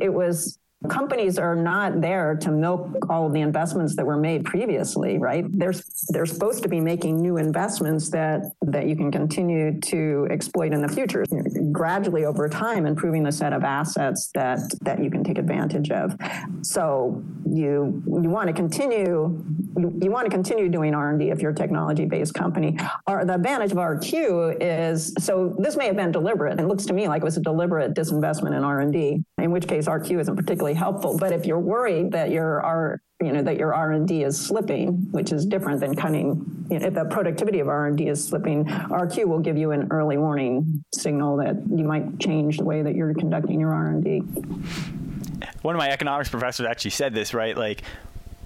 it 0.00 0.12
was 0.12 0.58
companies 0.88 1.38
are 1.38 1.56
not 1.56 2.00
there 2.00 2.36
to 2.36 2.50
milk 2.50 2.88
all 3.08 3.26
of 3.26 3.32
the 3.32 3.40
investments 3.40 3.96
that 3.96 4.04
were 4.04 4.16
made 4.16 4.44
previously 4.44 5.18
right? 5.18 5.44
They're 5.58 5.74
they're 6.08 6.26
supposed 6.26 6.62
to 6.62 6.68
be 6.68 6.80
making 6.80 7.20
new 7.20 7.36
investments 7.36 8.10
that 8.10 8.42
that 8.62 8.86
you 8.86 8.96
can 8.96 9.10
continue 9.10 9.80
to 9.80 10.28
exploit 10.30 10.72
in 10.72 10.82
the 10.82 10.88
future 10.88 11.24
gradually 11.72 12.24
over 12.24 12.48
time 12.48 12.86
improving 12.86 13.22
the 13.22 13.32
set 13.32 13.52
of 13.52 13.64
assets 13.64 14.30
that 14.34 14.58
that 14.82 15.02
you 15.02 15.10
can 15.10 15.24
take 15.24 15.38
advantage 15.38 15.90
of. 15.90 16.16
So 16.62 17.22
you 17.46 18.02
you 18.06 18.30
want 18.30 18.48
to 18.48 18.52
continue 18.52 19.42
you, 19.76 20.10
want 20.10 20.24
to 20.24 20.30
continue 20.30 20.68
doing 20.68 20.94
R&D 20.94 21.30
if 21.30 21.40
you're 21.40 21.50
a 21.50 21.54
technology 21.54 22.06
based 22.06 22.34
company 22.34 22.78
or 23.06 23.24
the 23.24 23.34
advantage 23.34 23.72
of 23.72 23.78
RQ 23.78 24.58
is 24.60 25.12
so 25.18 25.54
this 25.58 25.76
may 25.76 25.86
have 25.86 25.96
been 25.96 26.12
deliberate 26.12 26.58
it 26.58 26.66
looks 26.66 26.86
to 26.86 26.92
me 26.92 27.08
like 27.08 27.22
it 27.22 27.24
was 27.24 27.36
a 27.36 27.42
deliberate 27.42 27.94
disinvestment 27.94 28.56
in 28.56 28.64
R&D 28.64 29.24
in 29.38 29.52
which 29.52 29.68
case 29.68 29.86
RQ 29.86 30.20
isn't 30.20 30.36
particularly 30.36 30.74
helpful. 30.74 31.16
But 31.16 31.32
if 31.32 31.46
you're 31.46 31.60
worried 31.60 32.12
that 32.12 32.30
your 32.30 32.60
R, 32.62 33.00
you 33.22 33.32
know, 33.32 33.42
that 33.42 33.56
your 33.56 33.74
R 33.74 33.92
and 33.92 34.06
D 34.06 34.24
is 34.24 34.38
slipping, 34.38 35.08
which 35.12 35.32
is 35.32 35.46
different 35.46 35.80
than 35.80 35.94
cutting, 35.94 36.66
you 36.70 36.78
know, 36.78 36.86
if 36.86 36.94
the 36.94 37.04
productivity 37.04 37.60
of 37.60 37.68
R 37.68 37.86
and 37.86 37.96
D 37.96 38.08
is 38.08 38.26
slipping, 38.26 38.64
RQ 38.64 39.26
will 39.26 39.38
give 39.38 39.56
you 39.56 39.70
an 39.70 39.88
early 39.90 40.16
warning 40.18 40.84
signal 40.94 41.36
that 41.36 41.56
you 41.70 41.84
might 41.84 42.18
change 42.18 42.58
the 42.58 42.64
way 42.64 42.82
that 42.82 42.94
you're 42.94 43.14
conducting 43.14 43.60
your 43.60 43.72
R 43.72 43.88
and 43.88 44.04
D. 44.04 44.18
One 45.62 45.74
of 45.74 45.78
my 45.78 45.90
economics 45.90 46.28
professors 46.28 46.66
actually 46.66 46.92
said 46.92 47.14
this, 47.14 47.34
right? 47.34 47.56
Like 47.56 47.82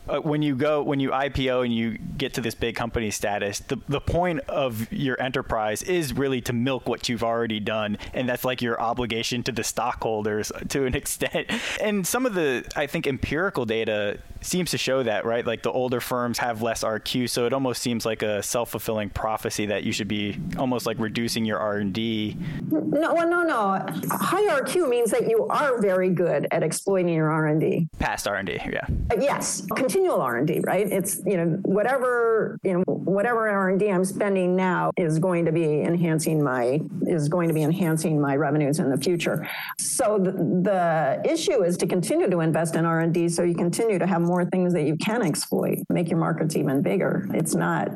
uh, 0.09 0.19
when 0.19 0.43
you 0.43 0.57
go 0.57 0.83
when 0.83 1.01
you 1.01 1.11
IPO 1.11 1.65
and 1.65 1.75
you 1.75 1.99
get 2.17 2.35
to 2.35 2.41
this 2.41 2.55
big 2.55 2.75
company 2.75 3.11
status, 3.11 3.61
the 3.61 3.79
the 3.89 4.01
point 4.01 4.41
of 4.49 4.91
your 4.93 5.21
enterprise 5.21 5.83
is 5.83 6.13
really 6.13 6.41
to 6.43 6.53
milk 6.53 6.89
what 6.89 7.09
you've 7.09 7.25
already 7.25 7.61
done, 7.61 7.99
and 8.15 8.29
that's 8.29 8.45
like 8.45 8.63
your 8.63 8.81
obligation 8.81 9.43
to 9.45 9.53
the 9.53 9.65
stockholders 9.65 10.53
to 10.69 10.87
an 10.87 10.95
extent. 11.01 11.51
And 11.81 12.07
some 12.07 12.27
of 12.27 12.35
the 12.35 12.71
I 12.77 12.87
think 12.87 13.07
empirical 13.07 13.65
data 13.65 14.19
seems 14.43 14.71
to 14.71 14.79
show 14.79 15.03
that, 15.03 15.25
right? 15.25 15.47
Like 15.47 15.63
the 15.63 15.71
older 15.71 16.01
firms 16.01 16.39
have 16.39 16.63
less 16.63 16.83
RQ, 16.83 17.29
so 17.29 17.47
it 17.47 17.53
almost 17.53 17.83
seems 17.83 18.07
like 18.07 18.23
a 18.23 18.43
self-fulfilling 18.43 19.11
prophecy 19.11 19.67
that 19.67 19.85
you 19.85 19.93
should 19.93 20.09
be 20.09 20.39
almost 20.59 20.87
like 20.87 20.99
reducing 20.99 21.45
your 21.45 21.59
R&D. 21.59 22.37
No, 22.71 23.15
well, 23.15 23.29
no, 23.29 23.43
no. 23.43 23.85
High 24.11 24.61
RQ 24.61 24.89
means 24.89 25.11
that 25.11 25.29
you 25.29 25.47
are 25.49 25.81
very 25.81 26.11
good 26.11 26.47
at 26.51 26.63
exploiting 26.63 27.15
your 27.15 27.31
R&D. 27.31 27.89
Past 27.99 28.27
R&D, 28.27 28.61
yeah. 28.73 28.81
Uh, 29.11 29.17
yes, 29.21 29.67
continual 30.01 30.23
R&D, 30.23 30.61
right? 30.65 30.91
It's, 30.91 31.21
you 31.27 31.37
know, 31.37 31.59
whatever, 31.63 32.59
you 32.63 32.73
know, 32.73 32.85
whatever 32.87 33.49
R&D 33.49 33.91
I'm 33.91 34.05
spending 34.05 34.57
now 34.57 34.93
is 34.97 35.19
going 35.19 35.45
to 35.45 35.53
be 35.53 35.83
enhancing 35.83 36.43
my 36.43 36.81
is 37.03 37.29
going 37.29 37.49
to 37.49 37.55
be 37.55 37.63
enhancing 37.63 38.19
my 38.21 38.37
revenues 38.37 38.79
in 38.79 38.89
the 38.89 38.97
future. 38.97 39.47
So 39.79 40.19
the, 40.19 40.33
the 40.33 41.31
issue 41.31 41.63
is 41.63 41.77
to 41.79 41.87
continue 41.87 42.31
to 42.31 42.41
invest 42.41 42.77
in 42.77 42.87
R&D 42.87 43.29
so 43.29 43.43
you 43.43 43.55
continue 43.55 43.99
to 43.99 44.07
have 44.07 44.23
more 44.23 44.45
things 44.47 44.73
that 44.73 44.85
you 44.85 44.97
can 44.97 45.23
exploit, 45.23 45.79
make 45.91 46.09
your 46.09 46.19
markets 46.19 46.57
even 46.57 46.81
bigger. 46.81 47.27
It's 47.35 47.55
not, 47.55 47.91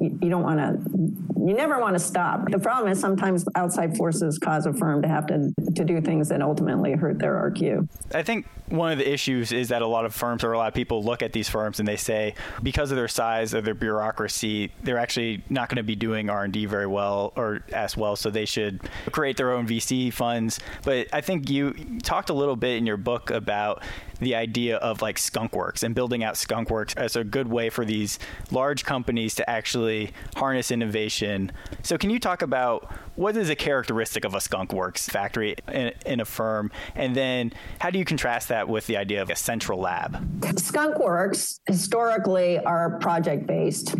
you 0.00 0.30
don't 0.30 0.42
want 0.42 0.58
to, 0.58 1.46
you 1.46 1.54
never 1.54 1.78
want 1.78 1.94
to 1.94 1.98
stop. 1.98 2.50
The 2.50 2.58
problem 2.58 2.90
is 2.90 2.98
sometimes 2.98 3.44
outside 3.54 3.96
forces 3.96 4.38
cause 4.38 4.66
a 4.66 4.72
firm 4.72 5.02
to 5.02 5.08
have 5.08 5.26
to, 5.26 5.52
to 5.76 5.84
do 5.84 6.00
things 6.00 6.28
that 6.30 6.40
ultimately 6.40 6.92
hurt 6.92 7.18
their 7.18 7.34
RQ. 7.34 7.86
I 8.14 8.22
think 8.22 8.46
one 8.68 8.92
of 8.92 8.98
the 8.98 9.12
issues 9.12 9.52
is 9.52 9.68
that 9.68 9.82
a 9.82 9.86
lot 9.86 10.04
of 10.04 10.14
firms 10.14 10.44
or 10.44 10.52
a 10.52 10.58
lot 10.58 10.68
of 10.68 10.74
people 10.74 11.02
look 11.02 11.22
at 11.22 11.32
these 11.32 11.48
firms 11.48 11.80
and 11.80 11.88
they 11.88 11.96
say 11.96 12.34
because 12.62 12.90
of 12.90 12.96
their 12.96 13.08
size 13.08 13.54
or 13.54 13.60
their 13.60 13.74
bureaucracy, 13.74 14.72
they're 14.82 14.98
actually 14.98 15.42
not 15.50 15.68
going 15.68 15.76
to 15.76 15.82
be 15.82 15.96
doing 15.96 16.30
R&D 16.30 16.66
very 16.66 16.86
well 16.86 17.32
or 17.36 17.64
as 17.72 17.96
well, 17.96 18.16
so 18.16 18.30
they 18.30 18.46
should 18.46 18.80
create 19.10 19.36
their 19.36 19.52
own 19.52 19.66
VC 19.66 20.12
funds. 20.12 20.60
But 20.84 21.08
I 21.12 21.20
think 21.20 21.50
you 21.50 21.98
talked 22.02 22.30
a 22.30 22.34
little 22.34 22.56
bit 22.56 22.76
in 22.76 22.86
your 22.86 22.96
book 22.96 23.30
about 23.30 23.82
the 24.20 24.34
idea 24.34 24.76
of 24.76 25.02
like 25.02 25.16
skunkworks 25.16 25.82
and 25.82 25.94
building 25.94 26.22
out 26.22 26.34
skunkworks 26.34 26.96
as 26.96 27.16
a 27.16 27.24
good 27.24 27.48
way 27.48 27.70
for 27.70 27.84
these 27.84 28.18
large 28.50 28.84
companies 28.84 29.34
to 29.34 29.50
actually 29.50 30.12
harness 30.36 30.70
innovation. 30.70 31.52
So 31.82 31.98
can 31.98 32.10
you 32.10 32.18
talk 32.18 32.42
about 32.42 32.92
what 33.16 33.36
is 33.36 33.50
a 33.50 33.56
characteristic 33.56 34.24
of 34.24 34.34
a 34.34 34.38
skunkworks 34.38 35.10
factory 35.10 35.56
in, 35.68 35.92
in 36.06 36.20
a 36.20 36.24
firm 36.24 36.70
and 36.94 37.14
then 37.14 37.52
how 37.80 37.90
do 37.90 37.98
you 37.98 38.04
contrast 38.04 38.48
that 38.48 38.68
with 38.68 38.86
the 38.86 38.96
idea 38.96 39.22
of 39.22 39.30
a 39.30 39.36
central 39.36 39.80
lab? 39.80 40.40
Skunkworks 40.40 41.60
historically 41.66 42.58
are 42.58 42.98
project 42.98 43.46
based. 43.46 43.96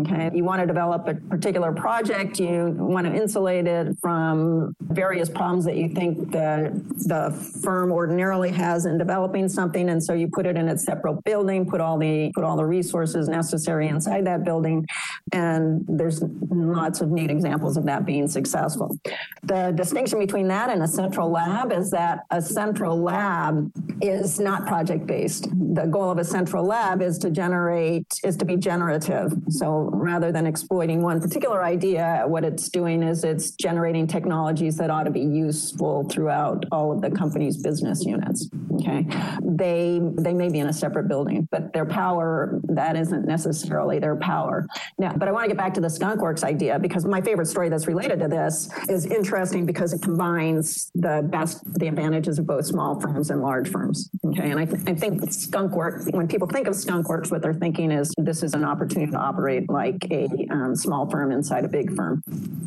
Okay. 0.00 0.30
You 0.34 0.42
want 0.42 0.60
to 0.60 0.66
develop 0.66 1.06
a 1.06 1.14
particular 1.14 1.72
project, 1.72 2.40
you 2.40 2.74
want 2.76 3.06
to 3.06 3.14
insulate 3.14 3.66
it 3.66 3.96
from 4.00 4.74
various 4.80 5.28
problems 5.28 5.64
that 5.66 5.76
you 5.76 5.88
think 5.88 6.32
the, 6.32 6.72
the 7.06 7.30
firm 7.62 7.92
ordinarily 7.92 8.50
has 8.50 8.86
in 8.86 8.98
developing 8.98 9.48
something. 9.48 9.88
And 9.88 10.02
so 10.02 10.12
you 10.12 10.28
put 10.32 10.46
it 10.46 10.56
in 10.56 10.68
a 10.68 10.76
separate 10.76 11.22
building, 11.22 11.64
put 11.64 11.80
all 11.80 11.96
the 11.96 12.32
put 12.34 12.42
all 12.42 12.56
the 12.56 12.64
resources 12.64 13.28
necessary 13.28 13.86
inside 13.86 14.26
that 14.26 14.44
building. 14.44 14.84
And 15.32 15.84
there's 15.88 16.22
lots 16.50 17.00
of 17.00 17.10
neat 17.10 17.30
examples 17.30 17.76
of 17.76 17.84
that 17.84 18.04
being 18.04 18.26
successful. 18.26 18.96
The 19.44 19.72
distinction 19.76 20.18
between 20.18 20.48
that 20.48 20.70
and 20.70 20.82
a 20.82 20.88
central 20.88 21.30
lab 21.30 21.72
is 21.72 21.90
that 21.90 22.20
a 22.30 22.42
central 22.42 23.00
lab 23.00 23.70
is 24.02 24.40
not 24.40 24.66
project 24.66 25.06
based. 25.06 25.48
The 25.74 25.86
goal 25.86 26.10
of 26.10 26.18
a 26.18 26.24
central 26.24 26.64
lab 26.64 27.00
is 27.00 27.16
to 27.18 27.30
generate 27.30 28.06
is 28.24 28.36
to 28.38 28.44
be 28.44 28.56
generative. 28.56 29.32
So 29.50 29.83
rather 29.92 30.32
than 30.32 30.46
exploiting 30.46 31.02
one 31.02 31.20
particular 31.20 31.64
idea, 31.64 32.24
what 32.26 32.44
it's 32.44 32.68
doing 32.68 33.02
is 33.02 33.24
it's 33.24 33.52
generating 33.52 34.06
technologies 34.06 34.76
that 34.76 34.90
ought 34.90 35.04
to 35.04 35.10
be 35.10 35.20
useful 35.20 36.04
throughout 36.08 36.64
all 36.72 36.92
of 36.92 37.00
the 37.00 37.10
company's 37.10 37.56
business 37.62 38.04
units. 38.04 38.48
Okay. 38.74 39.06
They 39.42 40.00
they 40.18 40.34
may 40.34 40.48
be 40.48 40.58
in 40.58 40.68
a 40.68 40.72
separate 40.72 41.08
building, 41.08 41.48
but 41.50 41.72
their 41.72 41.86
power, 41.86 42.60
that 42.64 42.96
isn't 42.96 43.26
necessarily 43.26 43.98
their 43.98 44.16
power. 44.16 44.66
Now, 44.98 45.12
but 45.16 45.28
I 45.28 45.32
want 45.32 45.44
to 45.44 45.48
get 45.48 45.56
back 45.56 45.74
to 45.74 45.80
the 45.80 45.88
skunkworks 45.88 46.44
idea 46.44 46.78
because 46.78 47.04
my 47.04 47.20
favorite 47.20 47.46
story 47.46 47.68
that's 47.68 47.86
related 47.86 48.20
to 48.20 48.28
this 48.28 48.68
is 48.88 49.06
interesting 49.06 49.66
because 49.66 49.92
it 49.92 50.02
combines 50.02 50.90
the 50.94 51.26
best 51.30 51.62
the 51.74 51.88
advantages 51.88 52.38
of 52.38 52.46
both 52.46 52.66
small 52.66 53.00
firms 53.00 53.30
and 53.30 53.42
large 53.42 53.68
firms. 53.68 54.10
Okay. 54.26 54.50
And 54.50 54.58
I, 54.58 54.64
th- 54.64 54.82
I 54.86 54.94
think 54.94 55.22
skunkwork, 55.22 56.12
when 56.14 56.28
people 56.28 56.48
think 56.48 56.66
of 56.66 56.74
skunkworks, 56.74 57.30
what 57.30 57.42
they're 57.42 57.54
thinking 57.54 57.90
is 57.90 58.12
this 58.18 58.42
is 58.42 58.54
an 58.54 58.64
opportunity 58.64 59.10
to 59.12 59.18
operate 59.18 59.66
like 59.74 60.06
a 60.10 60.28
um, 60.50 60.74
small 60.74 61.10
firm 61.10 61.32
inside 61.32 61.64
a 61.64 61.68
big 61.68 61.94
firm. 61.94 62.22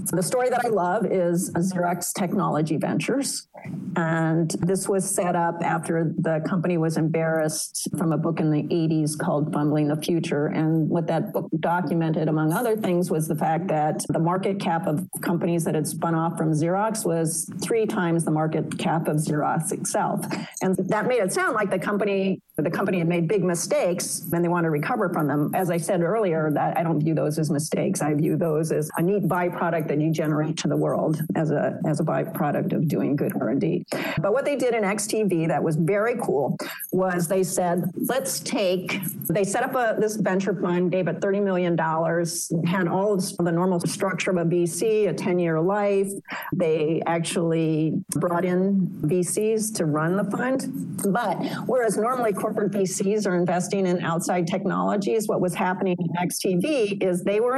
So 0.06 0.16
the 0.16 0.24
story 0.24 0.50
that 0.50 0.64
I 0.64 0.68
love 0.68 1.06
is 1.06 1.52
Xerox 1.54 2.14
Technology 2.14 2.78
Ventures. 2.78 3.48
And 3.96 4.52
this 4.60 4.88
was 4.88 5.10
set 5.10 5.36
up 5.36 5.62
after 5.64 6.14
the 6.18 6.42
company 6.48 6.78
was 6.78 6.98
embarrassed 6.98 7.90
from 7.98 8.14
a 8.14 8.18
book 8.18 8.40
in 8.40 8.52
the 8.52 8.64
80s 8.64 9.18
called 9.18 9.52
Fumbling 9.52 9.88
the 9.88 9.96
Future. 9.96 10.48
And 10.48 10.88
what 10.88 11.08
that 11.08 11.34
book 11.34 11.50
documented, 11.60 12.28
among 12.28 12.54
other 12.54 12.78
things, 12.78 13.10
was 13.10 13.28
the 13.28 13.36
fact 13.36 13.68
that 13.70 14.06
the 14.10 14.20
market 14.20 14.60
cap 14.60 14.86
of 14.86 15.08
companies 15.22 15.64
that 15.64 15.76
had 15.76 15.88
spun 15.88 16.14
off 16.14 16.38
from 16.38 16.52
Xerox 16.52 17.06
was 17.06 17.50
three 17.62 17.86
times 17.86 18.24
the 18.24 18.32
market 18.32 18.78
cap 18.78 19.08
of 19.08 19.18
Xerox 19.18 19.72
itself. 19.72 20.26
And 20.62 20.76
that 20.90 21.08
made 21.08 21.20
it 21.20 21.34
sound 21.34 21.56
like 21.56 21.72
the 21.72 21.80
company 21.80 22.42
the 22.64 22.72
company 22.72 22.98
had 22.98 23.08
made 23.08 23.28
big 23.28 23.44
mistakes 23.44 24.24
and 24.34 24.44
they 24.44 24.50
want 24.50 24.64
to 24.64 24.72
recover 24.72 25.10
from 25.10 25.28
them. 25.28 25.52
As 25.54 25.70
I 25.70 25.78
said 25.78 26.02
earlier, 26.02 26.50
that 26.52 26.76
I 26.76 26.82
don't 26.82 27.00
view 27.00 27.14
those 27.14 27.38
as 27.38 27.52
mistakes. 27.52 28.02
I 28.02 28.16
view 28.16 28.36
those 28.36 28.72
as 28.72 28.90
a 28.98 29.02
neat 29.02 29.24
byproduct 29.24 29.88
that 29.88 30.02
you 30.02 30.12
generate 30.12 30.58
to 30.58 30.68
the 30.68 30.76
world 30.76 31.22
as 31.36 31.52
a 31.52 31.80
as 31.86 32.00
a 32.00 32.04
byproduct 32.04 32.74
of 32.74 32.88
doing 32.88 33.16
good 33.16 33.34
R&D. 33.40 33.86
But 34.20 34.34
what 34.34 34.44
they 34.44 34.56
did 34.56 34.74
in 34.74 34.84
XTV 34.84 35.48
that 35.50 35.62
was 35.62 35.76
very 35.76 36.16
cool 36.18 36.58
was 36.92 37.28
they 37.28 37.44
said, 37.44 37.92
let's 37.96 38.40
take. 38.40 39.02
They 39.30 39.44
set 39.44 39.62
up 39.62 39.76
a 39.76 40.00
this 40.00 40.16
venture 40.16 40.60
fund, 40.60 40.92
gave 40.92 41.08
it 41.08 41.22
thirty 41.22 41.40
million 41.40 41.76
dollars, 41.76 42.52
had 42.66 42.88
all 42.88 43.14
of 43.14 43.38
the 43.38 43.52
normal 43.52 43.80
structure 43.82 44.32
of 44.32 44.38
a 44.38 44.46
VC, 44.46 45.10
a 45.10 45.14
ten 45.14 45.38
year 45.38 45.62
life. 45.62 46.10
They 46.54 47.04
actually 47.06 48.02
brought 48.16 48.46
in 48.46 48.88
VCs 49.04 49.76
to 49.76 49.86
run 49.86 50.18
the 50.18 50.24
fund, 50.24 51.04
but 51.12 51.36
whereas 51.68 51.98
normally 51.98 52.34
corporate 52.48 52.72
VCs 52.72 53.28
are 53.28 53.36
investing 53.36 53.86
in 53.86 54.02
outside 54.06 54.48
technologies, 54.48 55.28
what 55.28 55.42
was 55.42 55.54
happening 55.54 55.98
in 56.00 56.30
XTV 56.30 57.04
is 57.04 57.22
they 57.24 57.42
were 57.42 57.58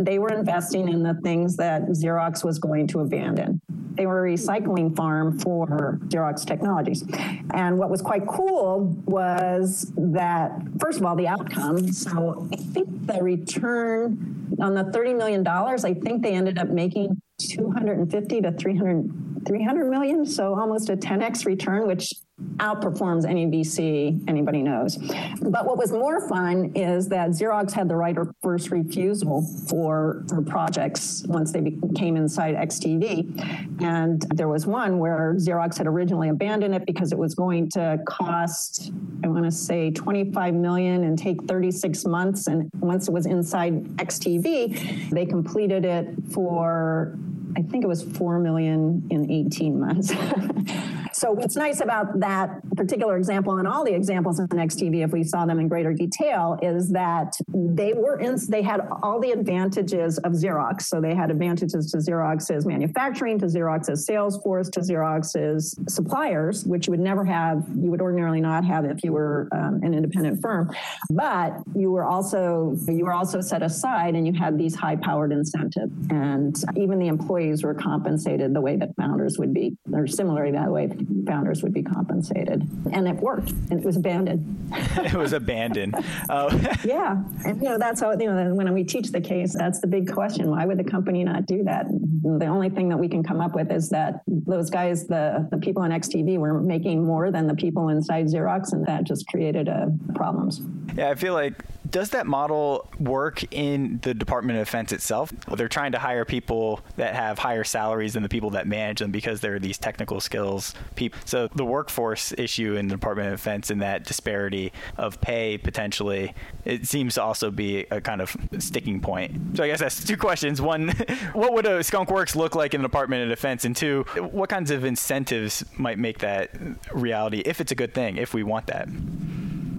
they 0.00 0.18
were 0.18 0.32
investing 0.32 0.88
in 0.88 1.04
the 1.04 1.14
things 1.22 1.56
that 1.56 1.82
Xerox 1.82 2.44
was 2.44 2.58
going 2.58 2.88
to 2.88 3.00
abandon. 3.00 3.60
They 3.92 4.06
were 4.06 4.26
a 4.26 4.32
recycling 4.32 4.96
farm 4.96 5.38
for 5.38 6.00
Xerox 6.06 6.44
Technologies. 6.44 7.04
And 7.52 7.78
what 7.78 7.90
was 7.90 8.02
quite 8.02 8.26
cool 8.26 8.92
was 9.06 9.92
that, 9.96 10.50
first 10.80 10.98
of 10.98 11.06
all, 11.06 11.14
the 11.14 11.28
outcome. 11.28 11.92
So 11.92 12.48
I 12.52 12.56
think 12.56 13.06
the 13.06 13.22
return 13.22 14.48
on 14.60 14.74
the 14.74 14.82
$30 14.82 15.16
million, 15.16 15.46
I 15.46 15.94
think 15.94 16.24
they 16.24 16.34
ended 16.34 16.58
up 16.58 16.70
making 16.70 17.22
250 17.38 18.40
to 18.40 18.50
300, 18.50 19.46
300 19.46 19.90
million. 19.90 20.26
So 20.26 20.58
almost 20.58 20.90
a 20.90 20.96
10x 20.96 21.46
return, 21.46 21.86
which 21.86 22.12
outperforms 22.58 23.28
any 23.28 23.46
VC 23.46 24.22
anybody 24.28 24.62
knows. 24.62 24.96
But 24.96 25.66
what 25.66 25.76
was 25.76 25.92
more 25.92 26.26
fun 26.28 26.72
is 26.74 27.08
that 27.08 27.30
Xerox 27.30 27.72
had 27.72 27.88
the 27.88 27.96
right 27.96 28.16
of 28.16 28.34
first 28.42 28.70
refusal 28.70 29.42
for, 29.68 30.24
for 30.28 30.42
projects 30.42 31.24
once 31.26 31.52
they 31.52 31.76
came 31.94 32.16
inside 32.16 32.54
XTV. 32.54 33.82
And 33.82 34.22
there 34.34 34.48
was 34.48 34.66
one 34.66 34.98
where 34.98 35.34
Xerox 35.36 35.78
had 35.78 35.86
originally 35.86 36.28
abandoned 36.28 36.74
it 36.74 36.86
because 36.86 37.12
it 37.12 37.18
was 37.18 37.34
going 37.34 37.70
to 37.70 37.98
cost, 38.06 38.92
I 39.24 39.28
want 39.28 39.44
to 39.44 39.50
say 39.50 39.90
25 39.90 40.54
million 40.54 41.04
and 41.04 41.18
take 41.18 41.42
36 41.44 42.04
months. 42.04 42.46
And 42.46 42.70
once 42.80 43.08
it 43.08 43.12
was 43.12 43.26
inside 43.26 43.84
XTV, 43.96 45.10
they 45.10 45.26
completed 45.26 45.84
it 45.84 46.08
for 46.32 47.16
I 47.56 47.62
think 47.62 47.84
it 47.84 47.86
was 47.86 48.02
4 48.02 48.40
million 48.40 49.06
in 49.10 49.30
18 49.30 49.78
months. 49.78 50.12
so 51.14 51.30
what's 51.30 51.54
nice 51.54 51.80
about 51.80 52.18
that 52.20 52.60
particular 52.76 53.16
example 53.16 53.58
and 53.58 53.68
all 53.68 53.84
the 53.84 53.94
examples 53.94 54.40
in 54.40 54.48
XTV, 54.48 55.04
if 55.04 55.12
we 55.12 55.22
saw 55.22 55.46
them 55.46 55.60
in 55.60 55.68
greater 55.68 55.92
detail, 55.92 56.58
is 56.60 56.90
that 56.90 57.36
they 57.48 57.92
were 57.92 58.18
in, 58.18 58.36
they 58.48 58.62
had 58.62 58.80
all 59.02 59.20
the 59.20 59.30
advantages 59.30 60.18
of 60.18 60.32
Xerox. 60.32 60.82
So 60.82 61.00
they 61.00 61.14
had 61.14 61.30
advantages 61.30 61.90
to 61.92 61.98
Xerox's 61.98 62.66
manufacturing, 62.66 63.38
to 63.38 63.46
Xerox's 63.46 64.04
sales 64.04 64.42
force, 64.42 64.68
to 64.70 64.80
Xerox's 64.80 65.78
suppliers, 65.88 66.64
which 66.64 66.88
you 66.88 66.90
would 66.90 67.00
never 67.00 67.24
have, 67.24 67.64
you 67.76 67.90
would 67.90 68.00
ordinarily 68.00 68.40
not 68.40 68.64
have 68.64 68.84
if 68.84 69.04
you 69.04 69.12
were 69.12 69.48
um, 69.52 69.80
an 69.82 69.94
independent 69.94 70.42
firm. 70.42 70.74
But 71.10 71.58
you 71.76 71.92
were 71.92 72.04
also 72.04 72.76
you 72.88 73.04
were 73.04 73.12
also 73.12 73.40
set 73.40 73.62
aside 73.62 74.14
and 74.14 74.26
you 74.26 74.32
had 74.32 74.58
these 74.58 74.74
high 74.74 74.96
powered 74.96 75.30
incentives. 75.30 75.92
And 76.10 76.56
even 76.76 76.98
the 76.98 77.06
employees 77.06 77.62
were 77.62 77.74
compensated 77.74 78.52
the 78.52 78.60
way 78.60 78.76
that 78.76 78.96
founders 78.96 79.38
would 79.38 79.54
be, 79.54 79.76
or 79.92 80.06
similarly 80.06 80.50
that 80.52 80.70
way 80.70 80.90
founders 81.26 81.62
would 81.62 81.72
be 81.72 81.82
compensated. 81.82 82.68
And 82.92 83.08
it 83.08 83.16
worked, 83.16 83.50
and 83.50 83.80
it 83.80 83.84
was 83.84 83.96
abandoned. 83.96 84.70
it 84.72 85.14
was 85.14 85.32
abandoned. 85.32 85.94
Uh, 86.28 86.74
yeah, 86.84 87.22
and 87.44 87.62
you 87.62 87.68
know 87.68 87.78
that's 87.78 88.00
how 88.00 88.12
you 88.12 88.26
know 88.26 88.54
when 88.54 88.72
we 88.72 88.84
teach 88.84 89.10
the 89.10 89.20
case, 89.20 89.54
that's 89.56 89.80
the 89.80 89.86
big 89.86 90.12
question: 90.12 90.50
why 90.50 90.64
would 90.66 90.78
the 90.78 90.84
company 90.84 91.24
not 91.24 91.46
do 91.46 91.62
that? 91.64 91.86
The 91.88 92.46
only 92.46 92.70
thing 92.70 92.88
that 92.88 92.98
we 92.98 93.08
can 93.08 93.22
come 93.22 93.40
up 93.40 93.54
with 93.54 93.70
is 93.70 93.90
that 93.90 94.22
those 94.26 94.70
guys, 94.70 95.06
the 95.06 95.48
the 95.50 95.58
people 95.58 95.82
in 95.84 95.92
XTV, 95.92 96.38
were 96.38 96.60
making 96.60 97.04
more 97.04 97.30
than 97.30 97.46
the 97.46 97.54
people 97.54 97.88
inside 97.88 98.26
Xerox, 98.26 98.72
and 98.72 98.86
that 98.86 99.04
just 99.04 99.26
created 99.28 99.68
uh, 99.68 99.86
problems. 100.14 100.62
Yeah, 100.96 101.10
I 101.10 101.14
feel 101.14 101.34
like 101.34 101.64
does 101.94 102.10
that 102.10 102.26
model 102.26 102.90
work 102.98 103.44
in 103.52 104.00
the 104.02 104.12
Department 104.12 104.58
of 104.58 104.66
Defense 104.66 104.90
itself? 104.90 105.32
They're 105.56 105.68
trying 105.68 105.92
to 105.92 106.00
hire 106.00 106.24
people 106.24 106.80
that 106.96 107.14
have 107.14 107.38
higher 107.38 107.62
salaries 107.62 108.14
than 108.14 108.24
the 108.24 108.28
people 108.28 108.50
that 108.50 108.66
manage 108.66 108.98
them 108.98 109.12
because 109.12 109.42
there 109.42 109.54
are 109.54 109.60
these 109.60 109.78
technical 109.78 110.20
skills 110.20 110.74
people. 110.96 111.20
So 111.24 111.46
the 111.54 111.64
workforce 111.64 112.32
issue 112.36 112.74
in 112.74 112.88
the 112.88 112.96
Department 112.96 113.28
of 113.28 113.38
Defense 113.38 113.70
and 113.70 113.80
that 113.80 114.02
disparity 114.02 114.72
of 114.98 115.20
pay 115.20 115.56
potentially, 115.56 116.34
it 116.64 116.84
seems 116.88 117.14
to 117.14 117.22
also 117.22 117.52
be 117.52 117.86
a 117.92 118.00
kind 118.00 118.20
of 118.20 118.36
sticking 118.58 119.00
point. 119.00 119.56
So 119.56 119.62
I 119.62 119.68
guess 119.68 119.78
that's 119.78 120.02
two 120.02 120.16
questions. 120.16 120.60
One, 120.60 120.88
what 121.32 121.54
would 121.54 121.66
a 121.66 121.84
Skunk 121.84 122.10
Works 122.10 122.34
look 122.34 122.56
like 122.56 122.74
in 122.74 122.82
the 122.82 122.88
Department 122.88 123.22
of 123.22 123.28
Defense? 123.28 123.64
And 123.64 123.76
two, 123.76 124.04
what 124.18 124.50
kinds 124.50 124.72
of 124.72 124.82
incentives 124.82 125.64
might 125.78 126.00
make 126.00 126.18
that 126.18 126.50
reality 126.92 127.40
if 127.46 127.60
it's 127.60 127.70
a 127.70 127.76
good 127.76 127.94
thing, 127.94 128.16
if 128.16 128.34
we 128.34 128.42
want 128.42 128.66
that? 128.66 128.88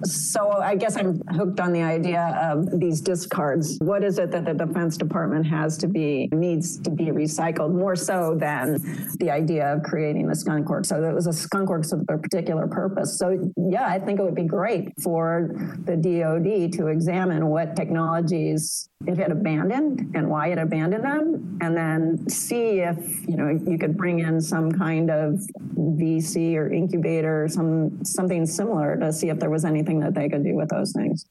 So 0.04 0.52
I 0.52 0.76
guess 0.76 0.96
I'm 0.96 1.20
hooked 1.30 1.60
on 1.60 1.72
the 1.72 1.82
idea 1.82 2.38
of 2.42 2.78
these 2.78 3.00
discards. 3.00 3.78
What 3.80 4.04
is 4.04 4.18
it 4.18 4.30
that 4.30 4.44
the 4.44 4.54
Defense 4.54 4.96
Department 4.96 5.46
has 5.46 5.76
to 5.78 5.88
be 5.88 6.28
needs 6.32 6.78
to 6.80 6.90
be 6.90 7.06
recycled 7.06 7.72
more 7.72 7.96
so 7.96 8.36
than 8.38 8.78
the 9.18 9.30
idea 9.30 9.72
of 9.72 9.82
creating 9.82 10.30
a 10.30 10.34
skunk 10.34 10.68
works? 10.68 10.88
So 10.88 11.02
it 11.02 11.14
was 11.14 11.26
a 11.26 11.32
skunk 11.32 11.68
works 11.68 11.92
with 11.92 12.02
a 12.08 12.18
particular 12.18 12.66
purpose. 12.66 13.18
So 13.18 13.52
yeah, 13.56 13.86
I 13.86 13.98
think 13.98 14.20
it 14.20 14.22
would 14.22 14.34
be 14.34 14.44
great 14.44 14.92
for 15.02 15.50
the 15.84 15.96
DoD 15.96 16.72
to 16.74 16.88
examine 16.88 17.46
what 17.46 17.76
technologies 17.76 18.88
it 19.06 19.18
had 19.18 19.30
abandoned 19.30 20.14
and 20.14 20.28
why 20.28 20.48
it 20.48 20.58
abandoned 20.58 21.04
them, 21.04 21.58
and 21.60 21.76
then 21.76 22.28
see 22.28 22.80
if 22.80 23.28
you 23.28 23.36
know 23.36 23.48
you 23.48 23.78
could 23.78 23.96
bring 23.96 24.20
in 24.20 24.40
some 24.40 24.72
kind 24.72 25.10
of 25.10 25.40
VC 25.76 26.56
or 26.56 26.72
incubator, 26.72 27.44
or 27.44 27.48
some 27.48 28.04
something 28.04 28.46
similar 28.46 28.96
to 28.96 29.12
see 29.12 29.28
if 29.28 29.38
there 29.38 29.50
was 29.50 29.64
anything 29.64 30.00
that 30.00 30.14
they 30.14 30.28
could 30.28 30.42
do 30.42 30.54
with 30.56 30.68
those 30.70 30.92
things. 30.92 31.26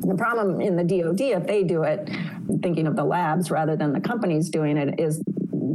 The 0.00 0.16
problem 0.16 0.60
in 0.60 0.76
the 0.76 0.84
DoD, 0.84 1.20
if 1.20 1.46
they 1.46 1.62
do 1.62 1.84
it, 1.84 2.10
thinking 2.60 2.86
of 2.86 2.96
the 2.96 3.04
labs 3.04 3.50
rather 3.50 3.76
than 3.76 3.92
the 3.92 4.00
companies 4.00 4.50
doing 4.50 4.76
it, 4.76 5.00
is 5.00 5.22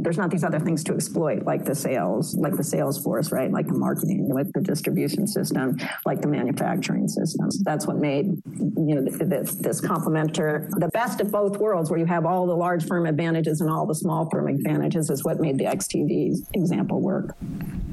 there's 0.08 0.16
not 0.16 0.30
these 0.30 0.42
other 0.42 0.58
things 0.58 0.82
to 0.82 0.94
exploit, 0.94 1.42
like 1.44 1.66
the 1.66 1.74
sales, 1.74 2.34
like 2.34 2.56
the 2.56 2.64
sales 2.64 2.98
force, 3.04 3.30
right? 3.30 3.50
Like 3.50 3.66
the 3.66 3.74
marketing, 3.74 4.26
like 4.32 4.50
the 4.54 4.62
distribution 4.62 5.26
system, 5.26 5.76
like 6.06 6.22
the 6.22 6.28
manufacturing 6.28 7.06
systems. 7.08 7.62
That's 7.62 7.86
what 7.86 7.98
made 7.98 8.24
you 8.56 8.94
know 8.94 9.02
this, 9.02 9.56
this 9.56 9.82
complementer 9.82 10.70
the 10.80 10.88
best 10.94 11.20
of 11.20 11.30
both 11.30 11.58
worlds, 11.58 11.90
where 11.90 12.00
you 12.00 12.06
have 12.06 12.24
all 12.24 12.46
the 12.46 12.56
large 12.56 12.86
firm 12.86 13.04
advantages 13.04 13.60
and 13.60 13.68
all 13.68 13.84
the 13.84 13.94
small 13.94 14.30
firm 14.30 14.48
advantages, 14.48 15.10
is 15.10 15.24
what 15.24 15.40
made 15.40 15.58
the 15.58 15.64
XTV 15.64 16.36
example 16.54 17.02
work. 17.02 17.36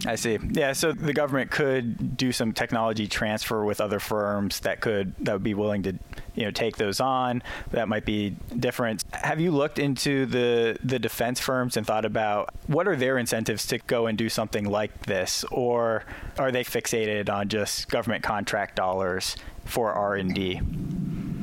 I 0.06 0.16
see. 0.16 0.38
Yeah, 0.52 0.74
so 0.74 0.92
the 0.92 1.14
government 1.14 1.52
could 1.52 2.16
do 2.16 2.32
some 2.32 2.54
technology 2.54 3.08
transfer 3.08 3.64
with 3.64 3.82
other 3.82 4.00
firms 4.00 4.60
that 4.62 4.80
could 4.82 5.14
that 5.20 5.34
would 5.34 5.44
be 5.44 5.54
willing 5.54 5.84
to, 5.84 5.94
you 6.36 6.46
know, 6.46 6.52
take 6.52 6.78
those 6.78 7.00
on. 7.00 7.42
That 7.72 7.88
might 7.88 8.06
be 8.06 8.36
different. 8.58 9.04
Have 9.14 9.40
you 9.40 9.52
looked 9.52 9.80
into 9.80 10.26
the 10.26 10.78
the 10.84 11.00
defense 11.00 11.40
firms 11.40 11.78
and 11.78 11.86
thought 11.86 12.06
about 12.06 12.50
what 12.68 12.88
are 12.88 12.96
their 12.96 13.18
incentives 13.18 13.66
to 13.68 13.80
go 13.80 14.08
and 14.08 14.18
do 14.18 14.30
something 14.30 14.66
like 14.66 15.06
this, 15.06 15.44
or 15.52 16.04
are 16.38 16.52
they 16.52 16.64
fixated 16.64 17.30
on 17.30 17.48
just 17.48 17.90
government 17.90 18.24
contract 18.24 18.76
dollars 18.76 19.36
for 19.66 19.94
R 19.94 20.16
and 20.16 20.34
D? 20.34 20.62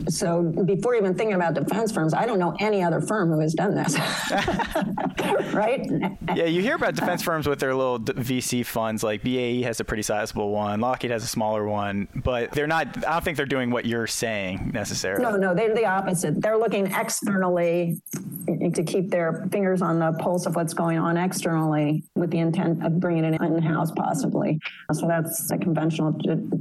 So 0.09 0.43
before 0.43 0.95
even 0.95 1.15
thinking 1.15 1.35
about 1.35 1.55
defense 1.55 1.93
firms, 1.93 2.15
I 2.15 2.27
don't 2.27 2.39
know 2.39 2.55
any 2.59 2.83
other 2.83 3.01
firm 3.01 3.31
who 3.31 3.41
has 3.41 3.55
done 3.55 3.75
this. 3.75 3.97
right? 5.53 5.87
Yeah, 6.35 6.45
you 6.45 6.63
hear 6.63 6.77
about 6.77 6.95
defense 6.95 7.23
firms 7.23 7.47
with 7.47 7.61
their 7.61 7.75
little 7.75 8.01
VC 8.01 8.65
funds. 8.65 9.03
Like 9.03 9.23
BAE 9.23 9.63
has 9.63 9.81
a 9.81 9.85
pretty 9.85 10.03
sizable 10.03 10.51
one, 10.51 10.81
Lockheed 10.81 11.11
has 11.11 11.25
a 11.25 11.27
smaller 11.29 11.67
one, 11.67 12.09
but 12.15 12.53
they're 12.53 12.67
not. 12.67 13.07
I 13.07 13.13
don't 13.13 13.25
think 13.25 13.37
they're 13.37 13.47
doing 13.47 13.71
what 13.71 13.85
you're 13.85 14.07
saying 14.07 14.73
necessarily. 14.75 15.23
No, 15.23 15.37
no, 15.37 15.55
they're 15.55 15.75
the 15.75 15.87
opposite. 15.87 16.41
They're 16.41 16.59
looking 16.59 16.87
externally 16.87 18.01
to 18.47 18.83
keep 18.83 19.11
their 19.11 19.47
fingers 19.51 19.83
on 19.83 19.99
the 19.99 20.13
pulse 20.19 20.47
of 20.47 20.57
what's 20.57 20.75
going 20.75 20.99
on 20.99 21.17
externally, 21.17 22.05
with 22.15 22.31
the 22.31 22.39
intent 22.39 22.85
of 22.85 22.99
bringing 23.01 23.25
it 23.25 23.41
in-house, 23.41 23.93
possibly. 23.93 24.61
So 24.93 25.07
that's 25.07 25.51
a 25.51 25.59
conventional 25.59 26.13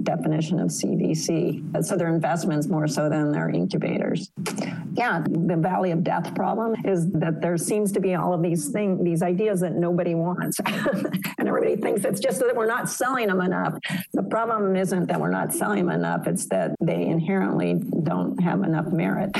definition 0.03 0.59
of 0.59 0.69
CVC. 0.69 1.83
So 1.85 1.97
their 1.97 2.13
investments 2.13 2.67
more 2.67 2.87
so 2.87 3.09
than 3.09 3.30
their 3.31 3.49
incubators. 3.49 4.31
Yeah, 4.93 5.23
the 5.27 5.57
valley 5.57 5.91
of 5.91 6.03
death 6.03 6.33
problem 6.35 6.75
is 6.85 7.11
that 7.13 7.41
there 7.41 7.57
seems 7.57 7.91
to 7.93 7.99
be 7.99 8.15
all 8.15 8.33
of 8.33 8.41
these 8.41 8.69
things, 8.69 9.03
these 9.03 9.23
ideas 9.23 9.61
that 9.61 9.73
nobody 9.73 10.15
wants. 10.15 10.59
and 10.65 11.47
everybody 11.47 11.75
thinks 11.75 12.03
it's 12.05 12.19
just 12.19 12.39
that 12.39 12.55
we're 12.55 12.65
not 12.65 12.89
selling 12.89 13.27
them 13.27 13.41
enough. 13.41 13.77
The 14.13 14.23
problem 14.23 14.75
isn't 14.75 15.07
that 15.07 15.19
we're 15.19 15.31
not 15.31 15.53
selling 15.53 15.85
them 15.85 15.95
enough, 15.95 16.27
it's 16.27 16.47
that 16.47 16.75
they 16.81 17.05
inherently 17.05 17.81
don't 18.03 18.41
have 18.41 18.63
enough 18.63 18.87
merit. 18.87 19.31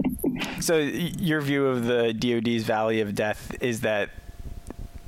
so, 0.60 0.78
your 0.78 1.40
view 1.40 1.66
of 1.66 1.84
the 1.84 2.12
DoD's 2.12 2.64
valley 2.64 3.00
of 3.00 3.14
death 3.14 3.54
is 3.60 3.82
that 3.82 4.10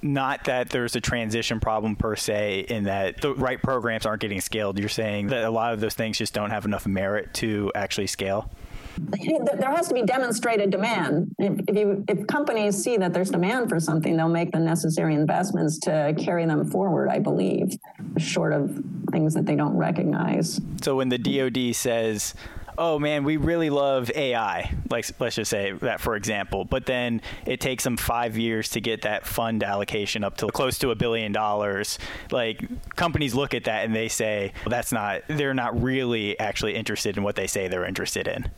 not 0.03 0.45
that 0.45 0.71
there's 0.71 0.97
a 0.97 1.01
transition 1.01 1.61
problem 1.61 1.97
per 1.97 2.17
se 2.17 2.67
in 2.69 2.85
that 2.85 3.21
the 3.21 3.35
right 3.35 3.61
programs 3.61 4.07
aren't 4.07 4.21
getting 4.21 4.41
scaled. 4.41 4.79
You're 4.79 4.89
saying 4.89 5.29
that 5.29 5.45
a 5.45 5.51
lot 5.51 5.73
of 5.73 5.81
those 5.81 5.95
things 5.95 6.19
just 6.19 6.35
don't 6.35 6.51
have 6.51 6.65
enough 6.65 6.87
merit 6.87 7.35
to 7.35 7.73
actually 7.75 8.07
scale? 8.07 8.51
there 8.99 9.71
has 9.71 9.89
to 9.89 9.95
be 9.95 10.03
demonstrated 10.03 10.71
demand. 10.71 11.35
If, 11.39 11.61
if, 11.69 11.77
you 11.77 12.05
if 12.09 12.27
companies 12.27 12.83
see 12.83 12.97
that 12.97 13.13
there's 13.13 13.31
demand 13.31 13.69
for 13.69 13.81
something, 13.81 14.17
they'll 14.17 14.29
make 14.29 14.53
the 14.53 14.59
necessary 14.59 15.15
investments 15.15 15.79
to 15.81 16.15
carry 16.19 16.47
them 16.47 16.69
forward. 16.71 17.09
I 17.09 17.19
believe, 17.19 17.77
short 18.19 18.53
of 18.53 18.83
things 19.11 19.35
that 19.35 19.47
they 19.47 19.57
don't 19.57 19.77
recognize. 19.77 20.61
So 20.83 20.97
when 20.97 21.09
the 21.09 21.19
DoD 21.19 21.75
says 21.75 22.35
oh 22.79 22.99
man, 22.99 23.25
we 23.25 23.37
really 23.37 23.69
love 23.69 24.11
AI. 24.15 24.73
Like 24.91 25.07
let's 25.19 25.37
just 25.37 25.51
say 25.51 25.73
that 25.73 26.01
for 26.01 26.17
example, 26.17 26.65
but 26.65 26.87
then 26.87 27.21
it 27.45 27.61
takes 27.61 27.85
them 27.85 27.97
five 27.97 28.39
years 28.39 28.71
to 28.71 28.81
get 28.81 29.03
that 29.03 29.27
fund 29.27 29.63
allocation 29.63 30.25
up 30.25 30.37
to 30.39 30.47
close 30.47 30.79
to 30.79 30.91
a 30.91 30.95
billion 30.95 31.33
dollars. 31.33 31.99
Like 32.31 32.65
companies 32.95 33.35
look 33.35 33.53
at 33.53 33.65
that 33.65 33.85
and 33.85 33.95
they 33.95 34.09
say 34.09 34.53
well, 34.65 34.71
that's 34.71 34.93
not. 34.93 35.23
They're 35.29 35.55
not 35.55 35.81
really 35.83 36.39
actually 36.39 36.77
interested 36.77 37.17
in 37.17 37.23
what 37.23 37.37
they 37.37 37.47
say 37.47 37.69
they're 37.69 37.85
interested 37.85 38.29
in. 38.29 38.51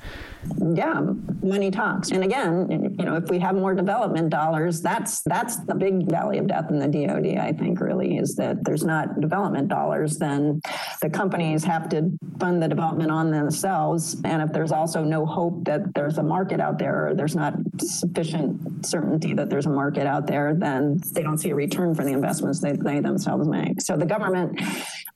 Yeah, 0.75 1.03
money 1.43 1.71
talks. 1.71 2.11
And 2.11 2.23
again, 2.23 2.95
you 2.99 3.05
know, 3.05 3.17
if 3.17 3.29
we 3.29 3.39
have 3.41 3.55
more 3.55 3.75
development 3.75 4.31
dollars, 4.31 4.81
that's 4.81 5.23
that's 5.23 5.57
the 5.57 5.75
big 5.75 6.11
valley 6.11 6.39
of 6.39 6.47
death 6.47 6.71
in 6.71 6.79
the 6.79 6.87
DoD. 6.87 7.39
I 7.39 7.53
think 7.53 7.81
really 7.81 8.19
is 8.19 8.37
that 8.37 8.65
there's 8.65 8.85
not 8.85 9.21
development 9.21 9.69
dollars, 9.69 10.19
then 10.19 10.61
the 11.01 11.11
companies 11.11 11.65
have 11.65 11.89
to 11.91 12.11
fund 12.39 12.63
the 12.63 12.69
development 12.69 13.11
on 13.11 13.31
themselves 13.31 14.10
and 14.25 14.43
if 14.43 14.53
there's 14.53 14.73
also 14.73 15.03
no 15.05 15.27
hope 15.27 15.65
that 15.65 15.95
there's 15.95 16.19
a 16.19 16.23
market 16.23 16.61
out 16.61 16.79
there, 16.79 17.09
or 17.09 17.15
there's 17.15 17.37
not 17.37 17.55
sufficient 17.79 18.87
certainty 18.87 19.35
that 19.35 19.51
there's 19.51 19.67
a 19.67 19.71
market 19.71 20.07
out 20.07 20.27
there, 20.27 20.55
then 20.55 21.01
they 21.13 21.23
don't 21.23 21.39
see 21.39 21.51
a 21.51 21.55
return 21.55 21.95
for 21.95 22.05
the 22.05 22.13
investments 22.13 22.61
they, 22.61 22.73
they 22.73 23.01
themselves 23.01 23.49
make. 23.49 23.81
So 23.81 23.97
the 23.97 24.07
government, 24.07 24.61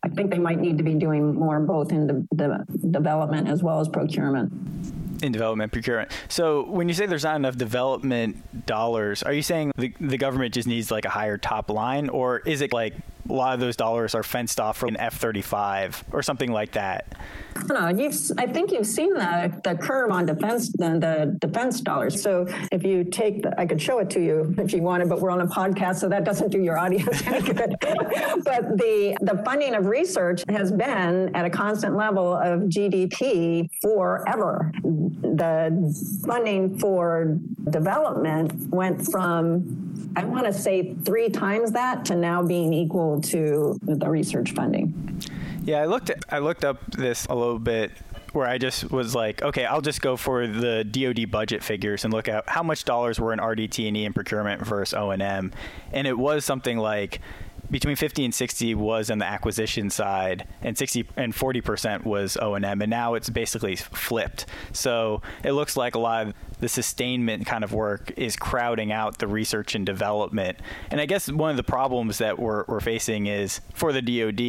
I 0.02 0.08
think 0.08 0.30
they 0.30 0.38
might 0.38 0.58
need 0.58 0.78
to 0.78 0.84
be 0.84 0.94
doing 0.94 1.34
more 1.34 1.60
both 1.60 1.92
in 1.92 2.06
the, 2.06 2.64
development 2.90 3.48
as 3.48 3.62
well 3.62 3.80
as 3.80 3.88
procurement 3.88 4.52
in 5.22 5.32
development 5.32 5.72
procurement. 5.72 6.10
So 6.28 6.64
when 6.64 6.88
you 6.88 6.94
say 6.94 7.06
there's 7.06 7.24
not 7.24 7.36
enough 7.36 7.56
development 7.56 8.66
dollars, 8.66 9.22
are 9.22 9.32
you 9.32 9.42
saying 9.42 9.72
the, 9.76 9.92
the 10.00 10.18
government 10.18 10.54
just 10.54 10.68
needs 10.68 10.90
like 10.90 11.04
a 11.04 11.08
higher 11.10 11.38
top 11.38 11.70
line, 11.70 12.08
or 12.08 12.40
is 12.40 12.60
it 12.60 12.72
like 12.72 12.94
a 13.28 13.32
lot 13.32 13.54
of 13.54 13.60
those 13.60 13.76
dollars 13.76 14.14
are 14.14 14.22
fenced 14.22 14.60
off 14.60 14.76
from 14.76 14.90
an 14.90 14.96
F-35 14.98 16.02
or 16.12 16.22
something 16.22 16.52
like 16.52 16.72
that? 16.72 17.06
No, 17.68 17.88
you've, 17.88 18.14
I 18.36 18.46
think 18.46 18.72
you've 18.72 18.86
seen 18.86 19.14
the, 19.14 19.60
the 19.62 19.76
curve 19.76 20.10
on 20.10 20.26
defense, 20.26 20.70
the, 20.72 20.98
the 20.98 21.36
defense 21.46 21.80
dollars. 21.80 22.20
So 22.20 22.46
if 22.72 22.84
you 22.84 23.04
take, 23.04 23.42
the, 23.42 23.58
I 23.58 23.66
could 23.66 23.80
show 23.80 23.98
it 24.00 24.10
to 24.10 24.20
you 24.20 24.54
if 24.58 24.72
you 24.72 24.82
wanted, 24.82 25.08
but 25.08 25.20
we're 25.20 25.30
on 25.30 25.40
a 25.40 25.46
podcast, 25.46 25.96
so 25.96 26.08
that 26.08 26.24
doesn't 26.24 26.50
do 26.50 26.60
your 26.60 26.78
audience 26.78 27.22
any 27.26 27.40
good. 27.40 27.76
but 27.80 28.76
the, 28.76 29.16
the 29.22 29.42
funding 29.44 29.74
of 29.74 29.86
research 29.86 30.44
has 30.48 30.72
been 30.72 31.34
at 31.34 31.44
a 31.44 31.50
constant 31.50 31.96
level 31.96 32.34
of 32.34 32.62
GDP 32.62 33.70
forever. 33.80 34.72
The 34.82 36.20
funding 36.26 36.78
for 36.78 37.38
development 37.70 38.52
went 38.70 39.10
from, 39.10 40.12
I 40.16 40.24
want 40.24 40.46
to 40.46 40.52
say, 40.52 40.94
three 41.04 41.28
times 41.28 41.72
that 41.72 42.04
to 42.06 42.16
now 42.16 42.42
being 42.42 42.72
equal 42.72 43.20
to 43.22 43.78
the 43.82 44.08
research 44.08 44.52
funding. 44.52 45.20
Yeah, 45.64 45.80
I 45.80 45.86
looked 45.86 46.10
I 46.28 46.38
looked 46.40 46.64
up 46.64 46.78
this 46.92 47.24
a 47.26 47.34
little 47.34 47.58
bit 47.58 47.90
where 48.34 48.46
I 48.46 48.58
just 48.58 48.90
was 48.90 49.14
like, 49.14 49.42
okay, 49.42 49.64
I'll 49.64 49.80
just 49.80 50.02
go 50.02 50.16
for 50.16 50.46
the 50.46 50.84
DoD 50.84 51.30
budget 51.30 51.62
figures 51.62 52.04
and 52.04 52.12
look 52.12 52.28
at 52.28 52.48
how 52.48 52.62
much 52.62 52.84
dollars 52.84 53.18
were 53.18 53.32
in 53.32 53.38
RDT&E 53.38 54.04
and 54.04 54.14
procurement 54.14 54.66
versus 54.66 54.92
O&M, 54.92 55.52
and 55.92 56.06
it 56.06 56.18
was 56.18 56.44
something 56.44 56.78
like 56.78 57.20
between 57.70 57.96
50 57.96 58.26
and 58.26 58.34
60 58.34 58.74
was 58.74 59.10
on 59.10 59.18
the 59.18 59.24
acquisition 59.24 59.88
side 59.88 60.46
and 60.62 60.76
60 60.76 61.08
and 61.16 61.34
40 61.34 61.60
percent 61.60 62.04
was 62.04 62.36
o&m 62.36 62.82
and 62.82 62.90
now 62.90 63.14
it's 63.14 63.30
basically 63.30 63.74
flipped. 63.76 64.46
So 64.72 65.22
it 65.42 65.52
looks 65.52 65.76
like 65.76 65.94
a 65.94 65.98
lot 65.98 66.26
of 66.26 66.33
the 66.64 66.68
sustainment 66.70 67.44
kind 67.44 67.62
of 67.62 67.74
work 67.74 68.10
is 68.16 68.36
crowding 68.36 68.90
out 68.90 69.18
the 69.18 69.26
research 69.26 69.74
and 69.74 69.84
development. 69.84 70.58
And 70.90 70.98
i 70.98 71.04
guess 71.04 71.30
one 71.30 71.50
of 71.50 71.58
the 71.58 71.62
problems 71.62 72.16
that 72.18 72.38
we're, 72.38 72.64
we're 72.66 72.80
facing 72.80 73.26
is 73.26 73.60
for 73.74 73.92
the 73.92 74.00
dod 74.00 74.40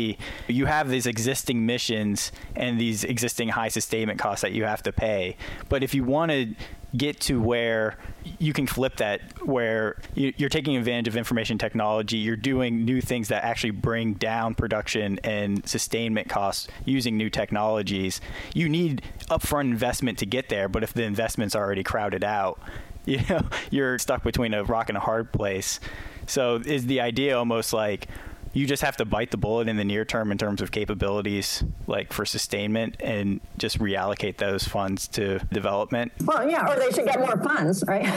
you 0.47 0.65
have 0.65 0.87
these 0.87 1.07
existing 1.07 1.65
missions 1.65 2.31
and 2.55 2.79
these 2.79 3.03
existing 3.03 3.49
high 3.49 3.67
sustainment 3.67 4.17
costs 4.17 4.43
that 4.43 4.53
you 4.53 4.63
have 4.63 4.81
to 4.83 4.93
pay. 4.93 5.35
But 5.67 5.83
if 5.83 5.93
you 5.93 6.05
want 6.05 6.31
to 6.31 6.55
get 6.97 7.19
to 7.19 7.41
where 7.41 7.97
you 8.39 8.53
can 8.53 8.67
flip 8.67 8.97
that 8.97 9.21
where 9.45 9.97
you're 10.15 10.49
taking 10.49 10.75
advantage 10.75 11.07
of 11.07 11.15
information 11.15 11.57
technology 11.57 12.17
you're 12.17 12.35
doing 12.35 12.85
new 12.85 13.01
things 13.01 13.27
that 13.27 13.43
actually 13.43 13.71
bring 13.71 14.13
down 14.13 14.55
production 14.55 15.19
and 15.23 15.67
sustainment 15.67 16.29
costs 16.29 16.67
using 16.85 17.17
new 17.17 17.29
technologies. 17.29 18.21
You 18.53 18.69
need 18.69 19.01
upfront 19.29 19.71
investment 19.71 20.17
to 20.19 20.25
get 20.25 20.49
there 20.49 20.67
but 20.67 20.83
if 20.83 20.93
the 20.93 21.03
investment's 21.03 21.55
already 21.55 21.83
crowded 21.83 22.23
out 22.23 22.59
you 23.05 23.21
know 23.29 23.47
you're 23.69 23.99
stuck 23.99 24.23
between 24.23 24.53
a 24.53 24.63
rock 24.63 24.89
and 24.89 24.97
a 24.97 25.01
hard 25.01 25.31
place. 25.31 25.79
So 26.27 26.55
is 26.55 26.87
the 26.87 27.01
idea 27.01 27.37
almost 27.37 27.71
like 27.71 28.07
you 28.55 28.65
just 28.65 28.81
have 28.81 28.95
to 28.97 29.05
bite 29.05 29.31
the 29.31 29.37
bullet 29.37 29.67
in 29.67 29.75
the 29.75 29.83
near 29.83 30.05
term 30.05 30.31
in 30.31 30.37
terms 30.37 30.61
of 30.61 30.71
capabilities, 30.71 31.63
like 31.87 32.13
for 32.13 32.25
sustainment, 32.25 32.95
and 33.01 33.41
just 33.57 33.79
reallocate 33.79 34.37
those 34.37 34.63
funds 34.63 35.09
to 35.09 35.39
development. 35.51 36.13
Well, 36.23 36.49
yeah, 36.49 36.71
or 36.71 36.79
they 36.79 36.89
should 36.91 37.05
get 37.05 37.19
more 37.19 37.37
funds, 37.43 37.83
right? 37.85 38.07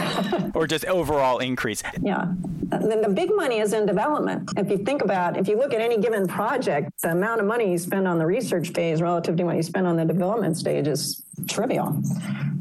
or 0.55 0.69
just 0.69 0.85
overall 0.87 1.39
increase. 1.39 1.83
Yeah. 2.01 2.33
Then 2.71 3.03
the 3.03 3.09
big 3.09 3.35
money 3.35 3.59
is 3.59 3.73
in 3.73 3.85
development. 3.85 4.51
If 4.57 4.71
you 4.71 4.79
think 4.79 5.03
about, 5.03 5.37
if 5.37 5.49
you 5.49 5.59
look 5.59 5.75
at 5.75 5.81
any 5.81 5.99
given 5.99 6.29
project, 6.29 6.93
the 7.03 7.11
amount 7.11 7.41
of 7.41 7.47
money 7.47 7.73
you 7.73 7.79
spend 7.79 8.07
on 8.07 8.19
the 8.19 8.27
research 8.27 8.71
phase 8.71 9.03
relative 9.03 9.37
to 9.37 9.45
what 9.45 9.57
you 9.57 9.63
spend 9.65 9.89
on 9.89 9.97
the 9.97 10.05
development 10.05 10.57
stage 10.57 10.87
is 10.87 11.25
trivial. 11.47 12.01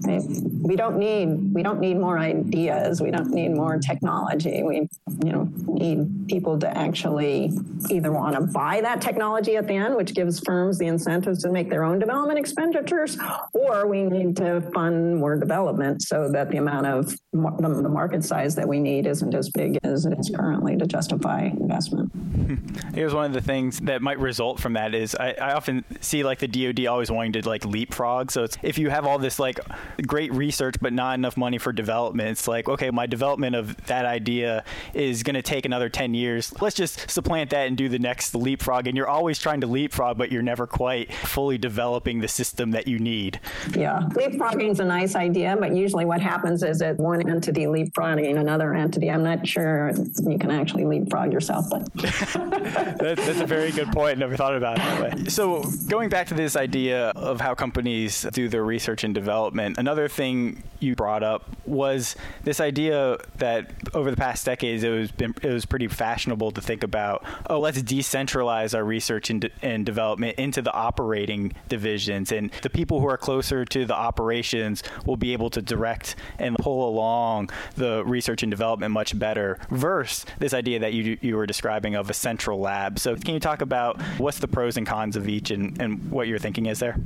Right? 0.01 0.21
We 0.61 0.75
don't 0.75 0.97
need 0.97 1.53
we 1.53 1.63
don't 1.63 1.79
need 1.79 1.97
more 1.97 2.19
ideas. 2.19 3.01
We 3.01 3.11
don't 3.11 3.31
need 3.31 3.49
more 3.49 3.77
technology. 3.79 4.63
We 4.63 4.87
you 5.23 5.31
know 5.31 5.49
need 5.67 6.27
people 6.27 6.59
to 6.59 6.77
actually 6.77 7.51
either 7.89 8.11
want 8.11 8.35
to 8.35 8.41
buy 8.41 8.81
that 8.81 9.01
technology 9.01 9.55
at 9.55 9.67
the 9.67 9.73
end, 9.73 9.95
which 9.95 10.13
gives 10.13 10.39
firms 10.39 10.77
the 10.77 10.87
incentives 10.87 11.41
to 11.43 11.51
make 11.51 11.69
their 11.69 11.83
own 11.83 11.99
development 11.99 12.39
expenditures, 12.39 13.17
or 13.53 13.87
we 13.87 14.03
need 14.03 14.35
to 14.37 14.61
fund 14.73 15.17
more 15.17 15.35
development 15.35 16.01
so 16.01 16.29
that 16.31 16.51
the 16.51 16.57
amount 16.57 16.85
of 16.85 17.15
the 17.31 17.89
market 17.89 18.23
size 18.23 18.55
that 18.55 18.67
we 18.67 18.79
need 18.79 19.07
isn't 19.07 19.33
as 19.33 19.49
big 19.49 19.77
as 19.83 20.05
it 20.05 20.17
is 20.19 20.31
currently 20.35 20.75
to 20.77 20.85
justify 20.85 21.41
investment. 21.41 22.11
Here's 22.93 23.13
one 23.13 23.25
of 23.25 23.33
the 23.33 23.41
things 23.41 23.79
that 23.81 24.01
might 24.01 24.19
result 24.19 24.59
from 24.59 24.73
that 24.73 24.93
is 24.93 25.15
I, 25.15 25.35
I 25.39 25.53
often 25.53 25.83
see 26.01 26.23
like 26.23 26.39
the 26.39 26.47
DoD 26.47 26.85
always 26.87 27.11
wanting 27.11 27.33
to 27.33 27.47
like 27.47 27.65
leapfrog. 27.65 28.31
So 28.31 28.43
it's 28.43 28.57
if 28.67 28.77
you 28.77 28.89
have 28.89 29.05
all 29.05 29.17
this 29.17 29.39
like 29.39 29.59
great 30.05 30.31
research 30.33 30.75
but 30.81 30.91
not 30.91 31.15
enough 31.15 31.37
money 31.37 31.57
for 31.57 31.71
development, 31.71 32.29
it's 32.29 32.47
like, 32.49 32.67
okay, 32.67 32.91
my 32.91 33.05
development 33.07 33.55
of 33.55 33.77
that 33.85 34.05
idea 34.05 34.63
is 34.93 35.23
going 35.23 35.35
to 35.35 35.41
take 35.41 35.65
another 35.65 35.87
10 35.87 36.13
years. 36.13 36.53
Let's 36.61 36.75
just 36.75 37.09
supplant 37.09 37.49
that 37.51 37.67
and 37.67 37.77
do 37.77 37.87
the 37.87 37.97
next 37.97 38.35
leapfrog. 38.35 38.87
And 38.87 38.97
you're 38.97 39.07
always 39.07 39.39
trying 39.39 39.61
to 39.61 39.67
leapfrog, 39.67 40.17
but 40.17 40.33
you're 40.33 40.41
never 40.41 40.67
quite 40.67 41.13
fully 41.13 41.57
developing 41.57 42.19
the 42.19 42.27
system 42.27 42.71
that 42.71 42.89
you 42.89 42.99
need. 42.99 43.39
Yeah, 43.73 44.01
leapfrogging 44.11 44.71
is 44.71 44.81
a 44.81 44.85
nice 44.85 45.15
idea, 45.15 45.55
but 45.57 45.73
usually 45.73 46.03
what 46.03 46.19
happens 46.19 46.61
is 46.61 46.79
that 46.79 46.97
one 46.97 47.27
entity 47.29 47.67
leapfrogging 47.67 48.37
another 48.37 48.73
entity. 48.73 49.09
I'm 49.09 49.23
not 49.23 49.47
sure 49.47 49.91
you 50.27 50.37
can 50.37 50.51
actually 50.51 50.83
leapfrog 50.83 51.31
yourself, 51.31 51.69
but 51.69 51.89
that's, 51.95 53.25
that's, 53.25 53.39
a 53.39 53.45
very 53.45 53.71
good 53.71 53.93
point. 53.93 54.19
Never 54.19 54.35
thought 54.35 54.55
about 54.55 54.77
it 54.77 54.81
that 54.81 55.01
way. 55.01 55.25
So 55.29 55.63
going 55.87 56.09
back 56.09 56.27
to 56.27 56.33
this 56.33 56.57
idea 56.57 57.11
of 57.15 57.39
how 57.39 57.55
companies 57.55 58.25
do 58.33 58.49
their 58.49 58.56
research 58.63 59.03
and 59.03 59.13
development. 59.13 59.77
Another 59.77 60.07
thing 60.07 60.63
you 60.79 60.95
brought 60.95 61.23
up 61.23 61.49
was 61.65 62.15
this 62.43 62.59
idea 62.59 63.17
that 63.37 63.71
over 63.93 64.11
the 64.11 64.17
past 64.17 64.45
decades 64.45 64.83
it 64.83 64.89
was 64.89 65.11
been 65.11 65.33
it 65.41 65.51
was 65.51 65.65
pretty 65.65 65.87
fashionable 65.87 66.51
to 66.51 66.61
think 66.61 66.83
about 66.83 67.23
oh 67.49 67.59
let's 67.59 67.81
decentralize 67.81 68.75
our 68.75 68.83
research 68.83 69.29
and, 69.29 69.41
de- 69.41 69.49
and 69.61 69.85
development 69.85 70.37
into 70.37 70.61
the 70.61 70.71
operating 70.73 71.53
divisions 71.67 72.31
and 72.31 72.51
the 72.61 72.69
people 72.69 72.99
who 72.99 73.07
are 73.07 73.17
closer 73.17 73.65
to 73.65 73.85
the 73.85 73.95
operations 73.95 74.83
will 75.05 75.17
be 75.17 75.33
able 75.33 75.49
to 75.49 75.61
direct 75.61 76.15
and 76.39 76.55
pull 76.57 76.87
along 76.87 77.49
the 77.75 78.03
research 78.05 78.43
and 78.43 78.51
development 78.51 78.91
much 78.91 79.17
better 79.17 79.59
versus 79.69 80.25
this 80.39 80.53
idea 80.53 80.79
that 80.79 80.93
you 80.93 81.17
you 81.21 81.35
were 81.35 81.45
describing 81.45 81.95
of 81.95 82.09
a 82.09 82.13
central 82.13 82.59
lab 82.59 82.99
so 82.99 83.15
can 83.15 83.33
you 83.33 83.39
talk 83.39 83.61
about 83.61 84.01
what's 84.17 84.39
the 84.39 84.47
pros 84.47 84.77
and 84.77 84.87
cons 84.87 85.15
of 85.15 85.27
each 85.27 85.51
and, 85.51 85.81
and 85.81 86.11
what 86.11 86.27
your 86.27 86.39
thinking 86.39 86.67
is 86.67 86.79
there 86.79 86.97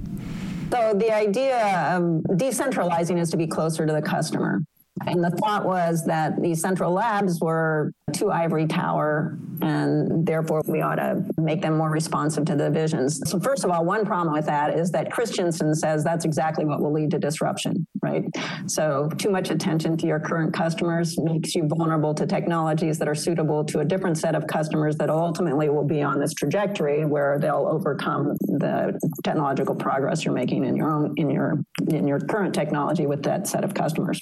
so 0.71 0.93
the 0.93 1.11
idea 1.13 1.95
of 1.95 2.01
decentralizing 2.37 3.19
is 3.19 3.29
to 3.31 3.37
be 3.37 3.47
closer 3.47 3.85
to 3.85 3.93
the 3.93 4.01
customer. 4.01 4.61
And 5.07 5.23
the 5.23 5.31
thought 5.31 5.65
was 5.65 6.05
that 6.05 6.41
these 6.41 6.61
central 6.61 6.91
labs 6.91 7.39
were 7.39 7.91
too 8.13 8.29
ivory 8.29 8.67
tower, 8.67 9.37
and 9.61 10.25
therefore 10.25 10.61
we 10.67 10.81
ought 10.81 10.95
to 10.95 11.23
make 11.37 11.61
them 11.61 11.77
more 11.77 11.89
responsive 11.89 12.45
to 12.45 12.55
the 12.55 12.69
visions. 12.69 13.21
So, 13.25 13.39
first 13.39 13.63
of 13.63 13.71
all, 13.71 13.85
one 13.85 14.05
problem 14.05 14.33
with 14.33 14.45
that 14.45 14.77
is 14.77 14.91
that 14.91 15.11
Christensen 15.11 15.73
says 15.73 16.03
that's 16.03 16.25
exactly 16.25 16.65
what 16.65 16.81
will 16.81 16.91
lead 16.91 17.11
to 17.11 17.19
disruption. 17.19 17.87
right? 18.01 18.23
So 18.67 19.09
too 19.17 19.29
much 19.29 19.49
attention 19.49 19.97
to 19.97 20.07
your 20.07 20.19
current 20.19 20.53
customers 20.53 21.17
makes 21.19 21.55
you 21.55 21.67
vulnerable 21.67 22.13
to 22.15 22.25
technologies 22.25 22.97
that 22.99 23.07
are 23.07 23.15
suitable 23.15 23.63
to 23.65 23.79
a 23.79 23.85
different 23.85 24.17
set 24.17 24.35
of 24.35 24.47
customers 24.47 24.95
that 24.97 25.09
ultimately 25.09 25.69
will 25.69 25.85
be 25.85 26.01
on 26.01 26.19
this 26.19 26.33
trajectory 26.33 27.05
where 27.05 27.39
they'll 27.39 27.67
overcome 27.69 28.35
the 28.61 28.99
technological 29.23 29.75
progress 29.75 30.23
you're 30.23 30.33
making 30.33 30.63
in 30.63 30.75
your 30.75 30.89
own 30.89 31.13
in 31.17 31.29
your 31.29 31.63
in 31.89 32.07
your 32.07 32.19
current 32.19 32.53
technology 32.53 33.05
with 33.05 33.23
that 33.23 33.47
set 33.47 33.63
of 33.63 33.73
customers. 33.73 34.21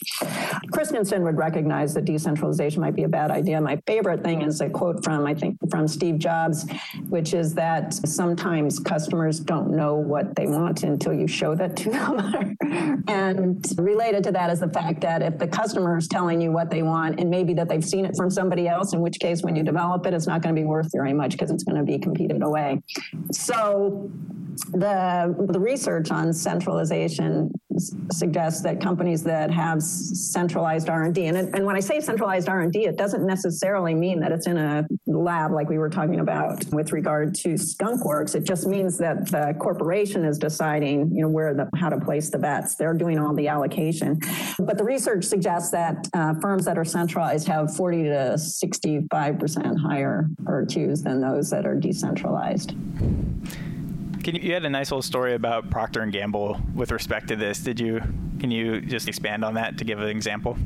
Christensen 0.71 1.23
would 1.23 1.37
recognize 1.37 1.93
that 1.93 2.05
decentralization 2.05 2.81
might 2.81 2.95
be 2.95 3.03
a 3.03 3.09
bad 3.09 3.31
idea. 3.31 3.59
My 3.61 3.79
favorite 3.85 4.23
thing 4.23 4.41
is 4.41 4.61
a 4.61 4.69
quote 4.69 5.03
from 5.03 5.25
I 5.25 5.35
think 5.35 5.57
from 5.69 5.87
Steve 5.87 6.17
Jobs, 6.17 6.65
which 7.09 7.33
is 7.33 7.53
that 7.55 7.93
sometimes 7.93 8.79
customers 8.79 9.39
don't 9.39 9.71
know 9.71 9.95
what 9.95 10.35
they 10.35 10.47
want 10.47 10.83
until 10.83 11.13
you 11.13 11.27
show 11.27 11.53
that 11.55 11.75
to 11.77 11.91
them. 11.91 12.57
and 13.07 13.65
related 13.77 14.23
to 14.23 14.31
that 14.31 14.49
is 14.49 14.59
the 14.61 14.69
fact 14.69 15.01
that 15.01 15.21
if 15.21 15.37
the 15.37 15.47
customer 15.47 15.97
is 15.97 16.07
telling 16.07 16.41
you 16.41 16.51
what 16.51 16.69
they 16.69 16.81
want 16.81 17.19
and 17.19 17.29
maybe 17.29 17.53
that 17.53 17.67
they've 17.67 17.83
seen 17.83 18.05
it 18.05 18.15
from 18.15 18.29
somebody 18.29 18.67
else, 18.67 18.93
in 18.93 19.01
which 19.01 19.19
case 19.19 19.43
when 19.43 19.55
you 19.55 19.63
develop 19.63 20.05
it, 20.05 20.13
it's 20.13 20.27
not 20.27 20.41
going 20.41 20.55
to 20.55 20.59
be 20.59 20.65
worth 20.65 20.89
very 20.93 21.13
much 21.13 21.31
because 21.31 21.51
it's 21.51 21.63
going 21.63 21.77
to 21.77 21.83
be 21.83 21.99
competed 21.99 22.41
away. 22.41 22.81
So 23.31 24.09
the 24.71 25.47
the 25.49 25.59
research 25.59 26.11
on 26.11 26.33
centralization 26.33 27.51
suggests 28.11 28.61
that 28.61 28.81
companies 28.81 29.23
that 29.23 29.49
have 29.51 29.81
centralized 29.81 30.89
R&D, 30.89 31.27
and, 31.27 31.37
and 31.37 31.65
when 31.65 31.75
I 31.77 31.79
say 31.79 32.01
centralized 32.01 32.49
R&D, 32.49 32.85
it 32.85 32.97
doesn't 32.97 33.25
necessarily 33.25 33.93
mean 33.93 34.19
that 34.19 34.33
it's 34.33 34.47
in 34.47 34.57
a 34.57 34.85
lab 35.07 35.51
like 35.51 35.69
we 35.69 35.77
were 35.77 35.89
talking 35.89 36.19
about 36.19 36.65
with 36.73 36.91
regard 36.91 37.33
to 37.35 37.53
skunkworks. 37.53 38.35
It 38.35 38.43
just 38.43 38.67
means 38.67 38.97
that 38.97 39.27
the 39.27 39.55
corporation 39.59 40.25
is 40.25 40.37
deciding, 40.37 41.15
you 41.15 41.21
know, 41.21 41.29
where 41.29 41.53
the 41.53 41.69
how 41.77 41.89
to 41.89 41.99
place 41.99 42.29
the 42.29 42.39
bets. 42.39 42.75
They're 42.75 42.93
doing 42.93 43.17
all 43.17 43.33
the 43.33 43.47
allocation. 43.47 44.19
But 44.59 44.77
the 44.77 44.83
research 44.83 45.23
suggests 45.23 45.71
that 45.71 46.07
uh, 46.13 46.33
firms 46.41 46.65
that 46.65 46.77
are 46.77 46.85
centralized 46.85 47.47
have 47.47 47.75
40 47.75 48.03
to 48.03 48.37
65 48.37 49.39
percent 49.39 49.79
higher 49.79 50.27
RQs 50.43 51.03
than 51.03 51.21
those 51.21 51.49
that 51.49 51.65
are 51.65 51.75
decentralized. 51.75 52.73
Can 54.23 54.35
you, 54.35 54.41
you 54.41 54.53
had 54.53 54.65
a 54.65 54.69
nice 54.69 54.91
little 54.91 55.01
story 55.01 55.33
about 55.33 55.69
Procter 55.69 56.01
and 56.01 56.11
Gamble 56.11 56.59
with 56.75 56.91
respect 56.91 57.27
to 57.29 57.35
this. 57.35 57.59
Did 57.59 57.79
you? 57.79 58.01
Can 58.39 58.51
you 58.51 58.81
just 58.81 59.07
expand 59.07 59.43
on 59.43 59.55
that 59.55 59.77
to 59.79 59.83
give 59.83 59.99
an 59.99 60.09
example? 60.09 60.57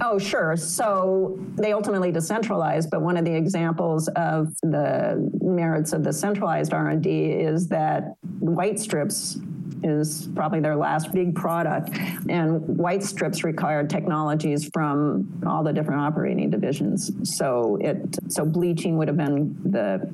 Oh, 0.00 0.18
sure. 0.18 0.56
So 0.56 1.38
they 1.56 1.72
ultimately 1.72 2.12
decentralized, 2.12 2.90
but 2.90 3.02
one 3.02 3.16
of 3.16 3.24
the 3.24 3.34
examples 3.34 4.08
of 4.08 4.54
the 4.62 5.30
merits 5.40 5.92
of 5.92 6.04
the 6.04 6.12
centralized 6.12 6.72
R&D 6.72 7.10
is 7.10 7.68
that 7.68 8.14
white 8.38 8.78
strips 8.78 9.38
is 9.82 10.28
probably 10.34 10.60
their 10.60 10.76
last 10.76 11.12
big 11.12 11.34
product. 11.34 11.96
And 12.28 12.60
white 12.78 13.02
strips 13.02 13.44
required 13.44 13.90
technologies 13.90 14.68
from 14.72 15.42
all 15.46 15.62
the 15.62 15.72
different 15.72 16.00
operating 16.00 16.50
divisions. 16.50 17.10
So 17.36 17.78
it 17.80 17.96
so 18.28 18.44
bleaching 18.44 18.96
would 18.98 19.08
have 19.08 19.16
been 19.16 19.56
the 19.64 20.08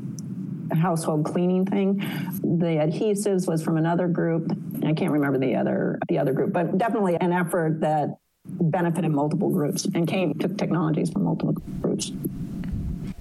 household 0.72 1.24
cleaning 1.24 1.66
thing. 1.66 1.98
The 2.42 2.78
adhesives 2.80 3.48
was 3.48 3.62
from 3.62 3.76
another 3.76 4.08
group. 4.08 4.50
I 4.84 4.92
can't 4.92 5.12
remember 5.12 5.38
the 5.38 5.56
other 5.56 5.98
the 6.08 6.18
other 6.18 6.32
group, 6.32 6.52
but 6.52 6.78
definitely 6.78 7.16
an 7.20 7.32
effort 7.32 7.80
that 7.80 8.18
benefited 8.44 9.10
multiple 9.10 9.50
groups 9.50 9.86
and 9.94 10.06
came 10.06 10.34
took 10.34 10.58
technologies 10.58 11.10
from 11.10 11.24
multiple 11.24 11.54
groups 11.80 12.12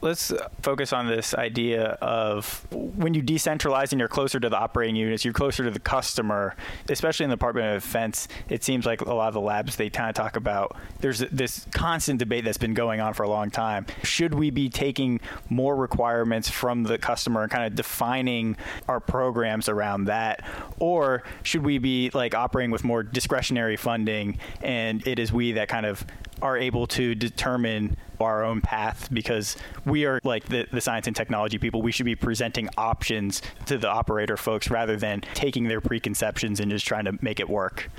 let's 0.03 0.33
focus 0.61 0.91
on 0.91 1.07
this 1.07 1.33
idea 1.33 1.97
of 2.01 2.67
when 2.71 3.13
you 3.13 3.23
decentralize 3.23 3.91
and 3.91 3.99
you're 3.99 4.09
closer 4.09 4.39
to 4.39 4.49
the 4.49 4.57
operating 4.57 4.95
units, 4.95 5.23
you're 5.23 5.33
closer 5.33 5.63
to 5.63 5.71
the 5.71 5.79
customer, 5.79 6.55
especially 6.89 7.23
in 7.23 7.29
the 7.29 7.37
Department 7.37 7.75
of 7.75 7.81
Defense. 7.81 8.27
It 8.49 8.63
seems 8.63 8.85
like 8.85 9.01
a 9.01 9.13
lot 9.13 9.29
of 9.29 9.33
the 9.33 9.41
labs 9.41 9.77
they 9.77 9.89
kind 9.89 10.09
of 10.09 10.15
talk 10.15 10.35
about 10.35 10.75
there's 10.99 11.19
this 11.19 11.65
constant 11.71 12.19
debate 12.19 12.43
that's 12.43 12.57
been 12.57 12.73
going 12.73 12.99
on 12.99 13.13
for 13.13 13.23
a 13.23 13.29
long 13.29 13.49
time. 13.49 13.85
Should 14.03 14.33
we 14.33 14.49
be 14.49 14.69
taking 14.69 15.21
more 15.49 15.75
requirements 15.75 16.49
from 16.49 16.83
the 16.83 16.97
customer 16.97 17.43
and 17.43 17.51
kind 17.51 17.65
of 17.65 17.75
defining 17.75 18.57
our 18.87 18.99
programs 18.99 19.69
around 19.69 20.05
that? 20.05 20.43
Or 20.79 21.23
should 21.43 21.63
we 21.63 21.77
be 21.77 22.11
like 22.13 22.35
operating 22.35 22.71
with 22.71 22.83
more 22.83 23.03
discretionary 23.03 23.77
funding 23.77 24.37
and 24.61 25.05
it 25.07 25.17
is 25.17 25.31
we 25.31 25.53
that 25.53 25.69
kind 25.69 25.85
of 25.85 26.05
are 26.41 26.57
able 26.57 26.87
to 26.87 27.15
determine 27.15 27.95
our 28.19 28.43
own 28.43 28.61
path 28.61 29.09
because 29.11 29.55
we 29.85 30.05
are 30.05 30.19
like 30.23 30.45
the, 30.45 30.67
the 30.71 30.81
science 30.81 31.07
and 31.07 31.15
technology 31.15 31.57
people. 31.57 31.81
We 31.81 31.91
should 31.91 32.05
be 32.05 32.15
presenting 32.15 32.69
options 32.77 33.41
to 33.65 33.77
the 33.77 33.89
operator 33.89 34.37
folks 34.37 34.69
rather 34.69 34.95
than 34.95 35.21
taking 35.33 35.67
their 35.67 35.81
preconceptions 35.81 36.59
and 36.59 36.71
just 36.71 36.85
trying 36.85 37.05
to 37.05 37.17
make 37.21 37.39
it 37.39 37.49
work. 37.49 37.89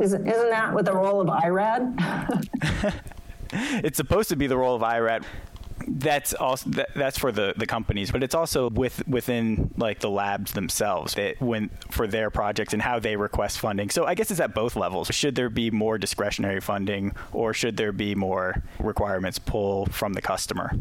Isn't, 0.00 0.26
isn't 0.26 0.50
that 0.50 0.74
what 0.74 0.84
the 0.84 0.92
role 0.92 1.20
of 1.20 1.28
IRAD? 1.28 3.02
it's 3.84 3.96
supposed 3.96 4.28
to 4.30 4.36
be 4.36 4.46
the 4.46 4.56
role 4.56 4.74
of 4.74 4.82
IRAD 4.82 5.24
that's 5.86 6.34
also 6.34 6.68
that, 6.70 6.88
that's 6.94 7.18
for 7.18 7.32
the 7.32 7.54
the 7.56 7.66
companies 7.66 8.10
but 8.10 8.22
it's 8.22 8.34
also 8.34 8.70
with 8.70 9.06
within 9.06 9.70
like 9.76 10.00
the 10.00 10.10
labs 10.10 10.52
themselves 10.52 11.14
that 11.14 11.40
when 11.40 11.70
for 11.90 12.06
their 12.06 12.30
projects 12.30 12.72
and 12.72 12.82
how 12.82 12.98
they 12.98 13.16
request 13.16 13.58
funding 13.58 13.90
so 13.90 14.04
i 14.04 14.14
guess 14.14 14.30
it's 14.30 14.40
at 14.40 14.54
both 14.54 14.76
levels 14.76 15.08
should 15.08 15.34
there 15.34 15.50
be 15.50 15.70
more 15.70 15.98
discretionary 15.98 16.60
funding 16.60 17.14
or 17.32 17.52
should 17.52 17.76
there 17.76 17.92
be 17.92 18.14
more 18.14 18.62
requirements 18.78 19.38
pull 19.38 19.86
from 19.86 20.12
the 20.12 20.22
customer 20.22 20.72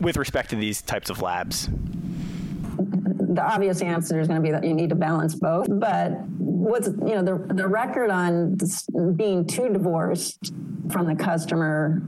with 0.00 0.16
respect 0.16 0.50
to 0.50 0.56
these 0.56 0.82
types 0.82 1.10
of 1.10 1.20
labs 1.20 1.68
the 3.34 3.42
obvious 3.42 3.80
answer 3.82 4.20
is 4.20 4.28
going 4.28 4.40
to 4.40 4.42
be 4.42 4.50
that 4.50 4.64
you 4.64 4.74
need 4.74 4.90
to 4.90 4.94
balance 4.94 5.34
both. 5.34 5.66
But 5.68 6.12
what's 6.38 6.88
you 6.88 7.14
know 7.14 7.22
the 7.22 7.54
the 7.54 7.66
record 7.66 8.10
on 8.10 8.56
being 9.16 9.46
too 9.46 9.72
divorced 9.72 10.52
from 10.90 11.06
the 11.06 11.14
customer 11.14 12.02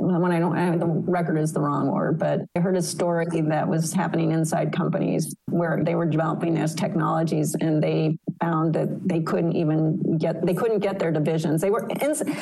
when 0.00 0.32
I 0.32 0.38
don't, 0.38 0.56
I, 0.56 0.76
the 0.76 0.86
record 0.86 1.38
is 1.38 1.52
the 1.52 1.60
wrong 1.60 1.90
word, 1.90 2.18
but 2.18 2.40
I 2.56 2.60
heard 2.60 2.76
a 2.76 2.82
story 2.82 3.20
that 3.26 3.68
was 3.68 3.92
happening 3.92 4.32
inside 4.32 4.72
companies 4.72 5.34
where 5.46 5.82
they 5.82 5.94
were 5.94 6.06
developing 6.06 6.54
these 6.54 6.74
technologies 6.74 7.54
and 7.60 7.82
they 7.82 8.18
found 8.40 8.74
that 8.74 8.88
they 9.06 9.20
couldn't 9.20 9.52
even 9.52 10.16
get 10.16 10.44
they 10.46 10.54
couldn't 10.54 10.78
get 10.78 10.98
their 10.98 11.12
divisions. 11.12 11.60
They 11.60 11.70
were 11.70 11.86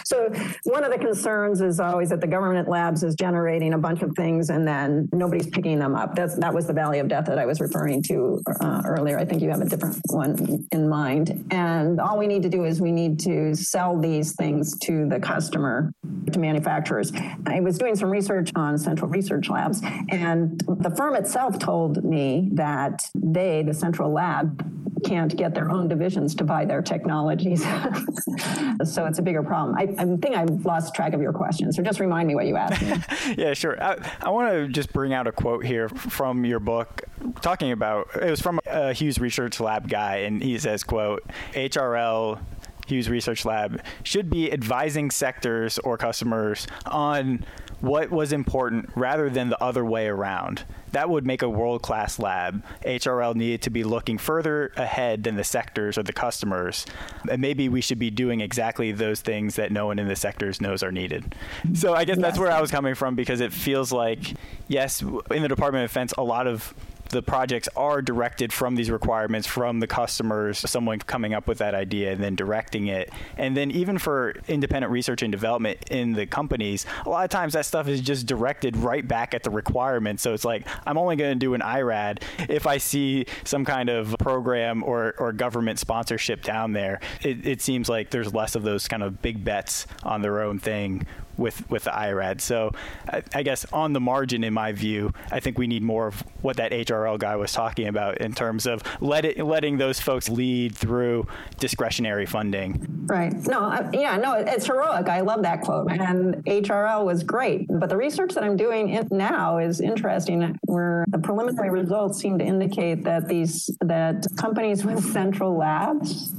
so 0.04 0.30
one 0.64 0.84
of 0.84 0.92
the 0.92 0.98
concerns 0.98 1.61
is 1.61 1.80
always 1.80 2.11
that 2.11 2.20
the 2.20 2.26
government 2.26 2.68
labs 2.68 3.02
is 3.02 3.14
generating 3.16 3.74
a 3.74 3.78
bunch 3.78 4.02
of 4.02 4.12
things 4.14 4.50
and 4.50 4.66
then 4.66 5.09
nobody's 5.12 5.48
picking 5.48 5.78
them 5.78 5.96
up. 5.96 6.14
That's 6.14 6.36
that 6.36 6.54
was 6.54 6.66
the 6.66 6.72
valley 6.72 7.00
of 7.00 7.09
death 7.09 7.26
that 7.26 7.38
I 7.38 7.46
was 7.46 7.61
referring 7.61 8.02
to 8.04 8.40
uh, 8.61 8.82
earlier. 8.86 9.18
I 9.18 9.24
think 9.24 9.42
you 9.42 9.50
have 9.50 9.61
a 9.61 9.64
different 9.64 10.00
one 10.11 10.66
in 10.70 10.88
mind. 10.88 11.46
And 11.50 12.00
all 12.00 12.18
we 12.18 12.26
need 12.26 12.42
to 12.42 12.48
do 12.48 12.64
is 12.64 12.80
we 12.80 12.92
need 12.92 13.18
to 13.20 13.54
sell 13.54 13.98
these 13.98 14.32
things 14.34 14.78
to 14.80 15.09
the 15.09 15.18
customer, 15.18 15.92
to 16.32 16.38
manufacturers. 16.38 17.11
I 17.49 17.61
was 17.61 17.78
doing 17.78 17.96
some 17.96 18.11
research 18.11 18.53
on 18.55 18.78
Central 18.78 19.11
Research 19.11 19.49
Labs, 19.49 19.80
and 20.11 20.61
the 20.80 20.90
firm 20.90 21.16
itself 21.16 21.59
told 21.59 22.05
me 22.05 22.51
that 22.53 23.03
they, 23.14 23.62
the 23.62 23.74
Central 23.74 24.12
Lab, 24.12 24.64
can't 25.05 25.36
get 25.36 25.55
their 25.55 25.70
own 25.70 25.88
divisions 25.88 26.34
to 26.34 26.44
buy 26.44 26.64
their 26.64 26.82
technologies. 26.82 27.62
so 28.84 29.07
it's 29.07 29.18
a 29.18 29.22
bigger 29.22 29.42
problem. 29.42 29.76
I, 29.76 29.82
I, 29.96 30.05
think 30.05 30.34
I've 30.34 30.64
lost 30.66 30.94
track 30.94 31.12
of 31.12 31.22
your 31.22 31.32
question. 31.32 31.72
So 31.72 31.82
just 31.82 32.01
remind 32.01 32.26
me 32.26 32.34
what 32.34 32.46
you 32.46 32.57
asked 32.57 32.82
me. 32.82 33.34
yeah, 33.38 33.55
sure. 33.55 33.80
I, 33.82 33.96
I 34.20 34.30
want 34.30 34.53
to 34.53 34.68
just 34.68 34.92
bring 34.92 35.12
out 35.12 35.26
a 35.26 35.32
quote 35.32 35.64
here 35.64 35.88
from 35.88 36.44
your 36.44 36.61
book 36.61 37.03
talking 37.40 37.72
about 37.72 38.09
it 38.20 38.30
was 38.30 38.40
from 38.40 38.61
a 38.66 38.92
Hughes 38.92 39.18
Research 39.18 39.61
Lab 39.61 39.88
guy, 39.88 40.18
and 40.18 40.42
he 40.42 40.59
says, 40.59 40.82
quote, 40.84 41.24
HRL 41.53 42.40
Hughes 42.89 43.09
Research 43.09 43.45
Lab 43.45 43.82
should 44.03 44.30
be 44.30 44.53
advising 44.53 45.11
sectors 45.11 45.78
or 45.78 45.97
customers 45.97 46.66
on 46.86 47.45
what 47.80 48.11
was 48.11 48.32
important 48.32 48.91
rather 48.97 49.30
than 49.30 49.51
the 49.51 49.62
other 49.62 49.84
way 49.84 50.09
around. 50.09 50.64
That 50.93 51.11
would 51.11 51.26
make 51.26 51.43
a 51.43 51.49
world 51.49 51.82
class 51.82 52.18
lab. 52.18 52.64
HRL 52.84 53.34
needed 53.34 53.62
to 53.62 53.70
be 53.70 53.84
looking 53.84 54.18
further 54.18 54.72
ahead 54.76 55.24
than 55.24 55.36
the 55.36 55.45
sectors 55.45 55.99
or 55.99 56.03
the 56.03 56.12
customers. 56.12 56.86
And 57.30 57.41
maybe 57.41 57.68
we 57.68 57.80
should 57.80 57.99
be 57.99 58.11
doing 58.11 58.41
exactly 58.41 58.91
those 58.93 59.20
things 59.20 59.57
that 59.57 59.70
no 59.70 59.86
one 59.86 59.99
in 59.99 60.09
the 60.09 60.16
sectors 60.16 60.61
knows 60.61 60.82
are 60.82 60.91
needed. 60.91 61.34
So 61.74 61.95
I 61.95 62.05
guess 62.05 62.16
yes. 62.16 62.22
that's 62.22 62.39
where 62.39 62.51
I 62.51 62.61
was 62.61 62.70
coming 62.70 62.95
from 62.95 63.14
because 63.14 63.41
it 63.41 63.53
feels 63.53 63.93
like, 63.93 64.34
yes, 64.66 65.03
in 65.03 65.43
the 65.43 65.49
Department 65.49 65.84
of 65.84 65.91
Defense, 65.91 66.14
a 66.16 66.24
lot 66.24 66.47
of 66.47 66.74
the 67.11 67.22
projects 67.22 67.68
are 67.76 68.02
directed 68.02 68.52
from 68.52 68.74
these 68.74 68.90
requirements 68.90 69.46
from 69.46 69.80
the 69.80 69.86
customers, 69.86 70.59
someone 70.59 70.98
coming 70.98 71.34
up 71.34 71.46
with 71.46 71.59
that 71.59 71.74
idea 71.74 72.12
and 72.12 72.22
then 72.22 72.34
directing 72.34 72.88
it. 72.88 73.11
And 73.36 73.56
then 73.56 73.70
even 73.70 73.98
for 73.98 74.34
independent 74.46 74.92
research 74.92 75.22
and 75.22 75.32
development 75.32 75.78
in 75.90 76.12
the 76.12 76.26
companies, 76.26 76.86
a 77.06 77.09
lot 77.09 77.24
of 77.24 77.30
times 77.30 77.54
that 77.54 77.66
stuff 77.66 77.88
is 77.88 78.00
just 78.00 78.26
directed 78.26 78.76
right 78.76 79.06
back 79.06 79.34
at 79.34 79.42
the 79.42 79.50
requirements. 79.50 80.22
So 80.22 80.34
it's 80.34 80.44
like, 80.44 80.66
I'm 80.86 80.98
only 80.98 81.16
going 81.16 81.32
to 81.32 81.38
do 81.38 81.54
an 81.54 81.62
IRAD 81.62 82.22
if 82.48 82.66
I 82.66 82.78
see 82.78 83.26
some 83.44 83.64
kind 83.64 83.88
of 83.88 84.14
program 84.18 84.82
or, 84.84 85.14
or 85.18 85.32
government 85.32 85.78
sponsorship 85.78 86.42
down 86.42 86.72
there. 86.72 87.00
It, 87.22 87.46
it 87.46 87.62
seems 87.62 87.88
like 87.88 88.11
there's 88.11 88.34
less 88.34 88.54
of 88.54 88.62
those 88.62 88.88
kind 88.88 89.02
of 89.02 89.22
big 89.22 89.44
bets 89.44 89.86
on 90.02 90.22
their 90.22 90.42
own 90.42 90.59
thing 90.59 91.06
with 91.39 91.68
with 91.70 91.84
the 91.84 91.95
IRAD. 91.97 92.41
So 92.41 92.72
I, 93.09 93.22
I, 93.34 93.43
guess 93.43 93.64
on 93.72 93.93
the 93.93 94.01
margin, 94.01 94.45
in 94.45 94.53
my 94.53 94.72
view, 94.72 95.12
I 95.30 95.41
think 95.41 95.59
we 95.59 95.66
need 95.66 95.82
more 95.82 96.09
of 96.09 96.22
what 96.43 96.57
that 96.57 96.72
HRL 96.72 97.18
guy 97.18 97.36
was 97.36 97.53
talking 97.53 97.86
about 97.86 98.18
in 98.18 98.34
terms 98.34 98.66
of 98.66 98.82
let 99.01 99.24
it, 99.24 99.39
letting 99.39 99.78
those 99.78 100.01
folks 100.01 100.28
lead 100.28 100.76
through 100.76 101.26
discretionary 101.59 102.26
funding. 102.26 103.07
Right. 103.07 103.32
No. 103.47 103.61
I, 103.61 103.89
yeah. 103.93 104.16
No. 104.16 104.34
It's 104.34 104.66
heroic. 104.66 105.09
I 105.09 105.20
love 105.20 105.43
that 105.43 105.62
quote. 105.62 105.91
And 105.91 106.45
HRL 106.45 107.05
was 107.05 107.22
great, 107.22 107.66
but 107.68 107.89
the 107.89 107.97
research 107.97 108.34
that 108.34 108.45
I'm 108.45 108.57
doing 108.57 109.07
now 109.11 109.59
is 109.59 109.80
interesting. 109.80 110.59
Where 110.62 111.05
the 111.09 111.18
preliminary 111.18 111.70
results 111.70 112.18
seem 112.18 112.39
to 112.39 112.45
indicate 112.45 113.05
that 113.05 113.28
these 113.28 113.70
that 113.80 114.26
companies 114.36 114.84
with 114.84 115.03
central 115.12 115.57
labs 115.57 116.32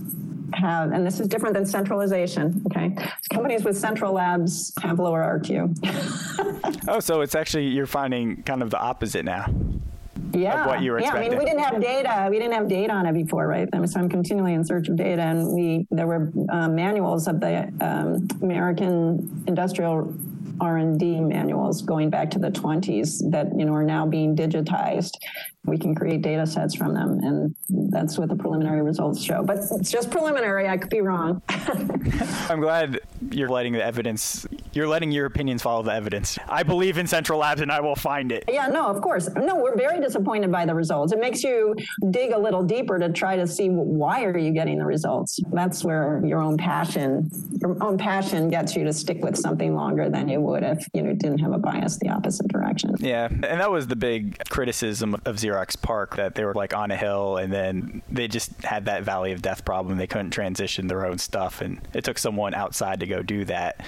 have, 0.54 0.92
and 0.92 1.06
this 1.06 1.20
is 1.20 1.28
different 1.28 1.54
than 1.54 1.66
centralization, 1.66 2.62
okay? 2.68 2.96
Companies 3.32 3.64
with 3.64 3.78
central 3.78 4.14
labs 4.14 4.74
have 4.82 5.00
lower 5.00 5.22
RQ. 5.40 6.84
oh, 6.88 7.00
so 7.00 7.22
it's 7.22 7.36
actually, 7.36 7.68
you're 7.68 7.86
finding 7.86 8.44
kind 8.44 8.62
of 8.62 8.70
the 8.70 8.80
opposite 8.80 9.26
now. 9.26 9.46
Yeah. 10.32 10.68
what 10.68 10.82
you 10.82 10.92
were 10.92 11.00
expecting. 11.00 11.24
yeah, 11.24 11.28
I 11.28 11.30
mean, 11.32 11.40
we 11.40 11.46
didn't 11.46 11.64
have 11.64 11.82
data. 11.82 12.28
We 12.30 12.38
didn't 12.38 12.54
have 12.54 12.68
data 12.68 12.94
on 12.94 13.06
it 13.08 13.14
before, 13.14 13.48
right? 13.48 13.68
So 13.72 14.00
I'm 14.00 14.10
continually 14.10 14.54
in 14.54 14.64
search 14.64 14.88
of 14.88 14.96
data, 14.96 15.24
and 15.24 15.54
we 15.54 15.88
there 15.90 16.06
were 16.06 16.32
uh, 16.50 16.68
manuals 16.68 17.28
of 17.28 17.40
the 17.40 17.72
um, 17.82 18.28
American 18.42 19.44
Industrial 19.48 20.14
R&D 20.62 21.22
manuals 21.22 21.82
going 21.82 22.10
back 22.10 22.30
to 22.32 22.40
the 22.40 22.52
20s 22.52 23.32
that 23.32 23.48
you 23.58 23.66
know 23.66 23.74
are 23.74 23.84
now 23.84 24.06
being 24.06 24.36
digitized 24.36 25.14
we 25.66 25.78
can 25.78 25.94
create 25.94 26.22
data 26.22 26.48
sets 26.48 26.76
from 26.76 26.94
them 26.94 27.20
and 27.22 27.56
that's 27.92 28.18
what 28.18 28.30
the 28.30 28.36
preliminary 28.36 28.82
results 28.82 29.22
show. 29.22 29.44
But 29.44 29.58
it's 29.58 29.92
just 29.92 30.10
preliminary 30.10 30.68
i 30.68 30.78
could 30.78 30.90
be 30.90 31.02
wrong. 31.02 31.42
I'm 32.50 32.62
glad 32.62 33.00
you're 33.32 33.50
letting 33.50 33.74
the 33.74 33.84
evidence 33.84 34.48
you're 34.74 34.88
letting 34.88 35.12
your 35.12 35.26
opinions 35.26 35.62
follow 35.62 35.84
the 35.84 35.94
evidence. 35.94 36.38
I 36.48 36.64
believe 36.64 36.98
in 36.98 37.08
central 37.08 37.40
labs 37.40 37.62
and 37.62 37.72
i 37.72 37.80
will 37.80 37.96
find 37.96 38.32
it. 38.32 38.46
Yeah 38.48 38.68
no 38.68 38.88
of 38.88 39.02
course. 39.02 39.30
No 39.36 39.56
we're 39.56 39.76
very 39.76 40.00
disappointed 40.00 40.52
by 40.52 40.66
the 40.66 40.74
results. 40.74 41.12
It 41.12 41.20
makes 41.20 41.44
you 41.44 41.76
dig 42.12 42.32
a 42.32 42.40
little 42.40 42.64
deeper 42.64 42.98
to 42.98 43.10
try 43.10 43.36
to 43.36 43.46
see 43.46 43.70
why 43.70 44.24
are 44.24 44.38
you 44.38 44.52
getting 44.52 44.80
the 44.80 44.86
results. 44.86 45.40
That's 45.52 45.84
where 45.84 46.22
your 46.26 46.42
own 46.42 46.58
passion 46.58 47.30
your 47.62 47.82
own 47.84 47.98
passion 47.98 48.50
gets 48.50 48.76
you 48.76 48.86
to 48.86 48.94
stick 48.94 49.24
with 49.24 49.38
something 49.38 49.76
longer 49.76 50.10
than 50.10 50.30
you 50.30 50.40
would 50.40 50.64
if 50.64 50.88
you 50.94 51.02
know 51.04 51.14
didn't 51.14 51.40
have 51.40 51.52
a 51.52 51.58
bias 51.58 51.98
the 51.98 52.10
opposite 52.10 52.48
direction. 52.48 52.96
Yeah 53.00 53.28
and 53.30 53.44
that 53.44 53.70
was 53.70 53.88
the 53.88 53.96
big 53.96 54.38
criticism 54.50 55.20
of 55.26 55.38
zero 55.38 55.49
Xerox 55.50 55.80
PARC 55.82 56.16
that 56.16 56.36
they 56.36 56.46
were 56.46 56.54
like 56.54 56.74
on 56.74 56.92
a 56.92 56.98
hill 56.98 57.38
and 57.38 57.52
then 57.52 58.02
they 58.10 58.28
just 58.28 58.64
had 58.64 58.86
that 58.86 59.04
valley 59.04 59.32
of 59.32 59.42
death 59.42 59.66
problem. 59.66 59.98
They 59.98 60.08
couldn't 60.08 60.32
transition 60.32 60.88
their 60.88 61.06
own 61.06 61.18
stuff, 61.18 61.62
and 61.62 61.82
it 61.94 62.04
took 62.04 62.18
someone 62.18 62.54
outside 62.54 63.00
to 63.02 63.08
go 63.08 63.22
do 63.22 63.46
that. 63.46 63.82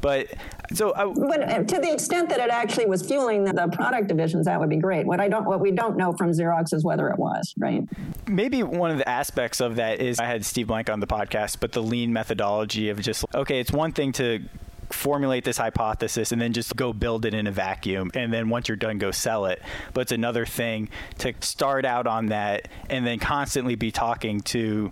But 0.00 0.34
so, 0.74 0.94
I, 0.94 1.06
but 1.06 1.42
uh, 1.42 1.62
to 1.62 1.78
the 1.78 1.90
extent 1.90 2.28
that 2.28 2.38
it 2.38 2.50
actually 2.50 2.84
was 2.84 3.00
fueling 3.06 3.44
the, 3.44 3.54
the, 3.54 3.68
product 3.68 4.08
divisions, 4.08 4.44
that 4.44 4.60
would 4.60 4.68
be 4.68 4.76
great. 4.76 5.06
What 5.06 5.18
I 5.18 5.28
don't, 5.28 5.46
what 5.46 5.60
we 5.60 5.70
don't 5.70 5.96
know 5.96 6.12
from 6.12 6.30
Xerox 6.30 6.74
is 6.74 6.84
whether 6.84 7.08
it 7.08 7.18
was 7.18 7.54
right. 7.56 7.82
Maybe 8.26 8.62
one 8.62 8.90
of 8.90 8.98
the 8.98 9.08
aspects 9.08 9.60
of 9.60 9.76
that 9.76 10.00
is 10.00 10.18
I 10.18 10.26
had 10.26 10.44
Steve 10.44 10.66
Blank 10.66 10.90
on 10.90 11.00
the 11.00 11.06
podcast, 11.06 11.56
but 11.58 11.72
the 11.72 11.82
lean 11.82 12.12
methodology 12.12 12.90
of 12.90 13.00
just 13.00 13.24
okay, 13.34 13.60
it's 13.60 13.72
one 13.72 13.92
thing 13.92 14.12
to 14.12 14.42
formulate 14.90 15.44
this 15.44 15.56
hypothesis 15.56 16.32
and 16.32 16.40
then 16.40 16.52
just 16.52 16.74
go 16.76 16.92
build 16.92 17.24
it 17.24 17.34
in 17.34 17.46
a 17.46 17.52
vacuum 17.52 18.10
and 18.14 18.32
then 18.32 18.48
once 18.48 18.68
you're 18.68 18.76
done 18.76 18.98
go 18.98 19.10
sell 19.10 19.46
it 19.46 19.60
but 19.92 20.02
it's 20.02 20.12
another 20.12 20.46
thing 20.46 20.88
to 21.18 21.32
start 21.40 21.84
out 21.84 22.06
on 22.06 22.26
that 22.26 22.68
and 22.90 23.06
then 23.06 23.18
constantly 23.18 23.74
be 23.74 23.90
talking 23.90 24.40
to 24.40 24.90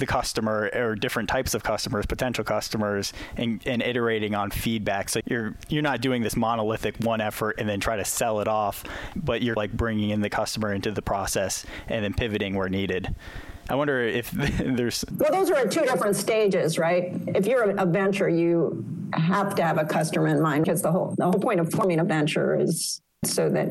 the 0.00 0.06
customer 0.06 0.70
or 0.74 0.96
different 0.96 1.28
types 1.28 1.54
of 1.54 1.62
customers, 1.62 2.06
potential 2.06 2.42
customers, 2.42 3.12
and, 3.36 3.60
and, 3.66 3.82
iterating 3.82 4.34
on 4.34 4.50
feedback. 4.50 5.08
So 5.08 5.20
you're 5.26 5.54
you're 5.68 5.82
not 5.82 6.00
doing 6.00 6.22
this 6.22 6.36
monolithic 6.36 6.96
one 6.98 7.20
effort 7.20 7.56
and 7.58 7.68
then 7.68 7.78
try 7.78 7.96
to 7.96 8.04
sell 8.04 8.40
it 8.40 8.48
off, 8.48 8.82
but 9.14 9.42
you're 9.42 9.54
like 9.54 9.72
bringing 9.72 10.10
in 10.10 10.20
the 10.20 10.30
customer 10.30 10.72
into 10.72 10.90
the 10.90 11.02
process 11.02 11.64
and 11.88 12.04
then 12.04 12.14
pivoting 12.14 12.54
where 12.54 12.68
needed. 12.68 13.14
I 13.70 13.76
wonder 13.76 14.02
if 14.02 14.30
there's. 14.32 15.04
Well, 15.16 15.30
those 15.30 15.50
are 15.50 15.56
at 15.56 15.70
two 15.70 15.82
different 15.82 16.16
stages, 16.16 16.78
right? 16.78 17.12
If 17.28 17.46
you're 17.46 17.70
a 17.70 17.86
venture, 17.86 18.28
you 18.28 18.84
have 19.14 19.54
to 19.54 19.62
have 19.62 19.78
a 19.78 19.84
customer 19.84 20.26
in 20.26 20.42
mind 20.42 20.64
because 20.64 20.82
the 20.82 20.90
whole 20.90 21.14
the 21.16 21.24
whole 21.24 21.40
point 21.40 21.60
of 21.60 21.72
forming 21.72 22.00
a 22.00 22.04
venture 22.04 22.60
is 22.60 23.00
so 23.24 23.50
that 23.50 23.68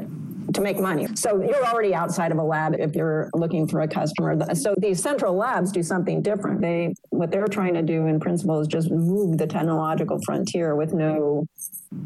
to 0.53 0.61
make 0.61 0.79
money. 0.79 1.07
So 1.15 1.41
you're 1.41 1.65
already 1.65 1.93
outside 1.93 2.31
of 2.31 2.37
a 2.37 2.43
lab 2.43 2.75
if 2.79 2.95
you're 2.95 3.29
looking 3.33 3.67
for 3.67 3.81
a 3.81 3.87
customer. 3.87 4.37
So 4.55 4.75
these 4.77 5.01
central 5.01 5.35
labs 5.35 5.71
do 5.71 5.83
something 5.83 6.21
different. 6.21 6.61
They 6.61 6.93
what 7.09 7.31
they're 7.31 7.47
trying 7.47 7.73
to 7.75 7.81
do 7.81 8.07
in 8.07 8.19
principle 8.19 8.59
is 8.59 8.67
just 8.67 8.89
move 8.91 9.37
the 9.37 9.47
technological 9.47 10.19
frontier 10.23 10.75
with 10.75 10.93
no 10.93 11.47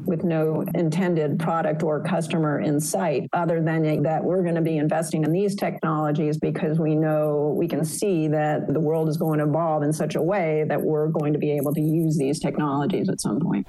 with 0.05 0.23
no 0.23 0.65
intended 0.73 1.37
product 1.37 1.83
or 1.83 2.01
customer 2.01 2.61
in 2.61 2.79
sight 2.79 3.29
other 3.33 3.61
than 3.61 4.03
that 4.03 4.23
we're 4.23 4.41
going 4.41 4.55
to 4.55 4.61
be 4.61 4.77
investing 4.77 5.25
in 5.25 5.31
these 5.33 5.55
technologies 5.55 6.37
because 6.37 6.79
we 6.79 6.95
know 6.95 7.53
we 7.57 7.67
can 7.67 7.83
see 7.83 8.29
that 8.29 8.73
the 8.73 8.79
world 8.79 9.09
is 9.09 9.17
going 9.17 9.39
to 9.39 9.45
evolve 9.45 9.83
in 9.83 9.91
such 9.91 10.15
a 10.15 10.21
way 10.21 10.63
that 10.69 10.81
we're 10.81 11.07
going 11.07 11.33
to 11.33 11.39
be 11.39 11.51
able 11.51 11.73
to 11.73 11.81
use 11.81 12.17
these 12.17 12.39
technologies 12.39 13.09
at 13.09 13.19
some 13.19 13.41
point. 13.41 13.67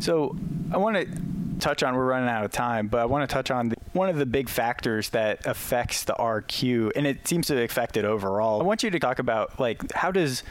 So 0.00 0.34
I 0.72 0.78
want 0.78 0.96
to 0.96 1.06
touch 1.60 1.82
on 1.82 1.94
we're 1.94 2.06
running 2.06 2.28
out 2.28 2.44
of 2.44 2.50
time 2.50 2.88
but 2.88 3.00
i 3.00 3.04
want 3.04 3.28
to 3.28 3.32
touch 3.32 3.50
on 3.50 3.68
the, 3.70 3.76
one 3.92 4.08
of 4.08 4.16
the 4.16 4.26
big 4.26 4.48
factors 4.48 5.10
that 5.10 5.46
affects 5.46 6.04
the 6.04 6.14
rq 6.14 6.90
and 6.96 7.06
it 7.06 7.26
seems 7.26 7.46
to 7.46 7.62
affect 7.62 7.96
it 7.96 8.04
overall 8.04 8.60
i 8.60 8.64
want 8.64 8.82
you 8.82 8.90
to 8.90 8.98
talk 8.98 9.18
about 9.18 9.58
like 9.58 9.92
how 9.92 10.10
does 10.10 10.42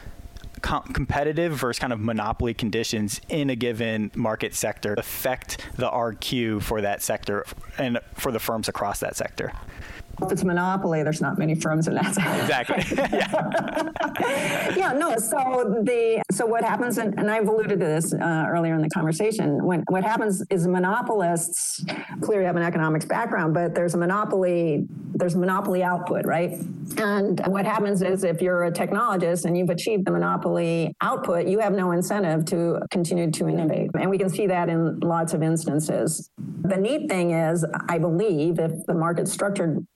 com- 0.62 0.84
competitive 0.92 1.52
versus 1.52 1.78
kind 1.78 1.92
of 1.92 2.00
monopoly 2.00 2.54
conditions 2.54 3.20
in 3.28 3.50
a 3.50 3.56
given 3.56 4.10
market 4.14 4.54
sector 4.54 4.94
affect 4.96 5.58
the 5.76 5.90
RQ 5.90 6.62
for 6.62 6.80
that 6.80 7.02
sector 7.02 7.44
and 7.78 7.98
for 8.14 8.32
the 8.32 8.38
firms 8.38 8.68
across 8.68 9.00
that 9.00 9.16
sector? 9.16 9.52
If 10.22 10.32
it's 10.32 10.44
monopoly, 10.44 11.02
there's 11.02 11.20
not 11.20 11.38
many 11.38 11.54
firms 11.54 11.88
in 11.88 11.94
that. 11.94 12.10
Exactly. 12.40 12.84
yeah. 13.12 14.74
yeah. 14.76 14.92
No. 14.92 15.16
So 15.16 15.82
the 15.82 16.22
so 16.30 16.46
what 16.46 16.64
happens, 16.64 16.98
and, 16.98 17.18
and 17.18 17.30
I've 17.30 17.48
alluded 17.48 17.78
to 17.80 17.86
this 17.86 18.12
uh, 18.12 18.46
earlier 18.48 18.74
in 18.74 18.82
the 18.82 18.88
conversation. 18.90 19.64
When 19.64 19.84
what 19.88 20.04
happens 20.04 20.42
is 20.50 20.66
monopolists 20.66 21.84
clearly 22.20 22.46
have 22.46 22.56
an 22.56 22.62
economics 22.62 23.04
background, 23.04 23.54
but 23.54 23.74
there's 23.74 23.94
a 23.94 23.98
monopoly. 23.98 24.86
There's 25.14 25.36
monopoly 25.36 25.82
output, 25.82 26.24
right? 26.24 26.52
And 26.96 27.40
what 27.46 27.66
happens 27.66 28.00
is 28.02 28.24
if 28.24 28.40
you're 28.40 28.64
a 28.64 28.72
technologist 28.72 29.44
and 29.44 29.56
you've 29.56 29.70
achieved 29.70 30.06
the 30.06 30.10
monopoly 30.10 30.94
output, 31.02 31.46
you 31.46 31.58
have 31.58 31.74
no 31.74 31.92
incentive 31.92 32.44
to 32.46 32.80
continue 32.90 33.30
to 33.30 33.48
innovate, 33.48 33.90
and 33.98 34.10
we 34.10 34.18
can 34.18 34.28
see 34.28 34.46
that 34.46 34.68
in 34.68 34.98
lots 35.00 35.34
of 35.34 35.42
instances. 35.42 36.30
The 36.62 36.76
neat 36.76 37.08
thing 37.08 37.32
is, 37.32 37.64
I 37.88 37.98
believe, 37.98 38.58
if 38.58 38.72
the 38.86 38.94
market's 38.94 39.32
structured 39.32 39.86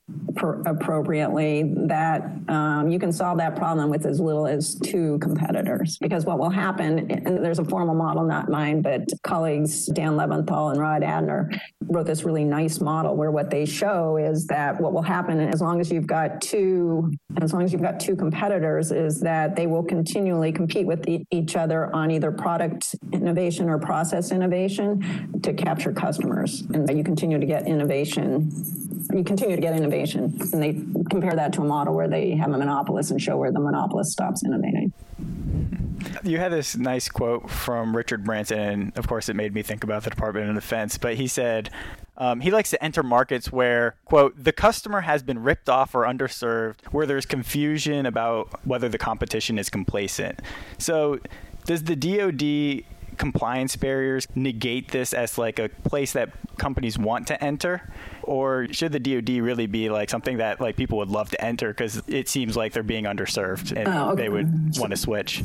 appropriately 0.65 1.73
that 1.87 2.29
um, 2.47 2.89
you 2.89 2.99
can 2.99 3.11
solve 3.11 3.37
that 3.37 3.55
problem 3.55 3.89
with 3.89 4.05
as 4.05 4.19
little 4.19 4.47
as 4.47 4.75
two 4.75 5.17
competitors. 5.19 5.97
Because 5.99 6.25
what 6.25 6.39
will 6.39 6.49
happen, 6.49 7.09
and 7.11 7.43
there's 7.43 7.59
a 7.59 7.65
formal 7.65 7.95
model, 7.95 8.23
not 8.23 8.49
mine, 8.49 8.81
but 8.81 9.07
colleagues 9.23 9.85
Dan 9.87 10.13
Levinthal 10.13 10.71
and 10.71 10.79
Ron 10.79 11.01
Adner 11.01 11.59
wrote 11.87 12.05
this 12.05 12.23
really 12.23 12.43
nice 12.43 12.79
model 12.79 13.15
where 13.15 13.31
what 13.31 13.49
they 13.49 13.65
show 13.65 14.17
is 14.17 14.47
that 14.47 14.79
what 14.79 14.93
will 14.93 15.01
happen 15.01 15.39
as 15.39 15.61
long 15.61 15.79
as 15.79 15.91
you've 15.91 16.07
got 16.07 16.41
two, 16.41 17.11
as 17.41 17.53
long 17.53 17.63
as 17.63 17.71
you've 17.71 17.81
got 17.81 17.99
two 17.99 18.15
competitors, 18.15 18.91
is 18.91 19.19
that 19.21 19.55
they 19.55 19.67
will 19.67 19.83
continually 19.83 20.51
compete 20.51 20.85
with 20.85 21.05
each 21.31 21.55
other 21.55 21.93
on 21.95 22.11
either 22.11 22.31
product 22.31 22.95
innovation 23.11 23.69
or 23.69 23.77
process 23.77 24.31
innovation 24.31 25.31
to 25.41 25.53
capture 25.53 25.91
customers, 25.91 26.61
and 26.73 26.89
you 26.97 27.03
continue 27.03 27.39
to 27.39 27.45
get 27.45 27.67
innovation 27.67 28.51
you 29.13 29.23
continue 29.23 29.55
to 29.55 29.61
get 29.61 29.75
innovation. 29.75 30.35
And 30.53 30.61
they 30.61 30.73
compare 31.09 31.35
that 31.35 31.53
to 31.53 31.61
a 31.61 31.65
model 31.65 31.93
where 31.93 32.07
they 32.07 32.31
have 32.35 32.51
a 32.51 32.57
monopolist 32.57 33.11
and 33.11 33.21
show 33.21 33.37
where 33.37 33.51
the 33.51 33.59
monopolist 33.59 34.11
stops 34.11 34.43
innovating. 34.43 34.93
You 36.23 36.37
had 36.37 36.51
this 36.51 36.75
nice 36.75 37.09
quote 37.09 37.49
from 37.49 37.95
Richard 37.95 38.23
Branson, 38.23 38.59
and 38.59 38.97
of 38.97 39.07
course, 39.07 39.29
it 39.29 39.35
made 39.35 39.53
me 39.53 39.61
think 39.61 39.83
about 39.83 40.03
the 40.03 40.09
Department 40.09 40.49
of 40.49 40.55
Defense. 40.55 40.97
But 40.97 41.15
he 41.15 41.27
said 41.27 41.69
um, 42.17 42.39
he 42.39 42.51
likes 42.51 42.69
to 42.69 42.83
enter 42.83 43.03
markets 43.03 43.51
where, 43.51 43.95
quote, 44.05 44.41
the 44.41 44.51
customer 44.51 45.01
has 45.01 45.21
been 45.21 45.43
ripped 45.43 45.69
off 45.69 45.93
or 45.93 46.03
underserved, 46.03 46.77
where 46.91 47.05
there's 47.05 47.25
confusion 47.25 48.05
about 48.05 48.65
whether 48.65 48.87
the 48.87 48.97
competition 48.97 49.57
is 49.59 49.69
complacent. 49.69 50.39
So, 50.77 51.19
does 51.65 51.83
the 51.83 51.95
DoD 51.95 52.85
compliance 53.17 53.75
barriers 53.75 54.27
negate 54.35 54.91
this 54.91 55.13
as 55.13 55.37
like 55.37 55.57
a 55.59 55.69
place 55.83 56.13
that 56.13 56.29
companies 56.57 56.97
want 56.97 57.27
to 57.27 57.43
enter? 57.43 57.91
Or 58.25 58.67
should 58.71 58.91
the 58.91 58.99
DoD 58.99 59.41
really 59.43 59.67
be 59.67 59.89
like 59.89 60.09
something 60.09 60.37
that 60.37 60.59
like 60.59 60.75
people 60.75 60.97
would 60.97 61.09
love 61.09 61.29
to 61.29 61.43
enter 61.43 61.69
because 61.69 62.01
it 62.07 62.27
seems 62.27 62.55
like 62.55 62.73
they're 62.73 62.83
being 62.83 63.05
underserved 63.05 63.75
and 63.75 63.87
oh, 63.87 64.11
okay. 64.11 64.23
they 64.23 64.29
would 64.29 64.77
want 64.77 64.91
to 64.91 64.97
switch? 64.97 65.43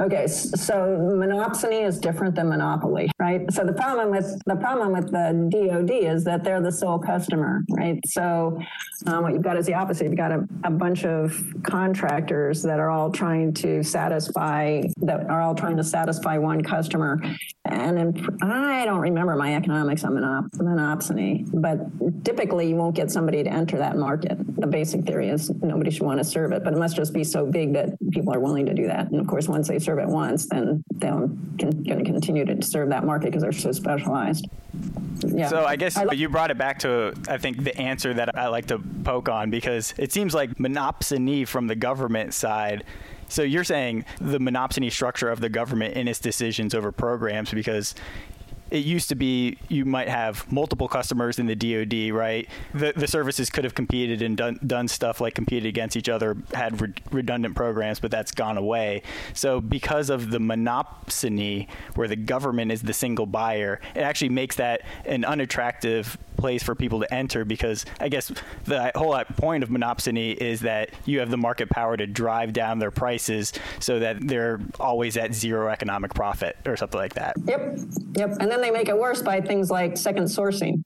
Okay, 0.00 0.26
so 0.26 0.74
monopsony 1.00 1.86
is 1.86 1.98
different 1.98 2.34
than 2.34 2.48
monopoly, 2.48 3.10
right? 3.18 3.50
So 3.52 3.64
the 3.64 3.72
problem 3.72 4.10
with 4.10 4.40
the 4.46 4.56
problem 4.56 4.92
with 4.92 5.10
the 5.10 5.48
DoD 5.50 5.90
is 5.90 6.24
that 6.24 6.44
they're 6.44 6.60
the 6.60 6.72
sole 6.72 6.98
customer, 6.98 7.62
right? 7.70 8.00
So 8.06 8.60
um, 9.06 9.22
what 9.22 9.32
you've 9.32 9.42
got 9.42 9.56
is 9.56 9.66
the 9.66 9.74
opposite. 9.74 10.04
You've 10.04 10.16
got 10.16 10.32
a, 10.32 10.46
a 10.64 10.70
bunch 10.70 11.04
of 11.04 11.40
contractors 11.62 12.62
that 12.62 12.80
are 12.80 12.90
all 12.90 13.10
trying 13.10 13.52
to 13.54 13.82
satisfy 13.82 14.82
that 14.98 15.28
are 15.28 15.40
all 15.40 15.54
trying 15.54 15.76
to 15.76 15.84
satisfy 15.84 16.38
one 16.38 16.62
customer. 16.62 17.20
And 17.66 17.98
in, 17.98 18.38
I 18.42 18.84
don't 18.84 19.00
remember 19.00 19.34
my 19.36 19.54
economics 19.54 20.04
on 20.04 20.12
monop- 20.12 20.50
monopsony, 20.50 21.48
but 21.50 21.78
typically 22.22 22.68
you 22.68 22.76
won't 22.76 22.94
get 22.94 23.10
somebody 23.10 23.42
to 23.42 23.50
enter 23.50 23.78
that 23.78 23.96
market. 23.96 24.36
The 24.60 24.66
basic 24.66 25.04
theory 25.06 25.30
is 25.30 25.48
nobody 25.62 25.90
should 25.90 26.02
want 26.02 26.18
to 26.18 26.24
serve 26.24 26.52
it, 26.52 26.62
but 26.62 26.74
it 26.74 26.78
must 26.78 26.94
just 26.94 27.14
be 27.14 27.24
so 27.24 27.46
big 27.46 27.72
that 27.72 27.96
people 28.10 28.34
are 28.34 28.40
willing 28.40 28.66
to 28.66 28.74
do 28.74 28.86
that. 28.88 29.10
And 29.10 29.18
of 29.18 29.26
course, 29.26 29.48
once 29.48 29.66
they 29.66 29.78
serve 29.78 29.98
it 29.98 30.08
once, 30.08 30.46
then 30.46 30.84
they're 30.90 31.10
going 31.12 31.84
to 31.84 32.04
continue 32.04 32.44
to 32.44 32.62
serve 32.62 32.90
that 32.90 33.04
market 33.04 33.26
because 33.26 33.42
they're 33.42 33.52
so 33.52 33.72
specialized. 33.72 34.46
Yeah. 35.26 35.48
So 35.48 35.64
I 35.64 35.76
guess 35.76 35.96
I 35.96 36.12
you 36.12 36.28
brought 36.28 36.50
it 36.50 36.58
back 36.58 36.80
to 36.80 37.14
I 37.28 37.38
think 37.38 37.64
the 37.64 37.74
answer 37.78 38.12
that 38.12 38.36
I 38.36 38.48
like 38.48 38.66
to 38.66 38.78
poke 39.04 39.30
on 39.30 39.48
because 39.48 39.94
it 39.96 40.12
seems 40.12 40.34
like 40.34 40.50
monopsony 40.56 41.48
from 41.48 41.66
the 41.66 41.74
government 41.74 42.34
side 42.34 42.84
so 43.34 43.42
you're 43.42 43.64
saying 43.64 44.04
the 44.20 44.38
monopsony 44.38 44.90
structure 44.90 45.28
of 45.28 45.40
the 45.40 45.48
government 45.48 45.94
in 45.94 46.06
its 46.06 46.20
decisions 46.20 46.74
over 46.74 46.92
programs 46.92 47.50
because 47.50 47.94
it 48.70 48.84
used 48.84 49.08
to 49.08 49.14
be 49.14 49.58
you 49.68 49.84
might 49.84 50.08
have 50.08 50.50
multiple 50.50 50.88
customers 50.88 51.38
in 51.38 51.46
the 51.46 51.54
DoD, 51.54 52.14
right? 52.14 52.48
The, 52.72 52.92
the 52.96 53.06
services 53.06 53.50
could 53.50 53.64
have 53.64 53.74
competed 53.74 54.22
and 54.22 54.36
done, 54.36 54.58
done 54.66 54.88
stuff 54.88 55.20
like 55.20 55.34
competed 55.34 55.66
against 55.66 55.96
each 55.96 56.08
other, 56.08 56.36
had 56.52 56.80
re- 56.80 56.94
redundant 57.10 57.54
programs, 57.54 58.00
but 58.00 58.10
that's 58.10 58.32
gone 58.32 58.56
away. 58.56 59.02
So 59.32 59.60
because 59.60 60.10
of 60.10 60.30
the 60.30 60.38
monopsony, 60.38 61.68
where 61.94 62.08
the 62.08 62.16
government 62.16 62.72
is 62.72 62.82
the 62.82 62.94
single 62.94 63.26
buyer, 63.26 63.80
it 63.94 64.00
actually 64.00 64.30
makes 64.30 64.56
that 64.56 64.82
an 65.04 65.24
unattractive 65.24 66.18
place 66.36 66.62
for 66.62 66.74
people 66.74 67.00
to 67.00 67.14
enter 67.14 67.44
because 67.44 67.84
I 68.00 68.08
guess 68.08 68.32
the 68.64 68.92
whole 68.94 69.14
point 69.36 69.62
of 69.62 69.70
monopsony 69.70 70.34
is 70.34 70.60
that 70.60 70.90
you 71.04 71.20
have 71.20 71.30
the 71.30 71.36
market 71.36 71.70
power 71.70 71.96
to 71.96 72.06
drive 72.06 72.52
down 72.52 72.78
their 72.78 72.90
prices 72.90 73.52
so 73.80 73.98
that 73.98 74.26
they're 74.26 74.60
always 74.80 75.16
at 75.16 75.34
zero 75.34 75.68
economic 75.68 76.14
profit 76.14 76.56
or 76.66 76.76
something 76.76 76.98
like 76.98 77.14
that. 77.14 77.36
Yep. 77.46 77.78
Yep. 78.16 78.36
And 78.40 78.50
then 78.50 78.60
they 78.60 78.70
make 78.70 78.88
it 78.88 78.98
worse 78.98 79.22
by 79.22 79.40
things 79.40 79.70
like 79.70 79.96
second 79.96 80.24
sourcing. 80.24 80.82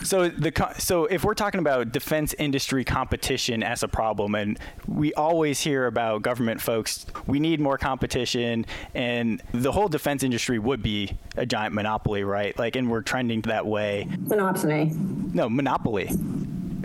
so 0.04 0.28
the 0.28 0.50
so 0.78 1.06
if 1.06 1.24
we're 1.24 1.34
talking 1.34 1.60
about 1.60 1.92
defense 1.92 2.34
industry 2.38 2.84
competition 2.84 3.62
as 3.62 3.82
a 3.82 3.88
problem, 3.88 4.34
and 4.34 4.58
we 4.86 5.12
always 5.14 5.60
hear 5.60 5.86
about 5.86 6.22
government 6.22 6.60
folks, 6.60 7.06
we 7.26 7.40
need 7.40 7.60
more 7.60 7.78
competition, 7.78 8.66
and 8.94 9.42
the 9.52 9.72
whole 9.72 9.88
defense 9.88 10.22
industry 10.22 10.58
would 10.58 10.82
be 10.82 11.16
a 11.36 11.46
giant 11.46 11.74
monopoly, 11.74 12.24
right? 12.24 12.58
Like, 12.58 12.76
and 12.76 12.90
we're 12.90 13.02
trending 13.02 13.40
that 13.42 13.66
way. 13.66 14.06
Monopsony. 14.10 14.89
No, 14.92 15.48
monopoly. 15.48 16.10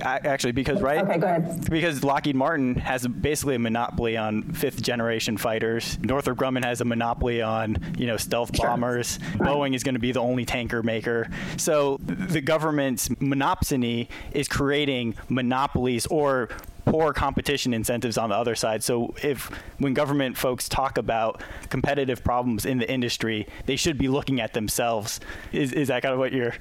Actually 0.02 0.52
because 0.52 0.82
right? 0.82 1.02
Okay 1.02 1.18
go 1.18 1.28
ahead. 1.28 1.70
Because 1.70 2.04
lockheed 2.04 2.36
martin 2.36 2.76
has 2.76 3.08
basically 3.08 3.56
a 3.56 3.60
monopoly 3.60 4.18
on 4.18 4.44
fifth 4.52 4.82
generation 4.82 5.38
fighters. 5.38 5.98
Northrop 6.02 6.38
grumman 6.38 6.66
has 6.66 6.82
a 6.82 6.86
monopoly 6.86 7.42
on 7.42 7.78
you 7.98 8.06
know 8.08 8.18
stealth 8.18 8.56
sure. 8.56 8.68
bombers. 8.68 9.20
Right. 9.38 9.50
boeing 9.50 9.76
is 9.76 9.84
going 9.84 9.96
to 9.96 10.00
be 10.00 10.12
the 10.12 10.20
only 10.20 10.46
tanker 10.46 10.84
maker. 10.84 11.30
So 11.58 11.98
the 12.02 12.42
government's 12.42 13.08
monopsony 13.10 14.10
is 14.34 14.48
creating 14.48 15.16
monopolies 15.30 16.06
or 16.08 16.50
poor 16.86 17.14
competition 17.14 17.74
incentives 17.74 18.18
on 18.18 18.30
the 18.30 18.36
other 18.36 18.56
side. 18.56 18.84
So 18.84 19.14
if 19.22 19.50
when 19.80 19.94
government 19.94 20.38
folks 20.38 20.70
talk 20.70 20.98
about 20.98 21.42
competitive 21.70 22.24
problems 22.24 22.66
in 22.66 22.78
the 22.78 22.90
industry, 22.90 23.48
they 23.66 23.76
should 23.76 23.98
be 23.98 24.08
looking 24.08 24.40
at 24.40 24.54
themselves. 24.54 25.20
Is 25.52 25.74
is 25.74 25.88
that 25.90 26.02
kind 26.02 26.14
of 26.14 26.20
what 26.20 26.32
you're 26.32 26.54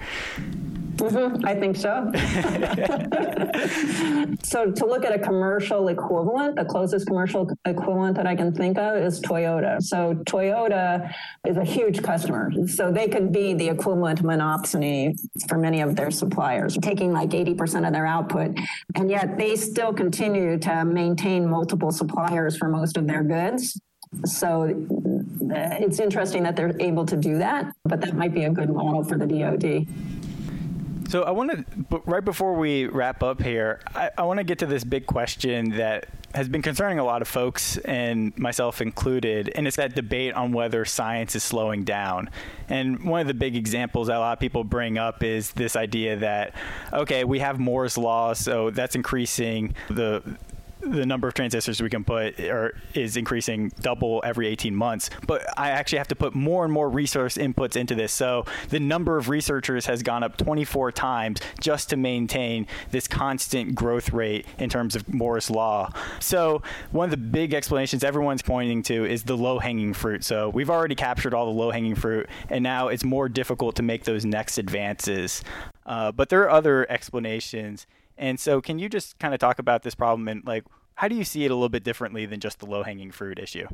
Mm-hmm, 0.97 1.45
I 1.45 1.55
think 1.55 1.77
so. 1.77 2.11
so 4.43 4.71
to 4.71 4.87
look 4.87 5.05
at 5.05 5.13
a 5.13 5.19
commercial 5.19 5.89
equivalent, 5.89 6.57
the 6.57 6.65
closest 6.65 7.07
commercial 7.07 7.51
equivalent 7.65 8.17
that 8.17 8.27
I 8.27 8.37
can 8.37 8.55
think 8.55 8.79
of 8.79 8.97
is 8.97 9.21
Toyota. 9.21 9.83
So 9.83 10.15
Toyota 10.25 11.13
is 11.47 11.57
a 11.57 11.65
huge 11.65 12.03
customer. 12.03 12.53
So 12.69 12.93
they 12.93 13.09
could 13.09 13.33
be 13.33 13.55
the 13.55 13.69
equivalent 13.69 14.23
monopsony 14.23 15.19
for 15.49 15.59
many 15.59 15.81
of 15.81 15.97
their 15.97 16.11
suppliers, 16.11 16.79
taking 16.81 17.13
like 17.13 17.31
80% 17.31 17.87
of 17.87 17.93
their 17.93 18.07
output. 18.07 18.57
And 18.95 19.11
yet 19.11 19.37
they 19.37 19.57
still 19.57 19.93
continue 20.15 20.57
to 20.57 20.85
maintain 20.85 21.49
multiple 21.49 21.91
suppliers 21.91 22.57
for 22.57 22.69
most 22.69 22.97
of 22.97 23.05
their 23.05 23.25
goods. 23.25 23.81
So 24.25 24.63
uh, 24.63 25.77
it's 25.81 25.99
interesting 25.99 26.45
that 26.45 26.55
they're 26.55 26.81
able 26.81 27.05
to 27.07 27.17
do 27.17 27.39
that, 27.39 27.73
but 27.85 28.01
that 28.03 28.15
might 28.15 28.33
be 28.33 28.45
a 28.45 28.51
good 28.51 28.71
model 28.71 29.03
for 29.03 29.19
the 29.19 29.27
DoD. 29.27 29.89
So 31.09 31.23
I 31.23 31.31
want 31.31 31.51
to, 31.51 32.03
right 32.07 32.25
before 32.25 32.55
we 32.55 32.87
wrap 32.87 33.23
up 33.23 33.41
here, 33.41 33.81
I, 33.95 34.11
I 34.19 34.23
want 34.23 34.39
to 34.39 34.45
get 34.45 34.59
to 34.61 34.67
this 34.67 34.85
big 34.85 35.07
question 35.07 35.71
that 35.77 36.09
has 36.35 36.49
been 36.49 36.63
concerning 36.63 36.99
a 36.99 37.05
lot 37.05 37.23
of 37.23 37.29
folks, 37.29 37.77
and 37.79 38.37
myself 38.37 38.81
included, 38.81 39.53
and 39.55 39.69
it's 39.69 39.77
that 39.77 39.95
debate 39.95 40.35
on 40.35 40.51
whether 40.51 40.85
science 40.85 41.37
is 41.37 41.45
slowing 41.45 41.85
down. 41.85 42.29
And 42.69 43.05
one 43.05 43.21
of 43.21 43.29
the 43.29 43.35
big 43.35 43.55
examples 43.55 44.09
that 44.09 44.17
a 44.17 44.19
lot 44.19 44.33
of 44.33 44.41
people 44.41 44.65
bring 44.65 44.99
up 44.99 45.23
is 45.23 45.53
this 45.53 45.77
idea 45.77 46.17
that, 46.17 46.55
okay, 46.93 47.23
we 47.23 47.39
have 47.39 47.61
Moore's 47.61 47.97
law, 47.97 48.33
so 48.33 48.71
that's 48.71 48.97
increasing 48.97 49.77
the 49.89 50.23
the 50.87 51.07
number 51.07 51.29
of 51.29 51.35
transistors 51.35 51.81
we 51.81 51.91
can 51.91 52.05
put 52.05 52.39
are, 52.41 52.75
is 52.95 53.17
increasing 53.17 53.73
double 53.81 54.23
every 54.25 54.47
18 54.47 54.75
months. 54.75 55.11
But 55.27 55.45
I 55.59 55.71
actually 55.71 55.99
have 55.99 56.09
to 56.09 56.17
put 56.17 56.35
more 56.35 56.65
and 56.65 56.73
more 56.73 56.89
resource 56.89 57.37
inputs 57.37 57.77
into 57.77 57.95
this. 57.95 58.13
So 58.13 58.45
the 58.69 58.81
number 58.81 59.17
of 59.17 59.29
researchers 59.29 59.87
has 59.87 60.03
gone 60.03 60.23
up 60.23 60.37
24 60.37 60.93
times 60.93 61.41
just 61.61 61.91
to 61.91 61.97
maintain 61.97 62.67
this 62.91 63.09
constant 63.09 63.75
growth 63.75 64.13
rate 64.13 64.47
in 64.59 64.69
terms 64.69 64.97
of 64.97 65.13
Moore's 65.13 65.51
law. 65.51 65.93
So 66.21 66.63
one 66.91 67.07
of 67.07 67.11
the 67.11 67.17
big 67.17 67.55
explanations 67.55 68.05
everyone's 68.05 68.43
pointing 68.43 68.83
to 68.85 69.05
is 69.05 69.25
the 69.25 69.37
low 69.37 69.59
hanging 69.59 69.95
fruit. 69.95 70.25
So 70.25 70.51
we've 70.51 70.71
already 70.71 70.95
captured 70.95 71.35
all 71.35 71.47
the 71.47 71.59
low 71.59 71.71
hanging 71.71 71.95
fruit, 71.95 72.29
and 72.49 72.63
now 72.63 72.89
it's 72.89 73.05
more 73.05 73.29
difficult 73.29 73.77
to 73.77 73.83
make 73.83 74.05
those 74.05 74.25
next 74.25 74.59
advances. 74.59 75.43
Uh, 75.87 76.13
but 76.13 76.29
there 76.29 76.43
are 76.43 76.51
other 76.51 76.91
explanations. 76.91 77.87
And 78.17 78.39
so, 78.39 78.61
can 78.61 78.79
you 78.79 78.89
just 78.89 79.19
kind 79.19 79.35
of 79.35 79.41
talk 79.41 79.59
about 79.59 79.83
this 79.83 79.95
problem 79.95 80.29
and 80.29 80.45
like 80.47 80.65
how 80.97 81.09
do 81.09 81.15
you 81.15 81.25
see 81.25 81.45
it 81.45 81.51
a 81.51 81.55
little 81.55 81.69
bit 81.69 81.85
differently 81.85 82.27
than 82.27 82.41
just 82.41 82.61
the 82.61 82.67
low 82.67 82.83
hanging 82.83 83.11
fruit 83.11 83.39
issue? 83.39 83.67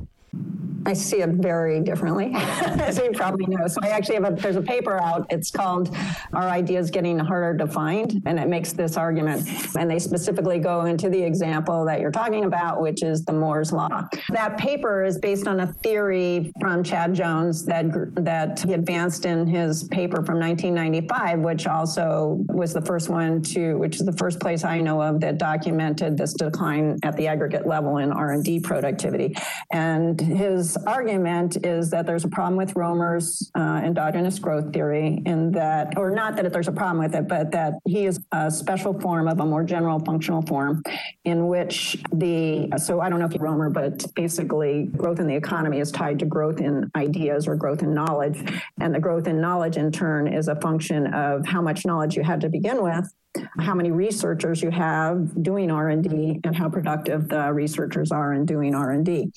I 0.85 0.93
see 0.93 1.21
it 1.21 1.29
very 1.29 1.79
differently, 1.81 2.31
as 2.35 2.97
you 2.97 3.11
probably 3.11 3.45
know. 3.47 3.67
So 3.67 3.79
I 3.83 3.89
actually 3.89 4.15
have 4.15 4.25
a 4.25 4.35
there's 4.35 4.55
a 4.55 4.61
paper 4.61 4.99
out. 4.99 5.27
It's 5.29 5.51
called 5.51 5.95
"Are 6.33 6.49
Ideas 6.49 6.89
Getting 6.89 7.19
Harder 7.19 7.57
to 7.57 7.71
Find," 7.71 8.21
and 8.25 8.39
it 8.39 8.47
makes 8.47 8.73
this 8.73 8.97
argument. 8.97 9.47
And 9.77 9.89
they 9.89 9.99
specifically 9.99 10.59
go 10.59 10.85
into 10.85 11.09
the 11.09 11.21
example 11.21 11.85
that 11.85 11.99
you're 11.99 12.11
talking 12.11 12.45
about, 12.45 12.81
which 12.81 13.03
is 13.03 13.23
the 13.25 13.33
Moore's 13.33 13.71
law. 13.71 14.07
That 14.29 14.57
paper 14.57 15.03
is 15.03 15.17
based 15.19 15.47
on 15.47 15.59
a 15.59 15.67
theory 15.67 16.51
from 16.59 16.83
Chad 16.83 17.13
Jones 17.13 17.65
that 17.65 17.85
that 18.15 18.59
he 18.59 18.73
advanced 18.73 19.25
in 19.25 19.45
his 19.45 19.83
paper 19.89 20.23
from 20.23 20.39
1995, 20.39 21.39
which 21.39 21.67
also 21.67 22.43
was 22.49 22.73
the 22.73 22.81
first 22.81 23.09
one 23.09 23.41
to, 23.43 23.75
which 23.75 23.97
is 23.97 24.05
the 24.05 24.13
first 24.13 24.39
place 24.39 24.63
I 24.63 24.79
know 24.79 25.01
of 25.01 25.19
that 25.19 25.37
documented 25.37 26.17
this 26.17 26.33
decline 26.33 26.97
at 27.03 27.15
the 27.17 27.27
aggregate 27.27 27.67
level 27.67 27.97
in 27.97 28.11
R&D 28.11 28.61
productivity. 28.61 29.35
And 29.71 30.20
his 30.21 30.77
argument 30.77 31.65
is 31.65 31.89
that 31.89 32.05
there's 32.05 32.23
a 32.23 32.29
problem 32.29 32.55
with 32.55 32.75
Romer's 32.75 33.51
uh, 33.55 33.81
endogenous 33.83 34.39
growth 34.39 34.71
theory, 34.71 35.21
in 35.25 35.51
that, 35.51 35.97
or 35.97 36.11
not 36.11 36.35
that 36.35 36.51
there's 36.53 36.67
a 36.67 36.71
problem 36.71 37.03
with 37.03 37.15
it, 37.15 37.27
but 37.27 37.51
that 37.51 37.73
he 37.85 38.05
is 38.05 38.19
a 38.31 38.49
special 38.49 38.99
form 38.99 39.27
of 39.27 39.39
a 39.39 39.45
more 39.45 39.63
general 39.63 39.99
functional 39.99 40.41
form 40.43 40.83
in 41.25 41.47
which 41.47 41.97
the, 42.13 42.69
so 42.77 43.01
I 43.01 43.09
don't 43.09 43.19
know 43.19 43.25
if 43.25 43.33
you 43.33 43.39
Romer, 43.39 43.69
but 43.69 44.05
basically 44.15 44.83
growth 44.95 45.19
in 45.19 45.27
the 45.27 45.35
economy 45.35 45.79
is 45.79 45.91
tied 45.91 46.19
to 46.19 46.25
growth 46.25 46.61
in 46.61 46.89
ideas 46.95 47.47
or 47.47 47.55
growth 47.55 47.81
in 47.81 47.93
knowledge. 47.93 48.43
And 48.79 48.93
the 48.93 48.99
growth 48.99 49.27
in 49.27 49.41
knowledge 49.41 49.77
in 49.77 49.91
turn 49.91 50.27
is 50.27 50.47
a 50.47 50.55
function 50.55 51.13
of 51.13 51.45
how 51.45 51.61
much 51.61 51.85
knowledge 51.85 52.15
you 52.15 52.23
had 52.23 52.41
to 52.41 52.49
begin 52.49 52.81
with 52.83 53.11
how 53.59 53.73
many 53.73 53.91
researchers 53.91 54.61
you 54.61 54.69
have 54.71 55.43
doing 55.43 55.71
R&D 55.71 56.39
and 56.43 56.55
how 56.55 56.69
productive 56.69 57.27
the 57.29 57.51
researchers 57.53 58.11
are 58.11 58.33
in 58.33 58.45
doing 58.45 58.75
R&D. 58.75 59.31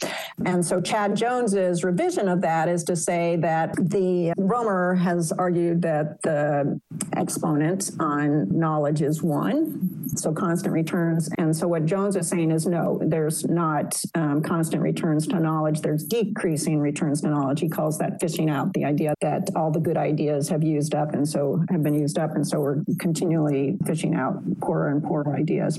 And 0.44 0.64
so 0.64 0.80
Chad 0.80 1.16
Jones's 1.16 1.84
revision 1.84 2.28
of 2.28 2.40
that 2.42 2.68
is 2.68 2.84
to 2.84 2.96
say 2.96 3.36
that 3.36 3.74
the 3.76 4.32
Romer 4.36 4.94
has 4.94 5.32
argued 5.32 5.82
that 5.82 6.20
the 6.22 6.80
exponent 7.16 7.90
on 8.00 8.48
knowledge 8.56 9.02
is 9.02 9.22
one, 9.22 10.08
so 10.16 10.32
constant 10.32 10.72
returns. 10.72 11.28
And 11.38 11.54
so 11.54 11.68
what 11.68 11.86
Jones 11.86 12.16
is 12.16 12.28
saying 12.28 12.50
is 12.50 12.66
no, 12.66 13.00
there's 13.02 13.44
not 13.46 14.00
um, 14.14 14.42
constant 14.42 14.82
returns 14.82 15.26
to 15.28 15.38
knowledge. 15.38 15.80
There's 15.80 16.04
decreasing 16.04 16.80
returns 16.80 17.20
to 17.22 17.28
knowledge. 17.28 17.60
He 17.60 17.68
calls 17.68 17.98
that 17.98 18.20
fishing 18.20 18.50
out, 18.50 18.72
the 18.72 18.84
idea 18.84 19.14
that 19.20 19.50
all 19.54 19.70
the 19.70 19.80
good 19.80 19.96
ideas 19.96 20.48
have 20.48 20.62
used 20.62 20.94
up 20.94 21.14
and 21.14 21.28
so 21.28 21.64
have 21.70 21.82
been 21.82 21.94
used 21.94 22.18
up. 22.18 22.34
And 22.34 22.46
so 22.46 22.60
we're 22.60 22.82
continually 22.98 23.76
fishing 23.86 24.14
out 24.14 24.42
poorer 24.60 24.88
and 24.88 25.02
poorer 25.02 25.34
ideas. 25.34 25.78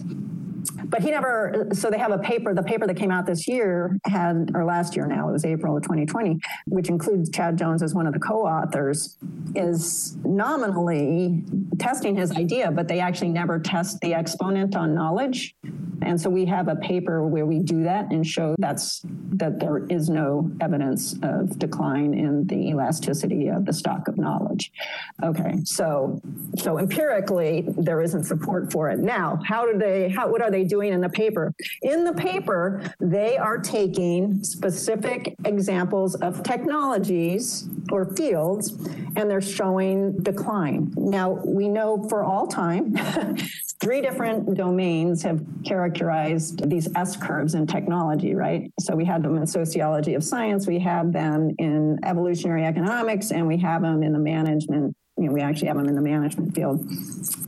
but 0.86 1.02
he 1.02 1.12
never, 1.12 1.68
so 1.74 1.90
they 1.90 1.98
have 1.98 2.12
a 2.12 2.18
paper, 2.20 2.54
the 2.54 2.64
paper 2.64 2.88
that 2.88 2.96
came 2.96 3.12
out 3.12 3.26
this 3.26 3.48
year 3.48 3.98
had, 4.06 4.52
or 4.54 4.66
last 4.66 4.96
year 4.96 5.06
now, 5.06 5.30
it 5.30 5.32
was 5.32 5.46
April 5.46 5.78
of 5.78 5.84
2020, 5.84 6.40
which 6.68 6.90
includes 6.90 7.30
Chad 7.30 7.58
Jones 7.58 7.84
as 7.84 7.94
one 7.94 8.08
of 8.08 8.14
the 8.14 8.20
co 8.20 8.46
authors, 8.46 9.18
is 9.56 10.18
nominally 10.24 11.44
testing 11.80 12.16
his 12.16 12.32
idea, 12.32 12.72
but 12.72 12.88
they 12.88 13.00
actually 13.00 13.30
never 13.30 13.60
test 13.60 14.00
the 14.02 14.14
exponent 14.14 14.76
on 14.76 14.94
knowledge. 14.96 15.56
And 16.02 16.20
so 16.20 16.30
we 16.30 16.46
have 16.46 16.68
a 16.68 16.76
paper 16.76 17.26
where 17.26 17.46
we 17.46 17.60
do 17.60 17.84
that 17.84 18.12
and 18.12 18.26
show 18.26 18.56
that's 18.60 19.02
that 19.38 19.60
there 19.60 19.86
is 19.90 20.10
no 20.10 20.52
evidence 20.62 21.16
of 21.22 21.58
decline 21.60 22.14
in 22.14 22.46
the 22.48 22.70
elasticity 22.70 23.48
of 23.48 23.66
the 23.66 23.74
stock 23.74 24.08
of 24.08 24.18
knowledge. 24.18 24.72
Okay, 25.24 25.58
so 25.64 26.22
so 26.58 26.80
empirically 26.80 27.66
there 27.78 28.02
isn't 28.02 28.24
support 28.24 28.72
for 28.72 28.90
it. 28.90 29.00
Now, 29.00 29.40
how 29.46 29.70
do 29.70 29.78
they 29.78 30.10
how 30.10 30.30
what 30.30 30.42
are 30.42 30.52
they 30.52 30.64
doing 30.64 30.94
in 30.94 31.02
the 31.02 31.10
paper? 31.10 31.54
In 31.82 32.04
the 32.04 32.14
paper, 32.14 32.82
they 33.00 33.38
are 33.38 33.58
taking 33.58 34.44
specific 34.44 35.36
examples 35.46 36.16
of 36.16 36.44
technologies 36.44 37.68
or 37.92 38.06
fields 38.16 38.78
and 39.16 39.30
they're 39.30 39.42
showing 39.42 40.18
decline. 40.18 40.94
Now, 40.98 41.32
we 41.46 41.68
know 41.68 42.08
for 42.10 42.24
all 42.24 42.48
time 42.48 42.96
three 43.82 44.02
different 44.02 44.56
domains 44.56 45.22
have 45.24 45.44
characterized 45.66 46.70
these 46.70 46.88
S 46.96 47.16
curves 47.16 47.56
in 47.56 47.68
technology, 47.68 48.36
right? 48.36 48.72
So 48.80 48.96
we 48.96 49.06
have 49.06 49.24
them 49.24 49.38
in 49.38 49.48
sociology 49.48 50.14
of 50.14 50.24
science, 50.24 50.68
we 50.68 50.80
have 50.80 51.12
them 51.12 51.54
in 51.58 52.00
evolutionary 52.04 52.66
economics, 52.66 53.32
and 53.32 53.48
we 53.48 53.58
have 53.58 53.82
them 53.82 54.04
in 54.04 54.14
the 54.14 54.20
management 54.20 54.96
you 55.18 55.28
know, 55.28 55.32
we 55.32 55.42
actually 55.42 55.68
have 55.68 55.78
them 55.78 55.88
in 55.88 55.96
the 55.96 56.02
management 56.02 56.54
field. 56.54 56.82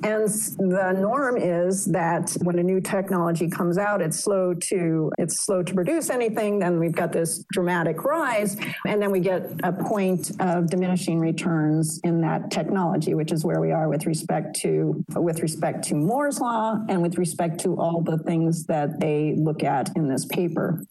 And 0.03 0.30
the 0.30 0.95
norm 0.97 1.38
is 1.38 1.86
that 1.86 2.36
when 2.41 2.59
a 2.59 2.63
new 2.63 2.80
technology 2.80 3.49
comes 3.49 3.78
out, 3.78 4.01
it's 4.01 4.20
slow 4.20 4.53
to 4.53 5.11
it's 5.18 5.41
slow 5.41 5.63
to 5.63 5.74
produce 5.74 6.09
anything. 6.09 6.59
Then 6.59 6.80
we've 6.80 6.95
got 6.95 7.11
this 7.11 7.43
dramatic 7.51 8.05
rise, 8.05 8.55
and 8.86 9.01
then 9.01 9.11
we 9.11 9.20
get 9.20 9.51
a 9.63 9.74
point 9.74 10.32
of 10.39 10.70
diminishing 10.70 11.20
returns 11.20 11.99
in 12.05 12.22
that 12.22 12.51
technology, 12.51 13.15
which 13.15 13.32
is 13.32 13.43
where 13.43 13.59
we 13.59 13.72
are 13.72 13.89
with 13.89 14.05
respect 14.05 14.55
to 14.61 15.03
with 15.15 15.41
respect 15.41 15.84
to 15.86 15.95
Moore's 15.95 16.39
law 16.39 16.80
and 16.88 17.01
with 17.01 17.18
respect 17.18 17.59
to 17.61 17.78
all 17.78 18.01
the 18.01 18.18
things 18.20 18.65
that 18.65 18.99
they 18.99 19.36
look 19.38 19.63
at 19.63 19.95
in 19.97 20.07
this 20.07 20.26
paper. 20.26 20.86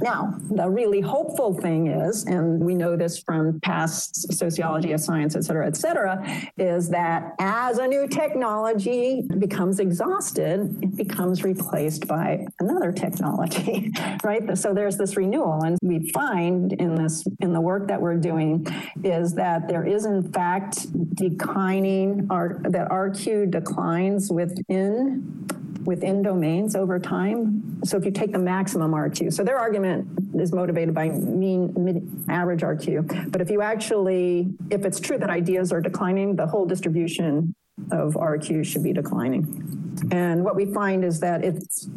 Now, 0.00 0.34
the 0.50 0.68
really 0.68 1.00
hopeful 1.00 1.54
thing 1.54 1.88
is, 1.88 2.24
and 2.26 2.60
we 2.60 2.74
know 2.74 2.96
this 2.96 3.18
from 3.18 3.58
past 3.60 4.32
sociology 4.32 4.92
of 4.92 5.00
science, 5.00 5.34
et 5.34 5.42
cetera, 5.42 5.66
et 5.66 5.76
cetera, 5.76 6.07
is 6.56 6.88
that 6.90 7.34
as 7.38 7.78
a 7.78 7.86
new 7.86 8.06
technology 8.06 9.22
becomes 9.38 9.80
exhausted, 9.80 10.78
it 10.82 10.96
becomes 10.96 11.44
replaced 11.44 12.06
by 12.06 12.46
another 12.60 12.92
technology, 12.92 13.92
right? 14.24 14.56
So 14.56 14.74
there's 14.74 14.96
this 14.96 15.16
renewal. 15.16 15.62
And 15.62 15.78
we 15.82 16.10
find 16.10 16.72
in 16.74 16.94
this, 16.94 17.26
in 17.40 17.52
the 17.52 17.60
work 17.60 17.88
that 17.88 18.00
we're 18.00 18.16
doing, 18.16 18.66
is 19.04 19.34
that 19.34 19.68
there 19.68 19.86
is 19.86 20.04
in 20.04 20.32
fact 20.32 20.86
declining, 21.14 22.26
our, 22.30 22.60
that 22.64 22.88
RQ 22.90 23.50
declines 23.50 24.30
within 24.30 25.46
within 25.88 26.20
domains 26.20 26.76
over 26.76 26.98
time. 26.98 27.80
So 27.82 27.96
if 27.96 28.04
you 28.04 28.10
take 28.10 28.30
the 28.30 28.38
maximum 28.38 28.90
RQ, 28.92 29.32
so 29.32 29.42
their 29.42 29.56
argument 29.56 30.06
is 30.34 30.52
motivated 30.52 30.94
by 30.94 31.08
mean 31.08 32.26
average 32.28 32.60
RQ. 32.60 33.32
But 33.32 33.40
if 33.40 33.48
you 33.48 33.62
actually, 33.62 34.52
if 34.68 34.84
it's 34.84 35.00
true 35.00 35.16
that 35.16 35.30
ideas 35.30 35.72
are 35.72 35.80
declining, 35.80 36.36
the 36.36 36.46
whole 36.46 36.66
distribution 36.66 37.54
of 37.90 38.14
RQ 38.14 38.64
should 38.64 38.82
be 38.82 38.92
declining. 38.92 39.78
And 40.10 40.44
what 40.44 40.56
we 40.56 40.66
find 40.66 41.04
is 41.04 41.20
that 41.20 41.44
it's 41.44 41.88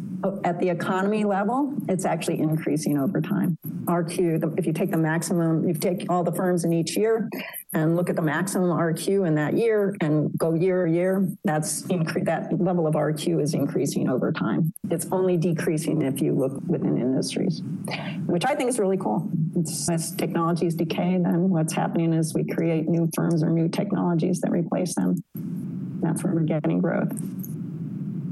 at 0.44 0.60
the 0.60 0.68
economy 0.68 1.24
level, 1.24 1.74
it's 1.88 2.04
actually 2.04 2.38
increasing 2.38 2.98
over 2.98 3.20
time. 3.20 3.58
RQ, 3.84 4.58
if 4.58 4.66
you 4.66 4.72
take 4.72 4.90
the 4.90 4.96
maximum, 4.96 5.66
you 5.66 5.74
take 5.74 6.06
all 6.08 6.22
the 6.22 6.32
firms 6.32 6.64
in 6.64 6.72
each 6.72 6.96
year 6.96 7.28
and 7.72 7.96
look 7.96 8.08
at 8.08 8.16
the 8.16 8.22
maximum 8.22 8.70
RQ 8.70 9.26
in 9.26 9.34
that 9.34 9.54
year 9.54 9.96
and 10.00 10.30
go 10.38 10.54
year 10.54 10.86
year, 10.86 11.28
that's 11.44 11.82
incre- 11.84 12.24
that 12.24 12.60
level 12.60 12.86
of 12.86 12.94
RQ 12.94 13.42
is 13.42 13.54
increasing 13.54 14.08
over 14.08 14.30
time. 14.30 14.72
It's 14.90 15.06
only 15.10 15.36
decreasing 15.36 16.02
if 16.02 16.20
you 16.20 16.34
look 16.34 16.60
within 16.66 16.98
industries, 16.98 17.62
which 18.26 18.44
I 18.44 18.54
think 18.54 18.68
is 18.68 18.78
really 18.78 18.98
cool. 18.98 19.28
It's, 19.56 19.88
as 19.88 20.12
technologies 20.12 20.74
decay, 20.74 21.18
then 21.18 21.50
what's 21.50 21.72
happening 21.72 22.12
is 22.12 22.34
we 22.34 22.44
create 22.44 22.88
new 22.88 23.10
firms 23.14 23.42
or 23.42 23.50
new 23.50 23.68
technologies 23.68 24.40
that 24.40 24.50
replace 24.50 24.94
them. 24.94 25.22
That's 26.02 26.24
where 26.24 26.34
we're 26.34 26.40
getting 26.40 26.80
growth. 26.80 27.12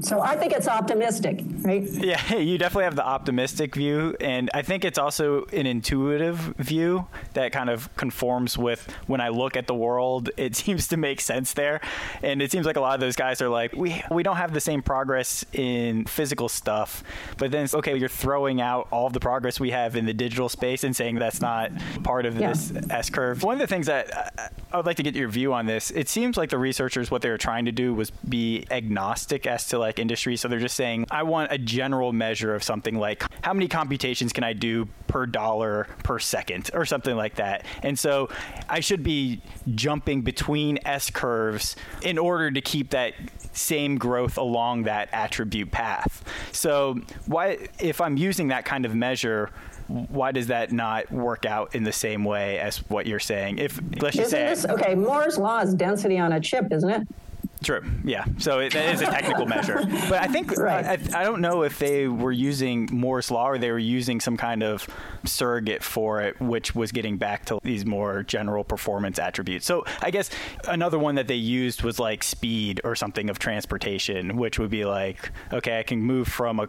So 0.01 0.21
I 0.21 0.35
think 0.35 0.53
it's 0.53 0.67
optimistic, 0.67 1.43
right? 1.59 1.83
Yeah, 1.83 2.35
you 2.35 2.57
definitely 2.57 2.85
have 2.85 2.95
the 2.95 3.05
optimistic 3.05 3.75
view. 3.75 4.15
And 4.19 4.49
I 4.53 4.61
think 4.61 4.83
it's 4.83 4.97
also 4.97 5.45
an 5.53 5.67
intuitive 5.67 6.37
view 6.57 7.07
that 7.33 7.51
kind 7.51 7.69
of 7.69 7.95
conforms 7.97 8.57
with 8.57 8.91
when 9.07 9.21
I 9.21 9.29
look 9.29 9.55
at 9.55 9.67
the 9.67 9.75
world, 9.75 10.29
it 10.37 10.55
seems 10.55 10.87
to 10.89 10.97
make 10.97 11.21
sense 11.21 11.53
there. 11.53 11.81
And 12.23 12.41
it 12.41 12.51
seems 12.51 12.65
like 12.65 12.77
a 12.77 12.81
lot 12.81 12.95
of 12.95 12.99
those 12.99 13.15
guys 13.15 13.41
are 13.41 13.49
like, 13.49 13.73
we, 13.73 14.03
we 14.11 14.23
don't 14.23 14.37
have 14.37 14.53
the 14.53 14.59
same 14.59 14.81
progress 14.81 15.45
in 15.53 16.05
physical 16.05 16.49
stuff. 16.49 17.03
But 17.37 17.51
then, 17.51 17.67
okay, 17.73 17.95
you're 17.95 18.09
throwing 18.09 18.59
out 18.61 18.87
all 18.91 19.07
of 19.07 19.13
the 19.13 19.19
progress 19.19 19.59
we 19.59 19.71
have 19.71 19.95
in 19.95 20.05
the 20.05 20.13
digital 20.13 20.49
space 20.49 20.83
and 20.83 20.95
saying 20.95 21.15
that's 21.15 21.41
not 21.41 21.71
part 22.03 22.25
of 22.25 22.39
yeah. 22.39 22.49
this 22.49 22.73
S 22.89 23.09
curve. 23.09 23.43
One 23.43 23.53
of 23.53 23.59
the 23.59 23.67
things 23.67 23.85
that 23.87 24.39
uh, 24.39 24.47
I 24.71 24.77
would 24.77 24.85
like 24.85 24.97
to 24.97 25.03
get 25.03 25.15
your 25.15 25.29
view 25.29 25.53
on 25.53 25.65
this, 25.65 25.91
it 25.91 26.09
seems 26.09 26.37
like 26.37 26.49
the 26.49 26.57
researchers, 26.57 27.11
what 27.11 27.21
they 27.21 27.29
were 27.29 27.37
trying 27.37 27.65
to 27.65 27.71
do 27.71 27.93
was 27.93 28.09
be 28.09 28.65
agnostic 28.71 29.45
as 29.45 29.67
to 29.67 29.77
like, 29.77 29.90
like 29.91 29.99
industry. 29.99 30.37
So 30.37 30.47
they're 30.47 30.59
just 30.59 30.77
saying, 30.77 31.05
I 31.11 31.23
want 31.23 31.51
a 31.51 31.57
general 31.57 32.13
measure 32.13 32.55
of 32.55 32.63
something 32.63 32.95
like 32.95 33.23
how 33.43 33.53
many 33.53 33.67
computations 33.67 34.31
can 34.31 34.45
I 34.45 34.53
do 34.53 34.87
per 35.07 35.25
dollar 35.25 35.87
per 36.03 36.17
second 36.17 36.69
or 36.73 36.85
something 36.85 37.15
like 37.15 37.35
that. 37.35 37.65
And 37.83 37.99
so 37.99 38.29
I 38.69 38.79
should 38.79 39.03
be 39.03 39.41
jumping 39.75 40.21
between 40.21 40.79
S 40.85 41.09
curves 41.09 41.75
in 42.01 42.17
order 42.17 42.51
to 42.51 42.61
keep 42.61 42.91
that 42.91 43.13
same 43.51 43.97
growth 43.97 44.37
along 44.37 44.83
that 44.83 45.09
attribute 45.11 45.71
path. 45.71 46.23
So 46.53 47.01
why 47.25 47.67
if 47.79 47.99
I'm 47.99 48.15
using 48.15 48.47
that 48.47 48.63
kind 48.63 48.85
of 48.85 48.95
measure, 48.95 49.49
why 49.87 50.31
does 50.31 50.47
that 50.47 50.71
not 50.71 51.11
work 51.11 51.45
out 51.45 51.75
in 51.75 51.83
the 51.83 51.91
same 51.91 52.23
way 52.23 52.59
as 52.59 52.77
what 52.89 53.07
you're 53.07 53.19
saying? 53.19 53.57
If 53.57 53.77
let's 53.99 54.15
just 54.15 54.31
say, 54.31 54.45
this, 54.45 54.65
okay, 54.65 54.95
Moore's 54.95 55.37
law 55.37 55.59
is 55.59 55.73
density 55.73 56.17
on 56.17 56.31
a 56.31 56.39
chip, 56.39 56.71
isn't 56.71 56.89
it? 56.89 57.07
True. 57.63 57.83
Yeah. 58.03 58.25
So 58.39 58.59
it, 58.59 58.73
that 58.73 58.95
is 58.95 59.01
a 59.01 59.05
technical 59.05 59.45
measure. 59.45 59.79
But 60.09 60.21
I 60.21 60.27
think 60.27 60.57
right. 60.57 60.83
I, 60.83 61.21
I, 61.21 61.23
don't 61.23 61.41
know 61.41 61.61
if 61.61 61.77
they 61.77 62.07
were 62.07 62.31
using 62.31 62.89
Moore's 62.91 63.29
law 63.29 63.47
or 63.49 63.59
they 63.59 63.69
were 63.69 63.77
using 63.77 64.19
some 64.19 64.35
kind 64.35 64.63
of 64.63 64.87
surrogate 65.25 65.83
for 65.83 66.21
it, 66.21 66.39
which 66.41 66.73
was 66.73 66.91
getting 66.91 67.17
back 67.17 67.45
to 67.45 67.59
these 67.63 67.85
more 67.85 68.23
general 68.23 68.63
performance 68.63 69.19
attributes. 69.19 69.65
So 69.67 69.85
I 70.01 70.09
guess 70.09 70.31
another 70.67 70.97
one 70.97 71.15
that 71.15 71.27
they 71.27 71.35
used 71.35 71.83
was 71.83 71.99
like 71.99 72.23
speed 72.23 72.81
or 72.83 72.95
something 72.95 73.29
of 73.29 73.37
transportation, 73.37 74.37
which 74.37 74.57
would 74.57 74.71
be 74.71 74.85
like, 74.85 75.31
okay, 75.53 75.79
I 75.79 75.83
can 75.83 76.01
move 76.01 76.27
from 76.27 76.59
a 76.59 76.67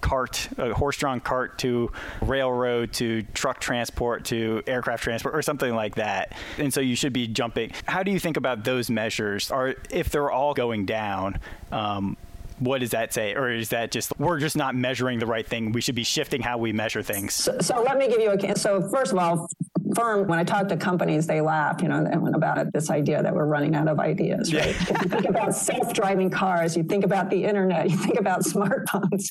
cart, 0.00 0.48
a 0.58 0.74
horse-drawn 0.74 1.20
cart 1.20 1.58
to 1.58 1.92
railroad 2.22 2.92
to 2.94 3.22
truck 3.34 3.60
transport 3.60 4.24
to 4.26 4.62
aircraft 4.66 5.02
transport 5.02 5.34
or 5.34 5.42
something 5.42 5.74
like 5.74 5.96
that. 5.96 6.36
And 6.58 6.72
so 6.72 6.80
you 6.80 6.96
should 6.96 7.12
be 7.12 7.26
jumping. 7.26 7.72
How 7.86 8.02
do 8.02 8.10
you 8.10 8.18
think 8.18 8.36
about 8.36 8.64
those 8.64 8.90
measures? 8.90 9.50
Or 9.50 9.74
if 9.90 10.10
they're 10.10 10.30
all 10.30 10.54
going 10.54 10.86
down, 10.86 11.40
um, 11.70 12.16
what 12.58 12.80
does 12.80 12.90
that 12.90 13.12
say? 13.12 13.34
Or 13.34 13.50
is 13.50 13.70
that 13.70 13.90
just 13.90 14.12
we're 14.18 14.38
just 14.38 14.56
not 14.56 14.74
measuring 14.74 15.18
the 15.18 15.26
right 15.26 15.46
thing? 15.46 15.72
We 15.72 15.80
should 15.80 15.94
be 15.94 16.04
shifting 16.04 16.42
how 16.42 16.58
we 16.58 16.72
measure 16.72 17.02
things. 17.02 17.34
So, 17.34 17.58
so 17.60 17.82
let 17.82 17.96
me 17.96 18.06
give 18.08 18.20
you 18.20 18.30
a. 18.32 18.56
So 18.56 18.86
first 18.88 19.12
of 19.12 19.18
all, 19.18 19.48
firm, 19.94 20.26
when 20.26 20.38
I 20.38 20.44
talk 20.44 20.68
to 20.68 20.76
companies, 20.76 21.26
they 21.26 21.40
laugh, 21.40 21.82
you 21.82 21.88
know, 21.88 21.96
and 21.96 22.34
about 22.34 22.58
it, 22.58 22.72
this 22.72 22.90
idea 22.90 23.22
that 23.22 23.34
we're 23.34 23.46
running 23.46 23.74
out 23.74 23.88
of 23.88 23.98
ideas, 23.98 24.52
right? 24.54 24.68
you 24.68 25.08
think 25.08 25.28
about 25.28 25.54
self-driving 25.54 26.30
cars, 26.30 26.76
you 26.76 26.82
think 26.82 27.04
about 27.04 27.30
the 27.30 27.44
internet, 27.44 27.90
you 27.90 27.96
think 27.96 28.18
about 28.18 28.40
smartphones. 28.44 29.28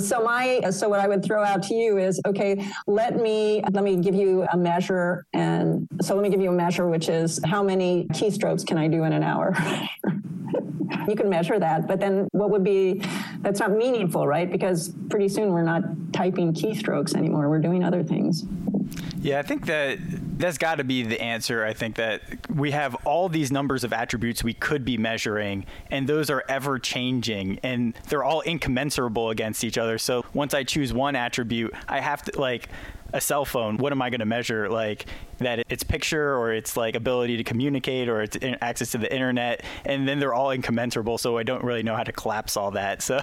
So 0.00 0.22
my, 0.22 0.60
so 0.70 0.88
what 0.88 1.00
I 1.00 1.08
would 1.08 1.24
throw 1.24 1.42
out 1.42 1.62
to 1.64 1.74
you 1.74 1.98
is, 1.98 2.20
okay, 2.26 2.66
let 2.86 3.16
me, 3.16 3.62
let 3.72 3.84
me 3.84 3.96
give 3.96 4.14
you 4.14 4.46
a 4.52 4.56
measure. 4.56 5.26
And 5.32 5.88
so 6.02 6.14
let 6.14 6.22
me 6.22 6.30
give 6.30 6.40
you 6.40 6.50
a 6.50 6.56
measure, 6.56 6.88
which 6.88 7.08
is 7.08 7.40
how 7.44 7.62
many 7.62 8.06
keystrokes 8.08 8.66
can 8.66 8.78
I 8.78 8.88
do 8.88 9.04
in 9.04 9.12
an 9.12 9.22
hour? 9.22 9.56
you 11.08 11.16
can 11.16 11.28
measure 11.28 11.58
that, 11.58 11.86
but 11.86 12.00
then 12.00 12.28
what 12.32 12.50
would 12.50 12.64
be, 12.64 13.02
that's 13.40 13.60
not 13.60 13.72
meaningful, 13.72 14.26
right? 14.26 14.50
Because 14.50 14.94
pretty 15.08 15.28
soon 15.28 15.52
we're 15.52 15.62
not 15.62 15.82
typing 16.12 16.52
keystrokes 16.52 17.14
anymore. 17.14 17.48
We're 17.48 17.60
doing 17.60 17.84
other 17.84 18.02
things. 18.02 18.44
Yeah, 19.26 19.40
I 19.40 19.42
think 19.42 19.66
that 19.66 19.98
that's 20.38 20.56
got 20.56 20.76
to 20.76 20.84
be 20.84 21.02
the 21.02 21.20
answer. 21.20 21.64
I 21.64 21.72
think 21.72 21.96
that 21.96 22.22
we 22.48 22.70
have 22.70 22.94
all 23.04 23.28
these 23.28 23.50
numbers 23.50 23.82
of 23.82 23.92
attributes 23.92 24.44
we 24.44 24.54
could 24.54 24.84
be 24.84 24.96
measuring, 24.96 25.66
and 25.90 26.08
those 26.08 26.30
are 26.30 26.44
ever 26.48 26.78
changing, 26.78 27.58
and 27.64 27.98
they're 28.08 28.22
all 28.22 28.42
incommensurable 28.42 29.30
against 29.30 29.64
each 29.64 29.78
other. 29.78 29.98
So 29.98 30.24
once 30.32 30.54
I 30.54 30.62
choose 30.62 30.92
one 30.92 31.16
attribute, 31.16 31.74
I 31.88 31.98
have 31.98 32.22
to 32.22 32.40
like 32.40 32.68
a 33.12 33.20
cell 33.20 33.44
phone, 33.44 33.76
what 33.76 33.92
am 33.92 34.02
I 34.02 34.10
going 34.10 34.20
to 34.20 34.26
measure? 34.26 34.68
Like 34.68 35.06
that 35.38 35.62
it's 35.68 35.82
picture 35.82 36.34
or 36.36 36.52
it's 36.52 36.76
like 36.76 36.94
ability 36.94 37.36
to 37.36 37.44
communicate 37.44 38.08
or 38.08 38.22
it's 38.22 38.36
access 38.60 38.92
to 38.92 38.98
the 38.98 39.12
internet, 39.12 39.62
and 39.84 40.08
then 40.08 40.18
they're 40.18 40.34
all 40.34 40.50
incommensurable. 40.50 41.18
So 41.18 41.38
I 41.38 41.42
don't 41.42 41.62
really 41.62 41.82
know 41.82 41.94
how 41.94 42.04
to 42.04 42.12
collapse 42.12 42.56
all 42.56 42.70
that. 42.72 43.02
So 43.06 43.20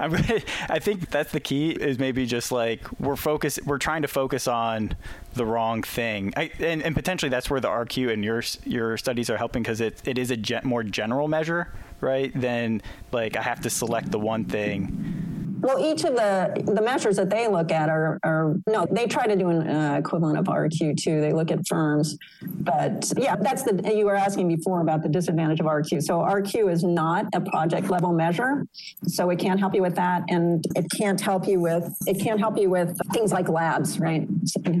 I'm, 0.00 0.10
gonna, 0.10 0.40
I 0.68 0.80
think 0.80 1.10
that's 1.10 1.30
the 1.30 1.38
key 1.38 1.70
is 1.70 1.96
maybe 2.00 2.26
just 2.26 2.50
like 2.50 2.80
we're 2.98 3.14
focus, 3.14 3.60
we're 3.64 3.78
trying 3.78 4.02
to 4.02 4.08
focus 4.08 4.48
on 4.48 4.96
the 5.34 5.46
wrong 5.46 5.84
thing, 5.84 6.32
I, 6.36 6.50
and, 6.58 6.82
and 6.82 6.92
potentially 6.92 7.30
that's 7.30 7.48
where 7.48 7.60
the 7.60 7.68
RQ 7.68 8.12
and 8.12 8.24
your 8.24 8.42
your 8.64 8.96
studies 8.96 9.30
are 9.30 9.36
helping 9.36 9.62
because 9.62 9.80
it, 9.80 10.02
it 10.04 10.18
is 10.18 10.32
a 10.32 10.36
gen, 10.36 10.62
more 10.64 10.82
general 10.82 11.28
measure, 11.28 11.72
right? 12.00 12.32
Than 12.34 12.82
like 13.12 13.36
I 13.36 13.42
have 13.42 13.60
to 13.60 13.70
select 13.70 14.10
the 14.10 14.18
one 14.18 14.44
thing 14.44 15.31
well, 15.62 15.78
each 15.78 16.02
of 16.02 16.16
the 16.16 16.52
the 16.66 16.82
measures 16.82 17.16
that 17.16 17.30
they 17.30 17.46
look 17.46 17.70
at 17.70 17.88
are, 17.88 18.18
are 18.24 18.56
no, 18.66 18.84
they 18.90 19.06
try 19.06 19.26
to 19.26 19.36
do 19.36 19.48
an 19.48 19.68
uh, 19.68 19.96
equivalent 19.98 20.36
of 20.36 20.46
RQ 20.46 20.96
too. 20.96 21.20
They 21.20 21.32
look 21.32 21.52
at 21.52 21.66
firms, 21.68 22.18
but 22.42 23.10
yeah, 23.16 23.36
that's 23.36 23.62
the 23.62 23.92
you 23.94 24.06
were 24.06 24.16
asking 24.16 24.48
before 24.48 24.80
about 24.80 25.02
the 25.02 25.08
disadvantage 25.08 25.60
of 25.60 25.66
RQ. 25.66 26.02
So 26.02 26.18
RQ 26.18 26.70
is 26.70 26.82
not 26.82 27.26
a 27.32 27.40
project 27.40 27.90
level 27.90 28.12
measure, 28.12 28.66
so 29.06 29.30
it 29.30 29.38
can't 29.38 29.60
help 29.60 29.74
you 29.74 29.82
with 29.82 29.94
that, 29.94 30.24
and 30.28 30.64
it 30.74 30.86
can't 30.96 31.20
help 31.20 31.46
you 31.46 31.60
with 31.60 31.96
it 32.06 32.20
can't 32.20 32.40
help 32.40 32.58
you 32.58 32.68
with 32.68 32.98
things 33.12 33.32
like 33.32 33.48
labs, 33.48 34.00
right? 34.00 34.26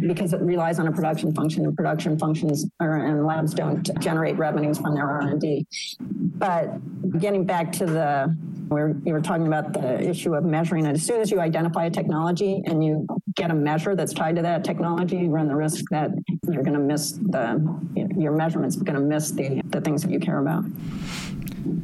Because 0.00 0.32
it 0.32 0.40
relies 0.40 0.80
on 0.80 0.88
a 0.88 0.92
production 0.92 1.32
function, 1.32 1.64
and 1.64 1.76
production 1.76 2.18
functions 2.18 2.66
are, 2.80 3.06
and 3.06 3.24
labs 3.24 3.54
don't 3.54 3.88
generate 4.00 4.36
revenues 4.36 4.78
from 4.78 4.96
their 4.96 5.08
R 5.08 5.20
and 5.20 5.40
D. 5.40 5.64
But 6.00 7.20
getting 7.20 7.44
back 7.44 7.70
to 7.74 7.86
the 7.86 8.36
where 8.72 8.96
you 9.04 9.12
were 9.12 9.20
talking 9.20 9.46
about 9.46 9.72
the 9.72 10.00
issue 10.00 10.34
of 10.34 10.44
it. 10.80 10.94
As 10.94 11.02
soon 11.02 11.20
as 11.20 11.30
you 11.30 11.40
identify 11.40 11.86
a 11.86 11.90
technology 11.90 12.62
and 12.66 12.84
you 12.84 13.06
get 13.36 13.50
a 13.50 13.54
measure 13.54 13.94
that's 13.94 14.12
tied 14.12 14.36
to 14.36 14.42
that 14.42 14.64
technology, 14.64 15.16
you 15.16 15.30
run 15.30 15.48
the 15.48 15.54
risk 15.54 15.84
that 15.90 16.10
you're 16.50 16.62
going 16.62 16.74
to 16.74 16.78
miss 16.78 17.12
the 17.12 17.80
your 18.16 18.32
measurements 18.32 18.76
are 18.76 18.84
going 18.84 18.98
to 18.98 19.00
miss 19.00 19.30
the 19.30 19.62
the 19.66 19.80
things 19.80 20.02
that 20.02 20.10
you 20.10 20.18
care 20.18 20.38
about. 20.38 20.64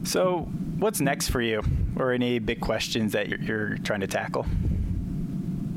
So, 0.05 0.49
what's 0.79 1.01
next 1.01 1.29
for 1.29 1.41
you, 1.41 1.63
or 1.97 2.13
any 2.13 2.39
big 2.39 2.61
questions 2.61 3.13
that 3.13 3.29
you're, 3.29 3.41
you're 3.41 3.79
trying 3.79 4.01
to 4.01 4.07
tackle? 4.07 4.47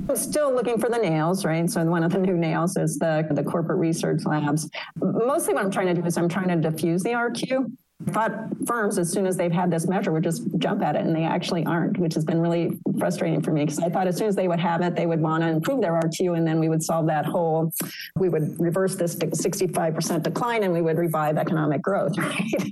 I'm 0.09 0.16
still 0.16 0.53
looking 0.53 0.78
for 0.78 0.89
the 0.89 0.97
nails, 0.97 1.45
right? 1.45 1.70
So 1.70 1.84
one 1.86 2.03
of 2.03 2.12
the 2.12 2.18
new 2.18 2.36
nails 2.36 2.76
is 2.76 2.97
the 2.97 3.28
the 3.32 3.43
corporate 3.43 3.80
research 3.80 4.26
labs. 4.26 4.70
Mostly, 4.99 5.53
what 5.53 5.64
I'm 5.64 5.72
trying 5.72 5.88
to 5.88 6.01
do 6.01 6.05
is 6.05 6.18
I'm 6.18 6.30
trying 6.30 6.49
to 6.49 6.70
diffuse 6.70 7.03
the 7.03 7.12
RQ 7.12 7.72
thought 8.08 8.32
firms, 8.66 8.97
as 8.97 9.12
soon 9.12 9.26
as 9.26 9.38
they've 9.38 9.52
had 9.52 9.72
this 9.72 9.88
measure, 9.88 10.12
would 10.12 10.24
just 10.24 10.43
jump 10.58 10.82
at 10.82 10.95
it, 10.95 11.06
and 11.06 11.16
they 11.16 11.24
actually 11.24 11.66
aren't, 11.66 11.97
which 11.97 12.14
has 12.14 12.26
been 12.26 12.39
really 12.39 12.80
frustrating 12.99 13.41
for 13.41 13.52
me 13.52 13.66
because 13.66 13.80
I 13.80 13.89
thought 13.89 14.08
as 14.08 14.18
soon 14.18 14.28
as 14.28 14.36
they 14.36 14.47
would 14.47 14.60
have 14.60 14.82
it, 14.82 14.95
they 14.95 15.06
would 15.06 15.22
want 15.22 15.43
to 15.43 15.49
improve 15.49 15.82
their 15.82 15.93
RQ, 15.93 16.38
and 16.38 16.45
then 16.45 16.60
we 16.60 16.70
would 16.70 16.84
solve 16.84 17.08
that 17.08 17.26
whole. 17.26 17.74
We 18.16 18.30
would 18.30 18.60
reverse 18.60 18.95
this 18.95 19.16
65% 19.16 20.24
decline, 20.24 20.64
and 20.64 20.74
we 20.74 20.82
would 20.82 20.97
revive 20.97 21.38
economic 21.38 21.82
growth. 21.82 22.16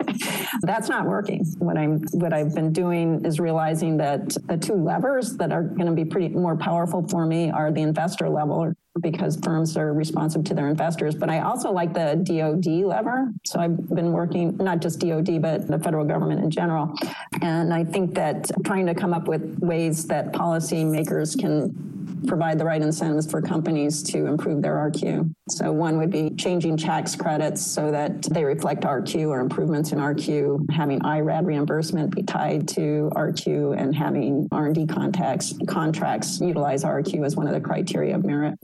That's 0.61 0.89
not 0.89 1.05
working. 1.05 1.45
What 1.59 1.77
I'm, 1.77 2.01
what 2.11 2.33
I've 2.33 2.53
been 2.53 2.73
doing 2.73 3.23
is 3.25 3.39
realizing 3.39 3.97
that 3.97 4.35
the 4.47 4.57
two 4.57 4.75
levers 4.75 5.37
that 5.37 5.51
are 5.51 5.63
going 5.63 5.87
to 5.87 5.93
be 5.93 6.05
pretty 6.05 6.29
more 6.29 6.57
powerful 6.57 7.07
for 7.07 7.25
me 7.25 7.51
are 7.51 7.71
the 7.71 7.81
investor 7.81 8.29
level 8.29 8.73
because 9.01 9.37
firms 9.43 9.75
are 9.77 9.93
responsive 9.93 10.43
to 10.45 10.53
their 10.53 10.67
investors. 10.67 11.15
But 11.15 11.29
I 11.29 11.39
also 11.39 11.71
like 11.71 11.93
the 11.93 12.15
DoD 12.23 12.85
lever. 12.85 13.31
So 13.45 13.59
I've 13.59 13.89
been 13.89 14.11
working, 14.11 14.57
not 14.57 14.81
just 14.81 14.99
DoD, 14.99 15.41
but 15.41 15.67
the 15.67 15.79
federal 15.79 16.05
government 16.05 16.43
in 16.43 16.51
general. 16.51 16.93
And 17.41 17.73
I 17.73 17.83
think 17.83 18.13
that 18.15 18.49
trying 18.65 18.85
to 18.87 18.95
come 18.95 19.13
up 19.13 19.27
with 19.27 19.59
ways 19.59 20.05
that 20.07 20.33
policymakers 20.33 21.39
can 21.39 21.88
provide 22.27 22.57
the 22.59 22.65
right 22.65 22.81
incentives 22.81 23.29
for 23.29 23.41
companies 23.41 24.03
to 24.03 24.25
improve 24.25 24.61
their 24.61 24.75
RQ. 24.75 25.33
So 25.49 25.71
one 25.71 25.97
would 25.97 26.11
be 26.11 26.31
changing 26.31 26.77
tax 26.77 27.15
credits 27.15 27.65
so 27.65 27.91
that 27.91 28.23
they 28.23 28.43
reflect 28.43 28.83
RQ 28.83 29.29
or 29.29 29.39
improvements 29.39 29.91
in 29.91 29.99
RQ, 29.99 30.71
having 30.71 30.99
IRAD 31.03 31.45
reimbursement 31.45 32.15
be 32.15 32.23
tied 32.23 32.67
to 32.69 33.11
RQ 33.15 33.79
and 33.79 33.95
having 33.95 34.47
R&D 34.51 34.87
contacts, 34.87 35.53
contracts 35.67 36.39
utilize 36.39 36.83
RQ 36.83 37.25
as 37.25 37.35
one 37.35 37.47
of 37.47 37.53
the 37.53 37.61
criteria 37.61 38.15
of 38.15 38.25
merit 38.25 38.57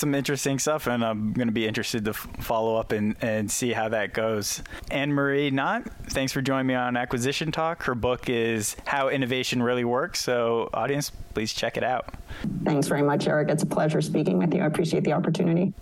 some 0.00 0.14
interesting 0.14 0.58
stuff, 0.58 0.86
and 0.86 1.04
I'm 1.04 1.32
going 1.32 1.48
to 1.48 1.52
be 1.52 1.66
interested 1.66 2.04
to 2.04 2.10
f- 2.10 2.28
follow 2.40 2.76
up 2.76 2.92
and, 2.92 3.16
and 3.20 3.50
see 3.50 3.72
how 3.72 3.88
that 3.90 4.12
goes. 4.14 4.62
Anne 4.90 5.12
Marie 5.12 5.50
Knott, 5.50 5.84
thanks 6.10 6.32
for 6.32 6.42
joining 6.42 6.66
me 6.66 6.74
on 6.74 6.96
Acquisition 6.96 7.52
Talk. 7.52 7.82
Her 7.84 7.94
book 7.94 8.28
is 8.28 8.76
How 8.84 9.08
Innovation 9.08 9.62
Really 9.62 9.84
Works. 9.84 10.20
So, 10.22 10.70
audience, 10.72 11.10
please 11.34 11.52
check 11.52 11.76
it 11.76 11.84
out. 11.84 12.14
Thanks 12.64 12.88
very 12.88 13.02
much, 13.02 13.26
Eric. 13.26 13.48
It's 13.48 13.62
a 13.62 13.66
pleasure 13.66 14.00
speaking 14.00 14.38
with 14.38 14.54
you. 14.54 14.62
I 14.62 14.66
appreciate 14.66 15.04
the 15.04 15.12
opportunity. 15.12 15.72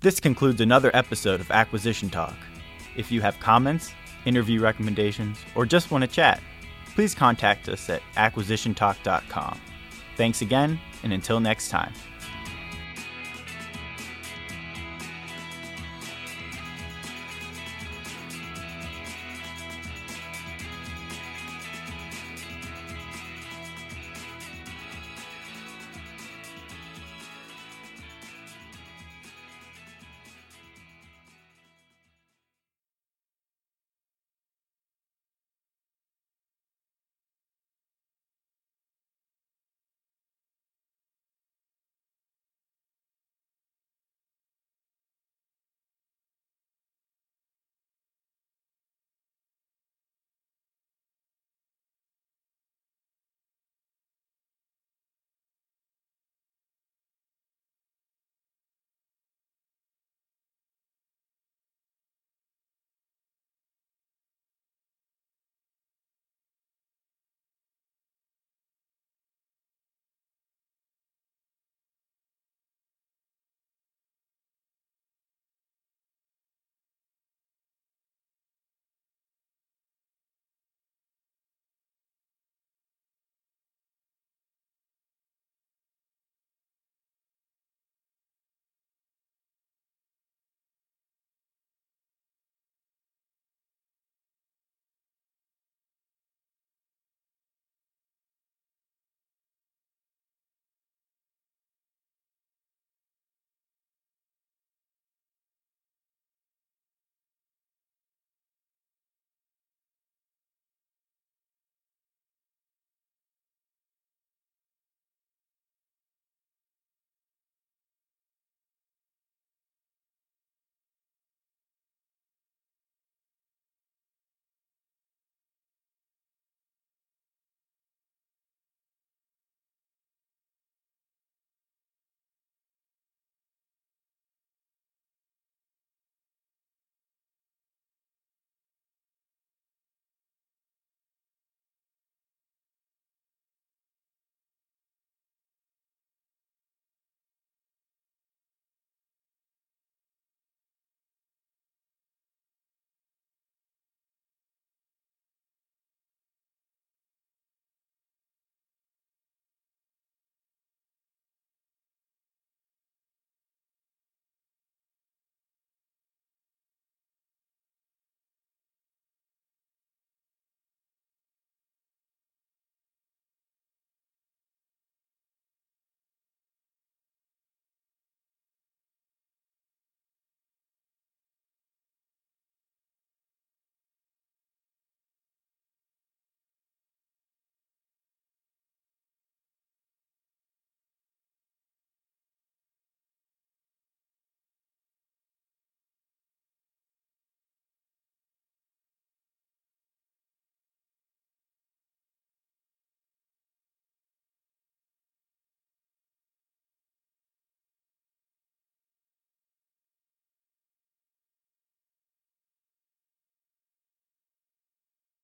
This 0.00 0.20
concludes 0.20 0.60
another 0.60 0.90
episode 0.94 1.40
of 1.40 1.50
Acquisition 1.50 2.10
Talk. 2.10 2.34
If 2.96 3.10
you 3.10 3.20
have 3.22 3.38
comments, 3.40 3.92
interview 4.24 4.60
recommendations, 4.60 5.38
or 5.54 5.66
just 5.66 5.90
want 5.90 6.02
to 6.02 6.08
chat, 6.08 6.40
please 6.94 7.14
contact 7.14 7.68
us 7.68 7.88
at 7.90 8.02
acquisitiontalk.com. 8.16 9.60
Thanks 10.16 10.42
again, 10.42 10.78
and 11.02 11.12
until 11.12 11.40
next 11.40 11.68
time. 11.68 11.92